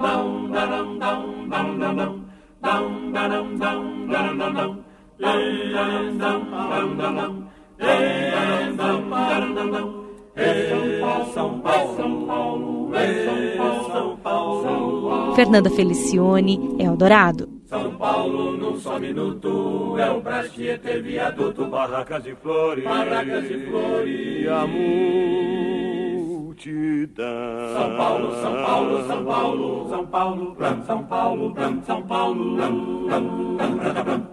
Fernanda 15.34 15.70
Felicione, 15.70 16.76
Eldorado. 16.78 17.48
São 17.72 17.94
Paulo 17.96 18.52
num 18.58 18.78
só 18.78 18.98
minuto 18.98 19.96
é 19.98 20.10
o 20.10 20.20
Brastietê 20.20 21.00
viaduto, 21.00 21.64
barracas 21.64 22.22
de 22.22 22.34
flores, 22.34 22.84
barracas 22.84 23.48
de 23.48 23.58
flores 23.66 24.44
e 24.44 24.46
amor 24.46 25.81
multidão. 26.66 27.26
São 27.74 27.96
Paulo, 27.96 28.40
São 28.40 28.54
Paulo, 28.54 29.06
São 29.06 29.24
Paulo, 29.24 29.88
São 29.88 30.06
Paulo, 30.06 30.54
Bram, 30.54 30.84
São 30.86 31.04
Paulo, 31.04 31.50
Bram, 31.50 31.82
São 31.84 32.02
Paulo, 32.06 32.56
Bram, 32.56 33.06
Bram, 33.06 33.56
Bram, 33.56 34.04
Bram, 34.04 34.28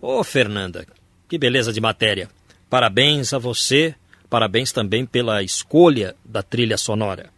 Ô, 0.00 0.24
Fernanda, 0.24 0.86
que 1.28 1.38
beleza 1.38 1.72
de 1.72 1.80
matéria. 1.80 2.28
Parabéns 2.68 3.32
a 3.34 3.38
você, 3.38 3.94
parabéns 4.28 4.72
também 4.72 5.06
pela 5.06 5.42
escolha 5.42 6.16
da 6.24 6.42
trilha 6.42 6.76
sonora. 6.76 7.30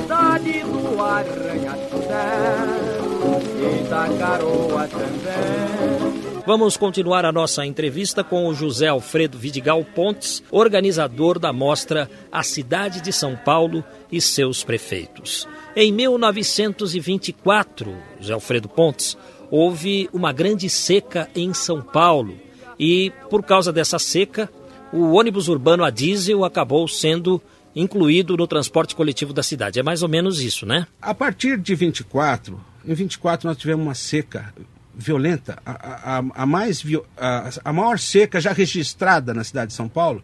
Cidade 0.00 0.60
do 0.60 1.02
arranha-céu 1.02 2.32
e 3.60 3.88
da 3.88 4.08
garoa 4.08 4.88
também 4.88 6.11
Vamos 6.44 6.76
continuar 6.76 7.24
a 7.24 7.30
nossa 7.30 7.64
entrevista 7.64 8.24
com 8.24 8.48
o 8.48 8.54
José 8.54 8.88
Alfredo 8.88 9.38
Vidigal 9.38 9.84
Pontes, 9.84 10.42
organizador 10.50 11.38
da 11.38 11.52
mostra 11.52 12.10
A 12.32 12.42
Cidade 12.42 13.00
de 13.00 13.12
São 13.12 13.36
Paulo 13.36 13.84
e 14.10 14.20
seus 14.20 14.64
prefeitos. 14.64 15.46
Em 15.76 15.92
1924, 15.92 17.96
José 18.18 18.32
Alfredo 18.32 18.68
Pontes, 18.68 19.16
houve 19.52 20.10
uma 20.12 20.32
grande 20.32 20.68
seca 20.68 21.30
em 21.32 21.54
São 21.54 21.80
Paulo 21.80 22.36
e, 22.76 23.12
por 23.30 23.44
causa 23.44 23.72
dessa 23.72 24.00
seca, 24.00 24.50
o 24.92 25.12
ônibus 25.12 25.46
urbano 25.46 25.84
a 25.84 25.90
diesel 25.90 26.44
acabou 26.44 26.88
sendo 26.88 27.40
incluído 27.74 28.36
no 28.36 28.46
transporte 28.48 28.96
coletivo 28.96 29.32
da 29.32 29.44
cidade. 29.44 29.78
É 29.78 29.82
mais 29.82 30.02
ou 30.02 30.08
menos 30.08 30.40
isso, 30.40 30.66
né? 30.66 30.88
A 31.00 31.14
partir 31.14 31.56
de 31.56 31.72
24, 31.76 32.60
Em 32.84 32.94
24 32.94 33.48
nós 33.48 33.56
tivemos 33.56 33.86
uma 33.86 33.94
seca 33.94 34.52
violenta, 34.94 35.58
a, 35.64 36.18
a, 36.18 36.24
a 36.34 36.46
mais, 36.46 36.82
a, 37.16 37.50
a 37.64 37.72
maior 37.72 37.98
seca 37.98 38.40
já 38.40 38.52
registrada 38.52 39.32
na 39.32 39.44
cidade 39.44 39.68
de 39.68 39.74
São 39.74 39.88
Paulo 39.88 40.22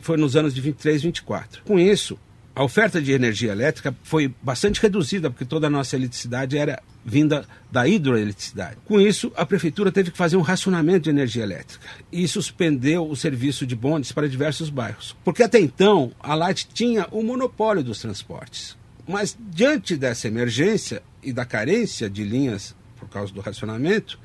foi 0.00 0.16
nos 0.16 0.36
anos 0.36 0.54
de 0.54 0.60
23 0.60 1.00
e 1.00 1.06
24. 1.06 1.62
Com 1.64 1.78
isso, 1.78 2.18
a 2.58 2.64
oferta 2.64 3.00
de 3.00 3.12
energia 3.12 3.52
elétrica 3.52 3.94
foi 4.02 4.34
bastante 4.42 4.80
reduzida, 4.80 5.30
porque 5.30 5.44
toda 5.44 5.68
a 5.68 5.70
nossa 5.70 5.94
eletricidade 5.94 6.58
era 6.58 6.82
vinda 7.04 7.44
da 7.70 7.86
hidroeletricidade. 7.86 8.78
Com 8.84 9.00
isso, 9.00 9.32
a 9.36 9.46
prefeitura 9.46 9.92
teve 9.92 10.10
que 10.10 10.18
fazer 10.18 10.36
um 10.36 10.42
racionamento 10.42 11.04
de 11.04 11.10
energia 11.10 11.44
elétrica 11.44 11.86
e 12.10 12.26
suspendeu 12.26 13.08
o 13.08 13.14
serviço 13.14 13.64
de 13.64 13.76
bondes 13.76 14.10
para 14.10 14.28
diversos 14.28 14.70
bairros. 14.70 15.16
Porque 15.24 15.44
até 15.44 15.60
então, 15.60 16.10
a 16.18 16.34
Light 16.34 16.66
tinha 16.74 17.06
o 17.12 17.22
monopólio 17.22 17.84
dos 17.84 18.00
transportes. 18.00 18.76
Mas 19.06 19.38
diante 19.38 19.96
dessa 19.96 20.26
emergência 20.26 21.00
e 21.22 21.32
da 21.32 21.44
carência 21.44 22.10
de 22.10 22.24
linhas 22.24 22.74
por 22.98 23.08
causa 23.08 23.32
do 23.32 23.40
racionamento, 23.40 24.18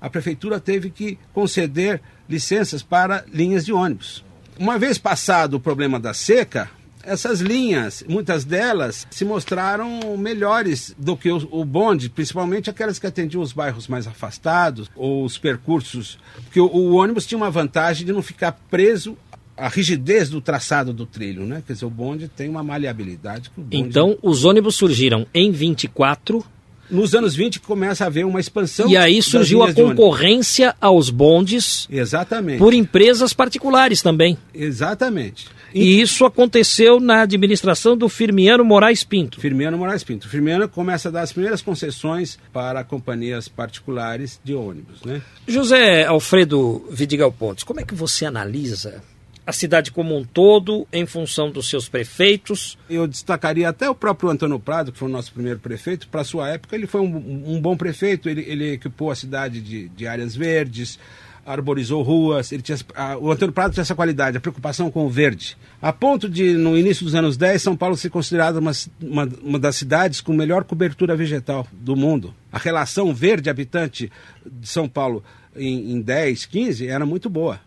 a 0.00 0.08
prefeitura 0.08 0.58
teve 0.58 0.90
que 0.90 1.18
conceder 1.32 2.00
licenças 2.28 2.82
para 2.82 3.24
linhas 3.32 3.64
de 3.64 3.72
ônibus. 3.72 4.24
Uma 4.58 4.78
vez 4.78 4.98
passado 4.98 5.54
o 5.54 5.60
problema 5.60 5.98
da 5.98 6.14
seca, 6.14 6.70
essas 7.02 7.40
linhas, 7.40 8.04
muitas 8.08 8.44
delas, 8.44 9.06
se 9.10 9.24
mostraram 9.24 10.16
melhores 10.16 10.94
do 10.98 11.16
que 11.16 11.30
o, 11.30 11.48
o, 11.50 11.64
bonde, 11.64 12.08
principalmente 12.08 12.68
aquelas 12.68 12.98
que 12.98 13.06
atendiam 13.06 13.42
os 13.42 13.52
bairros 13.52 13.88
mais 13.88 14.06
afastados 14.06 14.90
ou 14.94 15.24
os 15.24 15.38
percursos. 15.38 16.18
Porque 16.44 16.60
o, 16.60 16.66
o 16.66 16.94
ônibus 16.94 17.26
tinha 17.26 17.38
uma 17.38 17.50
vantagem 17.50 18.06
de 18.06 18.12
não 18.12 18.22
ficar 18.22 18.52
preso 18.70 19.16
à 19.56 19.68
rigidez 19.68 20.30
do 20.30 20.40
traçado 20.40 20.92
do 20.92 21.06
trilho, 21.06 21.44
né? 21.44 21.62
Quer 21.66 21.74
dizer, 21.74 21.84
o 21.84 21.90
bonde 21.90 22.28
tem 22.28 22.48
uma 22.48 22.62
maleabilidade. 22.62 23.50
Então, 23.70 24.18
os 24.22 24.44
ônibus 24.44 24.74
surgiram 24.74 25.26
em 25.34 25.50
24 25.50 26.44
nos 26.90 27.14
anos 27.14 27.34
20 27.34 27.60
começa 27.60 28.04
a 28.04 28.06
haver 28.06 28.26
uma 28.26 28.40
expansão. 28.40 28.88
E 28.88 28.96
aí 28.96 29.22
surgiu 29.22 29.62
a 29.62 29.72
concorrência 29.72 30.74
aos 30.80 31.10
bondes. 31.10 31.86
Exatamente. 31.90 32.58
Por 32.58 32.74
empresas 32.74 33.32
particulares 33.32 34.02
também. 34.02 34.36
Exatamente. 34.54 35.46
E 35.74 36.00
isso 36.00 36.24
aconteceu 36.24 36.98
na 36.98 37.22
administração 37.22 37.96
do 37.96 38.08
Firmiano 38.08 38.64
Moraes 38.64 39.04
Pinto. 39.04 39.40
Firmiano 39.40 39.78
Moraes 39.78 40.02
Pinto. 40.02 40.28
Firmiano 40.28 40.68
começa 40.68 41.08
a 41.08 41.12
dar 41.12 41.22
as 41.22 41.32
primeiras 41.32 41.62
concessões 41.62 42.38
para 42.52 42.82
companhias 42.82 43.48
particulares 43.48 44.40
de 44.42 44.54
ônibus, 44.54 45.02
né? 45.04 45.22
José 45.46 46.04
Alfredo 46.04 46.84
Vidigal 46.90 47.30
Pontes, 47.30 47.64
como 47.64 47.80
é 47.80 47.84
que 47.84 47.94
você 47.94 48.26
analisa 48.26 49.02
a 49.46 49.52
cidade 49.52 49.90
como 49.90 50.16
um 50.16 50.24
todo, 50.24 50.86
em 50.92 51.06
função 51.06 51.50
dos 51.50 51.68
seus 51.68 51.88
prefeitos. 51.88 52.78
Eu 52.88 53.06
destacaria 53.06 53.68
até 53.68 53.88
o 53.88 53.94
próprio 53.94 54.30
Antônio 54.30 54.58
Prado, 54.58 54.92
que 54.92 54.98
foi 54.98 55.08
o 55.08 55.10
nosso 55.12 55.32
primeiro 55.32 55.58
prefeito. 55.58 56.08
Para 56.08 56.24
sua 56.24 56.48
época, 56.48 56.76
ele 56.76 56.86
foi 56.86 57.00
um, 57.00 57.54
um 57.54 57.60
bom 57.60 57.76
prefeito, 57.76 58.28
ele, 58.28 58.44
ele, 58.46 58.72
equipou 58.72 59.10
a 59.10 59.14
cidade 59.14 59.60
de, 59.60 59.88
de 59.88 60.06
áreas 60.06 60.36
verdes, 60.36 60.98
arborizou 61.44 62.02
ruas. 62.02 62.52
Ele 62.52 62.62
tinha, 62.62 62.78
a, 62.94 63.16
o 63.16 63.30
Antônio 63.30 63.52
Prado 63.52 63.72
tinha 63.72 63.82
essa 63.82 63.94
qualidade, 63.94 64.36
a 64.36 64.40
preocupação 64.40 64.90
com 64.90 65.06
o 65.06 65.10
verde. 65.10 65.56
A 65.80 65.92
ponto 65.92 66.28
de, 66.28 66.52
no 66.52 66.76
início 66.76 67.04
dos 67.04 67.14
anos 67.14 67.36
10, 67.36 67.62
São 67.62 67.76
Paulo 67.76 67.96
ser 67.96 68.10
considerada 68.10 68.60
uma, 68.60 68.72
uma, 69.00 69.28
uma 69.42 69.58
das 69.58 69.76
cidades 69.76 70.20
com 70.20 70.32
melhor 70.32 70.64
cobertura 70.64 71.16
vegetal 71.16 71.66
do 71.72 71.96
mundo. 71.96 72.34
A 72.52 72.58
relação 72.58 73.12
verde-habitante 73.14 74.12
de 74.46 74.68
São 74.68 74.88
Paulo 74.88 75.24
em, 75.56 75.92
em 75.92 76.00
10, 76.00 76.46
15 76.46 76.86
era 76.86 77.04
muito 77.04 77.28
boa 77.28 77.60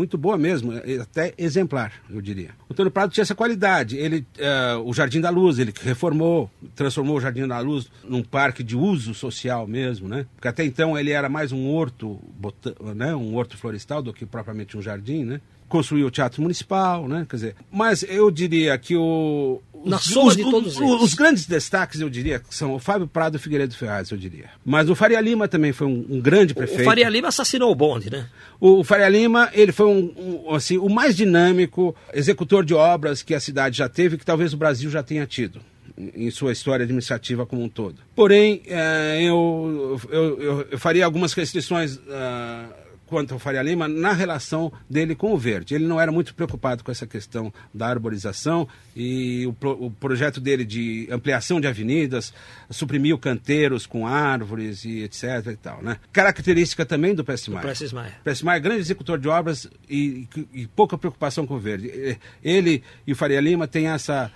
muito 0.00 0.16
boa 0.16 0.38
mesmo, 0.38 0.72
é, 0.72 0.96
até 0.96 1.34
exemplar, 1.36 1.92
eu 2.08 2.22
diria. 2.22 2.52
O 2.66 2.72
Antônio 2.72 2.90
Prado 2.90 3.12
tinha 3.12 3.20
essa 3.20 3.34
qualidade. 3.34 3.98
Ele, 3.98 4.26
uh, 4.38 4.80
o 4.88 4.94
Jardim 4.94 5.20
da 5.20 5.28
Luz, 5.28 5.58
ele 5.58 5.74
reformou, 5.82 6.50
transformou 6.74 7.18
o 7.18 7.20
Jardim 7.20 7.46
da 7.46 7.58
Luz 7.58 7.90
num 8.02 8.22
parque 8.22 8.62
de 8.64 8.74
uso 8.74 9.12
social 9.12 9.66
mesmo, 9.66 10.08
né? 10.08 10.24
Porque 10.34 10.48
até 10.48 10.64
então 10.64 10.98
ele 10.98 11.10
era 11.10 11.28
mais 11.28 11.52
um 11.52 11.68
horto, 11.68 12.18
né? 12.96 13.14
um 13.14 13.34
horto 13.36 13.58
florestal 13.58 14.02
do 14.02 14.10
que 14.10 14.24
propriamente 14.24 14.74
um 14.74 14.80
jardim, 14.80 15.24
né? 15.24 15.40
Construiu 15.70 16.08
o 16.08 16.10
Teatro 16.10 16.42
Municipal, 16.42 17.08
né? 17.08 17.24
Quer 17.30 17.36
dizer, 17.36 17.56
mas 17.70 18.02
eu 18.02 18.30
diria 18.30 18.76
que 18.76 18.96
o, 18.96 19.62
na 19.84 19.96
os, 19.96 20.04
soma 20.04 20.34
de 20.34 20.42
todos 20.42 20.76
os, 20.76 20.80
eles. 20.80 21.02
Os 21.02 21.14
grandes 21.14 21.46
destaques, 21.46 22.00
eu 22.00 22.10
diria, 22.10 22.42
são 22.50 22.74
o 22.74 22.78
Fábio 22.78 23.06
Prado 23.06 23.36
e 23.36 23.38
o 23.38 23.40
Figueiredo 23.40 23.74
Ferraz, 23.74 24.10
eu 24.10 24.18
diria. 24.18 24.50
Mas 24.64 24.90
o 24.90 24.94
Faria 24.94 25.20
Lima 25.20 25.48
também 25.48 25.72
foi 25.72 25.86
um, 25.86 26.04
um 26.10 26.20
grande 26.20 26.52
prefeito. 26.54 26.82
O 26.82 26.84
Faria 26.84 27.08
Lima 27.08 27.28
assassinou 27.28 27.70
o 27.70 27.74
bonde, 27.74 28.10
né? 28.10 28.26
O, 28.60 28.80
o 28.80 28.84
Faria 28.84 29.08
Lima, 29.08 29.48
ele 29.52 29.72
foi 29.72 29.86
um, 29.86 30.44
um, 30.48 30.54
assim, 30.54 30.76
o 30.76 30.88
mais 30.88 31.16
dinâmico 31.16 31.94
executor 32.12 32.64
de 32.64 32.74
obras 32.74 33.22
que 33.22 33.32
a 33.32 33.40
cidade 33.40 33.78
já 33.78 33.88
teve, 33.88 34.18
que 34.18 34.26
talvez 34.26 34.52
o 34.52 34.56
Brasil 34.56 34.90
já 34.90 35.02
tenha 35.02 35.26
tido 35.26 35.60
em 36.14 36.30
sua 36.30 36.52
história 36.52 36.84
administrativa 36.84 37.44
como 37.44 37.62
um 37.62 37.68
todo. 37.68 37.96
Porém, 38.14 38.62
é, 38.66 39.18
eu, 39.22 40.00
eu, 40.10 40.40
eu, 40.40 40.66
eu, 40.70 40.78
faria 40.78 41.04
algumas 41.04 41.32
restrições 41.32 41.96
uh, 41.96 42.89
quanto 43.10 43.34
ao 43.34 43.40
Faria 43.40 43.60
Lima 43.60 43.88
na 43.88 44.12
relação 44.12 44.72
dele 44.88 45.16
com 45.16 45.34
o 45.34 45.36
verde. 45.36 45.74
Ele 45.74 45.84
não 45.84 46.00
era 46.00 46.12
muito 46.12 46.32
preocupado 46.32 46.84
com 46.84 46.92
essa 46.92 47.08
questão 47.08 47.52
da 47.74 47.88
arborização 47.88 48.68
e 48.94 49.44
o, 49.48 49.52
pro, 49.52 49.72
o 49.72 49.90
projeto 49.90 50.40
dele 50.40 50.64
de 50.64 51.08
ampliação 51.10 51.60
de 51.60 51.66
avenidas, 51.66 52.32
suprimiu 52.70 53.18
canteiros 53.18 53.84
com 53.84 54.06
árvores 54.06 54.84
e 54.84 55.02
etc 55.02 55.46
e 55.52 55.56
tal, 55.56 55.82
né? 55.82 55.96
Característica 56.12 56.86
também 56.86 57.12
do 57.12 57.24
Prestes 57.24 57.48
Maia. 57.48 57.62
Prestes 57.62 57.92
Maia. 57.92 58.12
Prestes 58.22 58.44
Maia, 58.44 58.60
grande 58.60 58.80
executor 58.80 59.18
de 59.18 59.28
obras 59.28 59.68
e, 59.88 60.28
e, 60.36 60.62
e 60.62 60.66
pouca 60.68 60.96
preocupação 60.96 61.44
com 61.44 61.54
o 61.54 61.58
verde. 61.58 62.16
Ele 62.42 62.84
e 63.04 63.12
o 63.12 63.16
Faria 63.16 63.40
Lima 63.40 63.66
têm 63.66 63.88
essa 63.88 64.30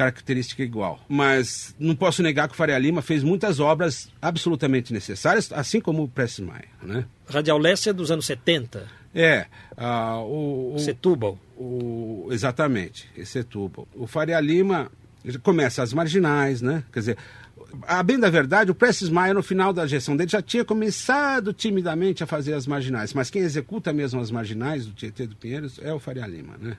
característica 0.00 0.62
igual. 0.62 0.98
Mas 1.06 1.74
não 1.78 1.94
posso 1.94 2.22
negar 2.22 2.48
que 2.48 2.54
o 2.54 2.56
Faria 2.56 2.78
Lima 2.78 3.02
fez 3.02 3.22
muitas 3.22 3.60
obras 3.60 4.08
absolutamente 4.22 4.94
necessárias, 4.94 5.52
assim 5.52 5.78
como 5.78 6.02
o 6.02 6.08
Prestes 6.08 6.40
Maia. 6.40 6.68
Né? 6.82 7.04
Radial 7.28 7.58
Leste 7.58 7.90
é 7.90 7.92
dos 7.92 8.10
anos 8.10 8.24
70. 8.24 8.88
É. 9.14 9.46
Uh, 9.76 10.22
o, 10.22 10.74
o, 10.74 10.78
Setúbal. 10.78 11.38
O, 11.54 12.28
exatamente, 12.30 13.10
Setúbal. 13.26 13.86
O 13.94 14.06
Faria 14.06 14.40
Lima 14.40 14.90
começa 15.42 15.82
as 15.82 15.92
marginais, 15.92 16.62
né? 16.62 16.82
Quer 16.90 17.00
dizer, 17.00 17.18
a 17.86 18.02
bem 18.02 18.18
da 18.18 18.30
verdade, 18.30 18.70
o 18.70 18.74
Prestes 18.74 19.10
Maia, 19.10 19.34
no 19.34 19.42
final 19.42 19.70
da 19.70 19.86
gestão 19.86 20.16
dele, 20.16 20.30
já 20.30 20.40
tinha 20.40 20.64
começado 20.64 21.52
timidamente 21.52 22.24
a 22.24 22.26
fazer 22.26 22.54
as 22.54 22.66
marginais. 22.66 23.12
Mas 23.12 23.28
quem 23.28 23.42
executa 23.42 23.92
mesmo 23.92 24.18
as 24.18 24.30
marginais 24.30 24.86
do 24.86 24.94
Tietê 24.94 25.26
do 25.26 25.36
Pinheiros 25.36 25.78
é 25.82 25.92
o 25.92 25.98
Faria 25.98 26.26
Lima, 26.26 26.56
né? 26.58 26.78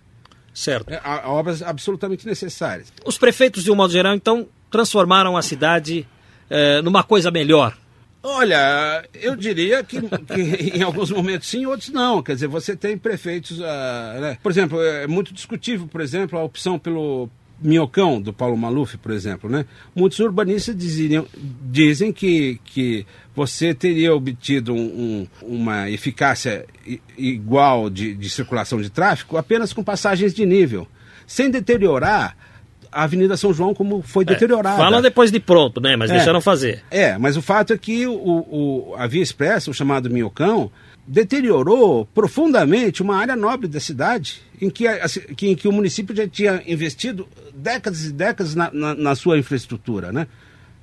Certo. 0.53 0.89
É, 0.91 1.01
obras 1.25 1.61
absolutamente 1.61 2.25
necessárias. 2.25 2.91
Os 3.05 3.17
prefeitos, 3.17 3.63
de 3.63 3.71
um 3.71 3.75
modo 3.75 3.93
geral, 3.93 4.13
então, 4.13 4.47
transformaram 4.69 5.37
a 5.37 5.41
cidade 5.41 6.07
é, 6.49 6.81
numa 6.81 7.03
coisa 7.03 7.31
melhor. 7.31 7.77
Olha, 8.23 9.03
eu 9.15 9.35
diria 9.35 9.83
que, 9.83 9.99
que, 9.99 10.77
em 10.77 10.83
alguns 10.83 11.09
momentos 11.09 11.47
sim, 11.47 11.65
outros 11.65 11.89
não. 11.89 12.21
Quer 12.21 12.35
dizer, 12.35 12.47
você 12.47 12.75
tem 12.75 12.97
prefeitos. 12.97 13.57
Uh, 13.59 14.21
né? 14.21 14.37
Por 14.43 14.51
exemplo, 14.51 14.81
é 14.81 15.07
muito 15.07 15.33
discutível, 15.33 15.87
por 15.87 16.01
exemplo, 16.01 16.37
a 16.37 16.43
opção 16.43 16.77
pelo, 16.77 17.29
Minhocão, 17.61 18.19
do 18.19 18.33
Paulo 18.33 18.57
Maluf, 18.57 18.97
por 18.97 19.11
exemplo, 19.11 19.49
né? 19.49 19.65
Muitos 19.95 20.19
urbanistas 20.19 20.75
diziam, 20.75 21.27
dizem 21.63 22.11
que, 22.11 22.59
que 22.65 23.05
você 23.35 23.73
teria 23.73 24.13
obtido 24.13 24.73
um, 24.73 25.27
um, 25.43 25.57
uma 25.59 25.89
eficácia 25.89 26.65
igual 27.17 27.89
de, 27.89 28.15
de 28.15 28.29
circulação 28.29 28.81
de 28.81 28.89
tráfego 28.89 29.37
apenas 29.37 29.73
com 29.73 29.83
passagens 29.83 30.33
de 30.33 30.45
nível, 30.45 30.87
sem 31.27 31.51
deteriorar 31.51 32.35
a 32.91 33.03
Avenida 33.03 33.37
São 33.37 33.53
João 33.53 33.73
como 33.73 34.01
foi 34.01 34.23
é, 34.23 34.27
deteriorada. 34.27 34.77
Fala 34.77 35.01
depois 35.01 35.31
de 35.31 35.39
pronto, 35.39 35.79
né? 35.79 35.95
Mas 35.95 36.11
é, 36.11 36.15
deixaram 36.15 36.41
fazer. 36.41 36.83
É, 36.91 37.17
mas 37.17 37.37
o 37.37 37.41
fato 37.41 37.73
é 37.73 37.77
que 37.77 38.05
o, 38.05 38.13
o, 38.13 38.95
a 38.97 39.07
Via 39.07 39.21
Expressa, 39.21 39.71
o 39.71 39.73
chamado 39.73 40.09
Minhocão, 40.09 40.69
deteriorou 41.11 42.05
profundamente 42.05 43.01
uma 43.01 43.17
área 43.17 43.35
nobre 43.35 43.67
da 43.67 43.81
cidade, 43.81 44.41
em 44.61 44.69
que, 44.69 44.85
em 45.41 45.55
que 45.57 45.67
o 45.67 45.71
município 45.71 46.15
já 46.15 46.25
tinha 46.25 46.63
investido 46.65 47.27
décadas 47.53 48.05
e 48.05 48.13
décadas 48.13 48.55
na, 48.55 48.71
na, 48.71 48.95
na 48.95 49.13
sua 49.13 49.37
infraestrutura. 49.37 50.13
Né? 50.13 50.25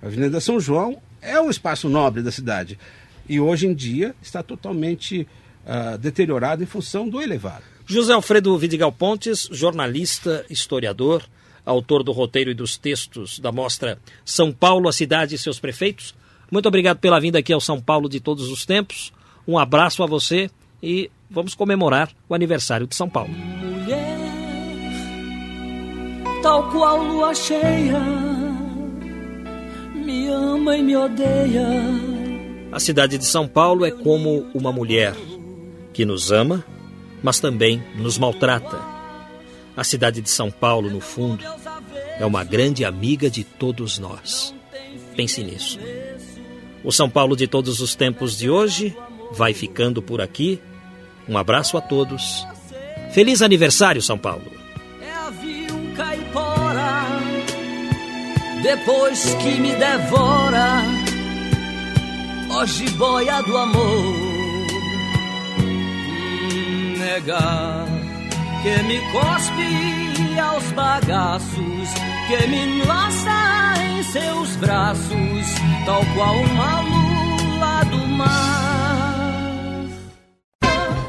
A 0.02 0.06
Avenida 0.06 0.38
São 0.38 0.60
João 0.60 1.00
é 1.22 1.40
um 1.40 1.48
espaço 1.48 1.88
nobre 1.88 2.20
da 2.20 2.30
cidade 2.30 2.78
e 3.26 3.40
hoje 3.40 3.66
em 3.66 3.72
dia 3.72 4.14
está 4.20 4.42
totalmente 4.42 5.26
uh, 5.64 5.96
deteriorado 5.96 6.62
em 6.62 6.66
função 6.66 7.08
do 7.08 7.22
elevado. 7.22 7.64
José 7.86 8.12
Alfredo 8.12 8.58
Vidigal 8.58 8.92
Pontes, 8.92 9.48
jornalista, 9.50 10.44
historiador, 10.50 11.24
autor 11.64 12.02
do 12.02 12.12
roteiro 12.12 12.50
e 12.50 12.54
dos 12.54 12.76
textos 12.76 13.38
da 13.38 13.50
mostra 13.50 13.98
São 14.26 14.52
Paulo, 14.52 14.90
a 14.90 14.92
cidade 14.92 15.36
e 15.36 15.38
seus 15.38 15.58
prefeitos. 15.58 16.14
Muito 16.50 16.68
obrigado 16.68 16.98
pela 16.98 17.18
vinda 17.18 17.38
aqui 17.38 17.50
ao 17.50 17.62
São 17.62 17.80
Paulo 17.80 18.10
de 18.10 18.20
todos 18.20 18.50
os 18.50 18.66
tempos. 18.66 19.10
Um 19.48 19.56
abraço 19.56 20.02
a 20.02 20.06
você 20.06 20.50
e 20.82 21.10
vamos 21.30 21.54
comemorar 21.54 22.10
o 22.28 22.34
aniversário 22.34 22.86
de 22.86 22.94
São 22.94 23.08
Paulo. 23.08 23.32
Mulher, 23.32 24.18
tal 26.42 26.70
qual 26.70 27.02
lua 27.02 27.34
cheia, 27.34 27.98
me 29.94 30.28
ama 30.28 30.76
e 30.76 30.82
me 30.82 30.94
odeia. 30.94 31.66
A 32.70 32.78
cidade 32.78 33.16
de 33.16 33.24
São 33.24 33.48
Paulo 33.48 33.86
é 33.86 33.90
como 33.90 34.46
uma 34.52 34.70
mulher 34.70 35.14
que 35.94 36.04
nos 36.04 36.30
ama, 36.30 36.62
mas 37.22 37.40
também 37.40 37.82
nos 37.96 38.18
maltrata. 38.18 38.78
A 39.74 39.82
cidade 39.82 40.20
de 40.20 40.28
São 40.28 40.50
Paulo, 40.50 40.90
no 40.90 41.00
fundo, 41.00 41.42
é 42.18 42.26
uma 42.26 42.44
grande 42.44 42.84
amiga 42.84 43.30
de 43.30 43.44
todos 43.44 43.98
nós. 43.98 44.54
Pense 45.16 45.42
nisso. 45.42 45.78
O 46.84 46.92
São 46.92 47.08
Paulo 47.08 47.34
de 47.34 47.46
todos 47.46 47.80
os 47.80 47.94
tempos 47.94 48.36
de 48.36 48.50
hoje 48.50 48.94
vai 49.32 49.54
ficando 49.54 50.02
por 50.02 50.20
aqui. 50.20 50.60
Um 51.28 51.36
abraço 51.36 51.76
a 51.76 51.80
todos. 51.80 52.46
Feliz 53.12 53.42
aniversário, 53.42 54.00
São 54.02 54.18
Paulo. 54.18 54.50
É 55.02 55.10
a 55.12 55.96
caipora, 55.96 57.06
depois 58.62 59.34
que 59.34 59.60
me 59.60 59.72
devora, 59.72 60.82
hoje 62.50 62.88
boia 62.90 63.42
do 63.42 63.56
amor. 63.56 64.14
Negar 66.98 67.98
que 68.62 68.82
me 68.82 69.00
cospe 69.12 70.38
aos 70.40 70.64
bagaços, 70.72 71.88
que 72.26 72.46
me 72.48 72.82
laça 72.84 73.74
em 73.82 74.02
seus 74.02 74.56
braços, 74.56 75.46
tal 75.86 76.04
qual 76.14 76.34
uma 76.36 76.80
lula 76.80 77.84
do 77.84 78.06
mar. 78.08 79.17